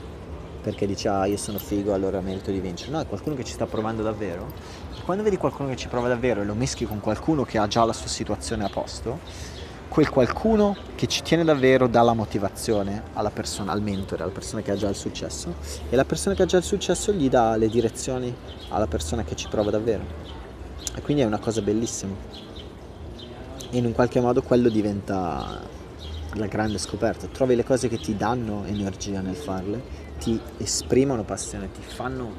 perché 0.62 0.86
dice 0.86 1.08
ah 1.08 1.24
io 1.24 1.38
sono 1.38 1.56
figo 1.56 1.94
allora 1.94 2.20
merito 2.20 2.50
di 2.50 2.60
vincere, 2.60 2.92
no 2.92 3.00
è 3.00 3.06
qualcuno 3.06 3.34
che 3.34 3.42
ci 3.42 3.54
sta 3.54 3.64
provando 3.64 4.02
davvero. 4.02 4.46
E 4.94 5.00
quando 5.02 5.22
vedi 5.22 5.38
qualcuno 5.38 5.70
che 5.70 5.76
ci 5.76 5.88
prova 5.88 6.08
davvero 6.08 6.42
e 6.42 6.44
lo 6.44 6.52
mischi 6.52 6.84
con 6.84 7.00
qualcuno 7.00 7.44
che 7.44 7.56
ha 7.56 7.66
già 7.66 7.82
la 7.84 7.94
sua 7.94 8.08
situazione 8.08 8.62
a 8.62 8.68
posto, 8.68 9.20
quel 9.88 10.10
qualcuno 10.10 10.76
che 10.94 11.06
ci 11.06 11.22
tiene 11.22 11.44
davvero 11.44 11.86
dà 11.86 12.02
la 12.02 12.12
motivazione 12.12 13.04
alla 13.14 13.30
persona, 13.30 13.72
al 13.72 13.80
mentore, 13.80 14.24
alla 14.24 14.32
persona 14.32 14.60
che 14.60 14.70
ha 14.70 14.76
già 14.76 14.90
il 14.90 14.96
successo 14.96 15.54
e 15.88 15.96
la 15.96 16.04
persona 16.04 16.34
che 16.34 16.42
ha 16.42 16.46
già 16.46 16.58
il 16.58 16.62
successo 16.62 17.10
gli 17.10 17.30
dà 17.30 17.56
le 17.56 17.68
direzioni 17.68 18.34
alla 18.68 18.86
persona 18.86 19.24
che 19.24 19.34
ci 19.34 19.48
prova 19.48 19.70
davvero. 19.70 20.04
E 20.94 21.00
quindi 21.00 21.22
è 21.22 21.26
una 21.26 21.38
cosa 21.38 21.62
bellissima. 21.62 22.51
E 23.74 23.78
in 23.78 23.86
un 23.86 23.92
qualche 23.92 24.20
modo 24.20 24.42
quello 24.42 24.68
diventa 24.68 25.58
la 26.34 26.46
grande 26.46 26.76
scoperta. 26.76 27.26
Trovi 27.28 27.56
le 27.56 27.64
cose 27.64 27.88
che 27.88 27.96
ti 27.96 28.14
danno 28.14 28.66
energia 28.66 29.22
nel 29.22 29.34
farle, 29.34 29.82
ti 30.18 30.38
esprimono 30.58 31.24
passione, 31.24 31.72
ti 31.72 31.80
fanno 31.80 32.30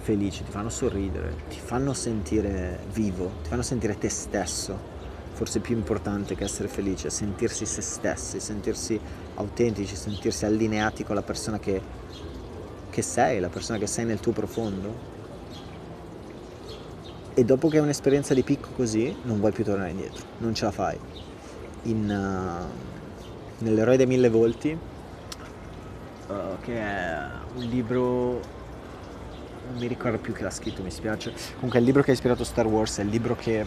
felice, 0.00 0.42
ti 0.42 0.50
fanno 0.50 0.70
sorridere, 0.70 1.36
ti 1.48 1.60
fanno 1.60 1.92
sentire 1.92 2.80
vivo, 2.92 3.30
ti 3.44 3.50
fanno 3.50 3.62
sentire 3.62 3.96
te 3.96 4.08
stesso 4.08 4.96
forse 5.34 5.60
più 5.60 5.76
importante 5.76 6.34
che 6.34 6.42
essere 6.42 6.66
felice, 6.66 7.10
sentirsi 7.10 7.64
se 7.64 7.80
stessi, 7.80 8.40
sentirsi 8.40 8.98
autentici, 9.36 9.94
sentirsi 9.94 10.44
allineati 10.44 11.04
con 11.04 11.14
la 11.14 11.22
persona 11.22 11.60
che, 11.60 11.80
che 12.90 13.02
sei, 13.02 13.38
la 13.38 13.48
persona 13.48 13.78
che 13.78 13.86
sei 13.86 14.04
nel 14.04 14.18
tuo 14.18 14.32
profondo. 14.32 15.17
E 17.38 17.44
dopo 17.44 17.68
che 17.68 17.76
hai 17.76 17.84
un'esperienza 17.84 18.34
di 18.34 18.42
picco 18.42 18.70
così, 18.74 19.14
non 19.22 19.38
vuoi 19.38 19.52
più 19.52 19.62
tornare 19.62 19.90
indietro, 19.90 20.24
non 20.38 20.54
ce 20.54 20.64
la 20.64 20.72
fai. 20.72 20.98
In, 21.82 22.10
uh, 22.10 23.64
Nell'eroe 23.64 23.96
dei 23.96 24.06
mille 24.06 24.28
volti, 24.28 24.76
uh, 26.26 26.34
che 26.60 26.76
è 26.76 27.16
un 27.54 27.62
libro 27.62 28.40
non 29.68 29.78
mi 29.78 29.86
ricordo 29.86 30.18
più 30.18 30.34
chi 30.34 30.42
l'ha 30.42 30.50
scritto, 30.50 30.82
mi 30.82 30.90
spiace. 30.90 31.32
Comunque 31.54 31.78
è 31.78 31.80
il 31.80 31.86
libro 31.86 32.02
che 32.02 32.10
ha 32.10 32.14
ispirato 32.14 32.42
Star 32.42 32.66
Wars, 32.66 32.98
è 32.98 33.02
il 33.02 33.08
libro 33.08 33.36
che 33.36 33.64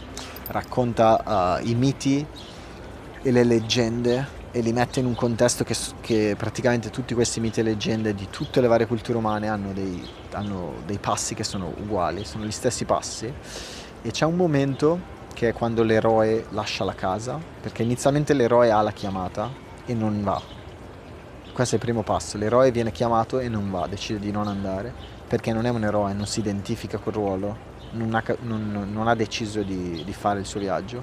racconta 0.48 1.60
uh, 1.62 1.66
i 1.66 1.74
miti 1.74 2.26
e 3.22 3.32
le 3.32 3.44
leggende 3.46 4.40
e 4.52 4.60
li 4.62 4.74
mette 4.74 5.00
in 5.00 5.06
un 5.06 5.16
contesto 5.16 5.64
che, 5.64 5.76
che, 6.02 6.36
praticamente 6.38 6.90
tutti 6.90 7.14
questi 7.14 7.40
miti 7.40 7.62
e 7.62 7.64
leggende 7.64 8.14
di 8.14 8.28
tutte 8.30 8.62
le 8.62 8.68
varie 8.68 8.86
culture 8.86 9.18
umane 9.18 9.48
hanno 9.48 9.72
dei, 9.72 10.06
hanno 10.32 10.76
dei 10.86 10.98
passi 10.98 11.36
che 11.36 11.44
sono 11.44 11.74
uguali, 11.78 12.26
sono 12.26 12.46
gli 12.46 12.52
stessi 12.52 12.86
passi. 12.86 13.34
E 14.02 14.12
c'è 14.12 14.26
un 14.26 14.36
momento 14.36 15.20
che 15.34 15.50
è 15.50 15.54
quando 15.54 15.84
l'eroe 15.84 16.46
lascia 16.50 16.84
la 16.84 16.96
casa, 16.96 17.40
perché 17.62 17.84
inizialmente 17.84 18.34
l'eroe 18.34 18.72
ha 18.72 18.82
la 18.82 18.92
chiamata 18.92 19.50
e 19.86 19.94
non 19.94 20.22
va. 20.24 20.42
Questo 21.54 21.76
è 21.76 21.78
il 21.78 21.84
primo 21.84 22.04
passo, 22.04 22.38
l'eroe 22.38 22.72
viene 22.72 22.92
chiamato 22.92 23.40
e 23.40 23.50
non 23.50 23.70
va, 23.72 23.88
decide 23.88 24.20
di 24.20 24.32
non 24.32 24.48
andare 24.48 25.20
perché 25.32 25.54
non 25.54 25.66
è 25.66 25.70
un 25.70 25.82
eroe, 25.86 26.12
non 26.12 26.28
si 26.28 26.42
identifica 26.42 26.98
col 26.98 27.14
ruolo, 27.14 27.58
non 27.92 28.14
ha, 28.16 28.22
non, 28.42 28.90
non 28.92 29.08
ha 29.08 29.16
deciso 29.16 29.64
di, 29.64 30.04
di, 30.04 30.12
fare 30.12 30.42
il 30.42 30.46
suo 30.46 30.60
viaggio. 30.60 31.02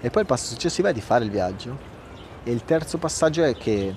E 0.00 0.10
poi 0.10 0.22
il 0.22 0.26
passo 0.26 0.48
successivo 0.48 0.88
è 0.88 0.92
di 0.92 1.00
fare 1.00 1.22
il 1.22 1.30
viaggio. 1.30 1.91
E 2.44 2.50
il 2.50 2.64
terzo 2.64 2.98
passaggio 2.98 3.44
è 3.44 3.56
che 3.56 3.94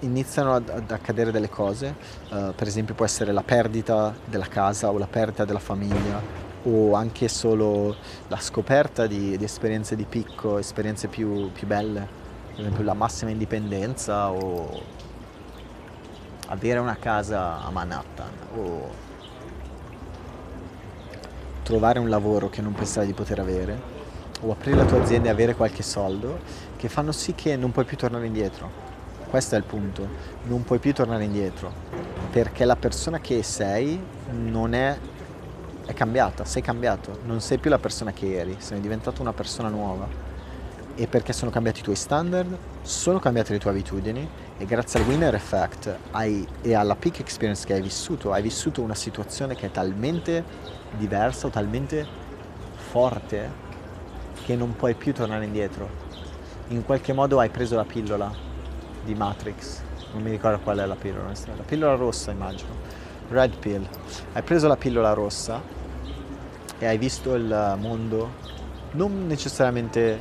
iniziano 0.00 0.54
ad, 0.54 0.70
ad 0.70 0.90
accadere 0.90 1.30
delle 1.30 1.50
cose, 1.50 1.94
uh, 2.30 2.54
per 2.54 2.66
esempio 2.66 2.94
può 2.94 3.04
essere 3.04 3.32
la 3.32 3.42
perdita 3.42 4.14
della 4.24 4.46
casa 4.46 4.90
o 4.90 4.96
la 4.96 5.06
perdita 5.06 5.44
della 5.44 5.58
famiglia 5.58 6.22
o 6.62 6.94
anche 6.94 7.28
solo 7.28 7.94
la 8.28 8.38
scoperta 8.38 9.06
di, 9.06 9.36
di 9.36 9.44
esperienze 9.44 9.94
di 9.94 10.04
picco, 10.04 10.56
esperienze 10.56 11.08
più, 11.08 11.52
più 11.52 11.66
belle, 11.66 12.08
per 12.52 12.60
esempio 12.60 12.82
la 12.82 12.94
massima 12.94 13.30
indipendenza 13.30 14.30
o 14.30 14.82
avere 16.48 16.78
una 16.78 16.96
casa 16.96 17.62
a 17.62 17.70
Manhattan 17.70 18.32
o 18.56 18.90
trovare 21.62 21.98
un 21.98 22.08
lavoro 22.08 22.48
che 22.48 22.62
non 22.62 22.72
pensavi 22.72 23.08
di 23.08 23.12
poter 23.12 23.38
avere 23.38 23.92
o 24.40 24.50
aprire 24.50 24.76
la 24.76 24.84
tua 24.84 25.02
azienda 25.02 25.28
e 25.28 25.32
avere 25.32 25.54
qualche 25.54 25.82
soldo 25.82 26.38
che 26.84 26.90
fanno 26.90 27.12
sì 27.12 27.34
che 27.34 27.56
non 27.56 27.72
puoi 27.72 27.86
più 27.86 27.96
tornare 27.96 28.26
indietro. 28.26 28.70
Questo 29.30 29.54
è 29.54 29.58
il 29.58 29.64
punto, 29.64 30.06
non 30.42 30.64
puoi 30.64 30.78
più 30.78 30.92
tornare 30.92 31.24
indietro 31.24 31.72
perché 32.30 32.66
la 32.66 32.76
persona 32.76 33.20
che 33.20 33.42
sei 33.42 33.98
non 34.30 34.74
è, 34.74 34.94
è 35.86 35.94
cambiata, 35.94 36.44
sei 36.44 36.60
cambiato, 36.60 37.20
non 37.24 37.40
sei 37.40 37.56
più 37.56 37.70
la 37.70 37.78
persona 37.78 38.12
che 38.12 38.38
eri, 38.38 38.56
sei 38.58 38.80
diventato 38.80 39.22
una 39.22 39.32
persona 39.32 39.70
nuova 39.70 40.06
e 40.94 41.06
perché 41.06 41.32
sono 41.32 41.50
cambiati 41.50 41.80
i 41.80 41.82
tuoi 41.84 41.96
standard, 41.96 42.54
sono 42.82 43.18
cambiate 43.18 43.54
le 43.54 43.60
tue 43.60 43.70
abitudini 43.70 44.28
e 44.58 44.66
grazie 44.66 45.00
al 45.00 45.06
winner 45.06 45.34
effect 45.34 45.96
hai, 46.10 46.46
e 46.60 46.74
alla 46.74 46.96
peak 46.96 47.20
experience 47.20 47.64
che 47.64 47.72
hai 47.72 47.80
vissuto, 47.80 48.30
hai 48.30 48.42
vissuto 48.42 48.82
una 48.82 48.94
situazione 48.94 49.54
che 49.54 49.66
è 49.66 49.70
talmente 49.70 50.44
diversa 50.98 51.46
o 51.46 51.50
talmente 51.50 52.06
forte 52.74 53.62
che 54.44 54.54
non 54.54 54.76
puoi 54.76 54.92
più 54.92 55.14
tornare 55.14 55.46
indietro. 55.46 56.03
In 56.68 56.82
qualche 56.82 57.12
modo 57.12 57.40
hai 57.40 57.50
preso 57.50 57.76
la 57.76 57.84
pillola 57.84 58.32
di 59.04 59.14
Matrix, 59.14 59.82
non 60.12 60.22
mi 60.22 60.30
ricordo 60.30 60.60
qual 60.60 60.78
è 60.78 60.86
la 60.86 60.94
pillola, 60.94 61.28
la 61.28 61.62
pillola 61.62 61.94
rossa 61.94 62.30
immagino, 62.30 62.70
red 63.28 63.58
pill. 63.58 63.86
Hai 64.32 64.42
preso 64.42 64.66
la 64.66 64.76
pillola 64.76 65.12
rossa 65.12 65.60
e 66.78 66.86
hai 66.86 66.96
visto 66.96 67.34
il 67.34 67.76
mondo 67.78 68.30
non 68.92 69.26
necessariamente, 69.26 70.18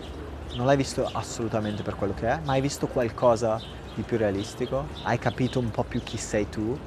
non 0.55 0.65
l'hai 0.65 0.75
visto 0.75 1.09
assolutamente 1.13 1.81
per 1.81 1.95
quello 1.95 2.13
che 2.13 2.27
è, 2.27 2.39
ma 2.43 2.53
hai 2.53 2.61
visto 2.61 2.87
qualcosa 2.87 3.61
di 3.95 4.01
più 4.01 4.17
realistico, 4.17 4.87
hai 5.03 5.17
capito 5.17 5.59
un 5.59 5.71
po' 5.71 5.83
più 5.83 6.03
chi 6.03 6.17
sei 6.17 6.49
tu, 6.49 6.77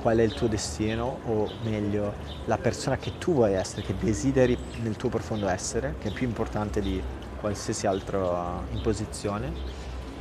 qual 0.00 0.16
è 0.16 0.22
il 0.22 0.32
tuo 0.32 0.46
destino 0.48 1.18
o 1.26 1.50
meglio 1.64 2.14
la 2.46 2.56
persona 2.56 2.96
che 2.96 3.18
tu 3.18 3.34
vuoi 3.34 3.52
essere, 3.52 3.82
che 3.82 3.94
desideri 3.94 4.56
nel 4.80 4.96
tuo 4.96 5.10
profondo 5.10 5.48
essere, 5.48 5.96
che 5.98 6.08
è 6.08 6.12
più 6.12 6.26
importante 6.26 6.80
di 6.80 7.20
qualsiasi 7.42 7.86
altra 7.86 8.62
imposizione. 8.70 9.52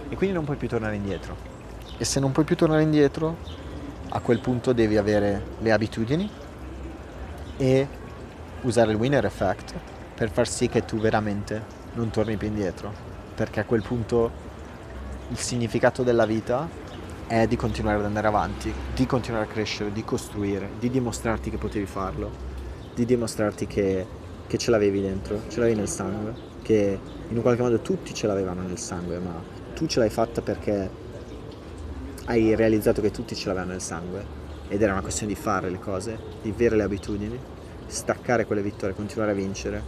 E 0.10 0.16
quindi 0.16 0.36
non 0.36 0.44
puoi 0.44 0.58
più 0.58 0.68
tornare 0.68 0.96
indietro. 0.96 1.38
E 1.98 2.04
se 2.04 2.20
non 2.20 2.34
puoi 2.34 2.44
più 2.44 2.58
tornare 2.58 2.82
indietro, 2.82 3.38
a 4.10 4.20
quel 4.20 4.40
punto 4.40 4.74
devi 4.74 4.98
avere 4.98 5.42
le 5.60 5.72
abitudini 5.72 6.30
e 7.56 7.88
usare 8.62 8.92
il 8.92 8.98
winner 8.98 9.24
effect 9.24 9.74
per 10.16 10.32
far 10.32 10.48
sì 10.48 10.68
che 10.68 10.84
tu 10.84 10.98
veramente 10.98 11.64
non 11.94 12.10
torni 12.10 12.36
più 12.38 12.48
indietro, 12.48 12.92
perché 13.36 13.60
a 13.60 13.66
quel 13.66 13.84
punto 13.84 14.50
il 15.30 15.38
significato 15.38 16.04
della 16.04 16.26
vita 16.26 16.68
è 17.28 17.48
di 17.48 17.56
continuare 17.56 18.00
ad 18.00 18.06
andare 18.06 18.28
avanti, 18.28 18.74
di 18.94 19.06
continuare 19.06 19.46
a 19.46 19.48
crescere, 19.48 19.94
di 19.94 20.04
costruire, 20.04 20.72
di 20.80 20.90
dimostrarti 20.90 21.50
che 21.50 21.58
potevi 21.58 21.86
farlo, 21.86 22.30
di 22.94 23.06
dimostrarti 23.06 23.68
che, 23.68 24.06
che 24.48 24.58
ce 24.58 24.72
l'avevi 24.72 25.02
dentro, 25.02 25.44
ce 25.48 25.60
l'avevi 25.60 25.78
nel 25.78 25.88
sangue, 25.88 26.50
che 26.62 27.00
in 27.30 27.36
un 27.36 27.42
qualche 27.42 27.62
modo 27.62 27.80
tutti 27.80 28.14
ce 28.14 28.28
l'avevano 28.28 28.62
nel 28.62 28.78
sangue, 28.78 29.20
ma 29.20 29.42
tu 29.74 29.86
ce 29.88 30.00
l'hai 30.00 30.10
fatta 30.10 30.42
perché 30.42 30.90
hai 32.26 32.56
realizzato 32.56 33.02
che 33.02 33.12
tutti 33.12 33.36
ce 33.36 33.48
l'avevano 33.48 33.72
nel 33.72 33.82
sangue 33.82 34.40
ed 34.68 34.82
era 34.82 34.94
una 34.94 35.02
questione 35.02 35.34
di 35.34 35.40
fare 35.40 35.70
le 35.70 35.80
cose, 35.80 36.18
di 36.42 36.50
avere 36.50 36.76
le 36.76 36.84
abitudini, 36.84 37.38
staccare 37.88 38.46
quelle 38.46 38.62
vittorie, 38.62 38.96
continuare 38.96 39.32
a 39.32 39.34
vincere, 39.34 39.84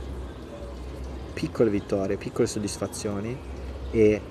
piccole 1.33 1.69
vittorie, 1.69 2.17
piccole 2.17 2.47
soddisfazioni 2.47 3.37
e 3.91 4.21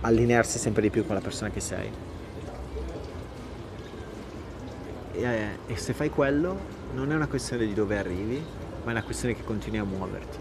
allinearsi 0.00 0.58
sempre 0.58 0.82
di 0.82 0.90
più 0.90 1.06
con 1.06 1.14
la 1.14 1.20
persona 1.20 1.50
che 1.50 1.60
sei. 1.60 1.90
E, 5.12 5.22
eh, 5.22 5.48
e, 5.66 5.76
se 5.76 5.92
fai 5.92 6.10
quello 6.10 6.58
non 6.94 7.12
è 7.12 7.14
una 7.14 7.28
questione 7.28 7.66
di 7.66 7.74
dove 7.74 7.98
arrivi, 7.98 8.42
è 8.90 8.92
una 8.92 9.02
questione 9.02 9.34
che 9.34 9.44
continui 9.44 9.78
a 9.78 9.84
muoverti. 9.84 10.38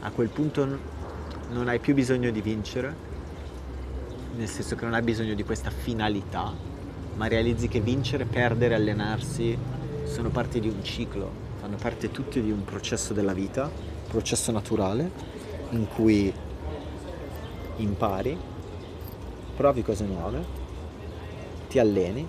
A 0.00 0.10
quel 0.10 0.28
punto 0.28 0.66
non 1.50 1.68
hai 1.68 1.78
più 1.78 1.94
bisogno 1.94 2.30
di 2.30 2.40
vincere, 2.40 3.12
nel 4.36 4.48
senso 4.48 4.74
che 4.74 4.84
non 4.84 4.94
hai 4.94 5.02
bisogno 5.02 5.34
di 5.34 5.44
questa 5.44 5.70
finalità, 5.70 6.52
ma 7.16 7.28
realizzi 7.28 7.68
che 7.68 7.80
vincere, 7.80 8.24
perdere, 8.24 8.74
allenarsi 8.74 9.56
sono 10.04 10.30
parte 10.30 10.60
di 10.60 10.68
un 10.68 10.82
ciclo, 10.82 11.30
fanno 11.60 11.76
parte 11.76 12.10
tutti 12.10 12.40
di 12.42 12.50
un 12.50 12.64
processo 12.64 13.12
della 13.12 13.32
vita, 13.32 13.70
processo 14.08 14.50
naturale 14.50 15.10
in 15.70 15.86
cui 15.86 16.32
impari, 17.76 18.36
provi 19.56 19.82
cose 19.82 20.04
nuove, 20.04 20.44
ti 21.68 21.78
alleni, 21.78 22.26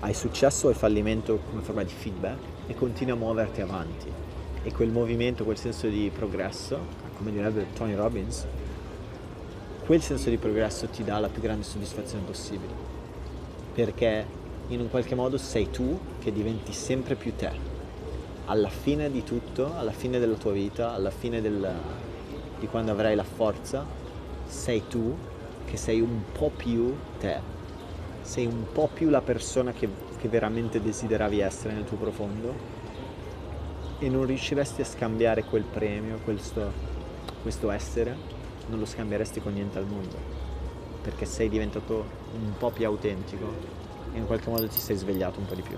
hai 0.00 0.14
successo 0.14 0.68
o 0.68 0.72
fallimento 0.74 1.40
come 1.48 1.62
forma 1.62 1.82
di 1.82 1.92
feedback 1.92 2.38
e 2.66 2.74
continui 2.74 3.12
a 3.12 3.16
muoverti 3.16 3.60
avanti. 3.60 4.27
E 4.62 4.72
quel 4.72 4.90
movimento, 4.90 5.44
quel 5.44 5.56
senso 5.56 5.88
di 5.88 6.10
progresso, 6.14 6.78
come 7.16 7.30
direbbe 7.30 7.66
Tony 7.74 7.94
Robbins, 7.94 8.46
quel 9.84 10.02
senso 10.02 10.28
di 10.28 10.36
progresso 10.36 10.86
ti 10.88 11.02
dà 11.02 11.18
la 11.18 11.28
più 11.28 11.40
grande 11.40 11.64
soddisfazione 11.64 12.24
possibile, 12.24 12.72
perché 13.72 14.26
in 14.68 14.80
un 14.80 14.90
qualche 14.90 15.14
modo 15.14 15.38
sei 15.38 15.70
tu 15.70 15.98
che 16.18 16.32
diventi 16.32 16.72
sempre 16.72 17.14
più 17.14 17.34
te. 17.34 17.50
Alla 18.46 18.68
fine 18.68 19.10
di 19.10 19.24
tutto, 19.24 19.74
alla 19.76 19.92
fine 19.92 20.18
della 20.18 20.36
tua 20.36 20.52
vita, 20.52 20.92
alla 20.92 21.10
fine 21.10 21.40
del, 21.40 21.70
di 22.58 22.66
quando 22.66 22.92
avrai 22.92 23.14
la 23.14 23.24
forza, 23.24 23.84
sei 24.46 24.82
tu 24.88 25.16
che 25.64 25.76
sei 25.76 26.00
un 26.00 26.22
po' 26.32 26.50
più 26.54 26.94
te, 27.18 27.40
sei 28.22 28.46
un 28.46 28.64
po' 28.72 28.88
più 28.92 29.08
la 29.08 29.20
persona 29.20 29.72
che, 29.72 29.88
che 30.18 30.28
veramente 30.28 30.82
desideravi 30.82 31.40
essere 31.40 31.74
nel 31.74 31.84
tuo 31.84 31.96
profondo 31.96 32.76
e 33.98 34.08
non 34.08 34.26
riusciresti 34.26 34.80
a 34.80 34.84
scambiare 34.84 35.44
quel 35.44 35.64
premio, 35.64 36.18
questo, 36.24 36.72
questo 37.42 37.70
essere 37.70 38.36
non 38.68 38.78
lo 38.78 38.84
scambieresti 38.84 39.40
con 39.40 39.54
niente 39.54 39.78
al 39.78 39.86
mondo, 39.86 40.16
perché 41.02 41.24
sei 41.24 41.48
diventato 41.48 42.04
un 42.34 42.52
po' 42.58 42.70
più 42.70 42.86
autentico 42.86 43.76
e 44.12 44.18
in 44.18 44.26
qualche 44.26 44.50
modo 44.50 44.66
ti 44.68 44.78
sei 44.78 44.96
svegliato 44.96 45.40
un 45.40 45.46
po' 45.46 45.54
di 45.54 45.62
più. 45.62 45.76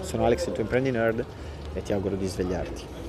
Sono 0.00 0.24
Alex, 0.24 0.46
il 0.46 0.52
tuo 0.52 0.62
imprendi 0.62 0.90
nerd 0.90 1.24
e 1.72 1.82
ti 1.82 1.92
auguro 1.92 2.16
di 2.16 2.26
svegliarti. 2.26 3.03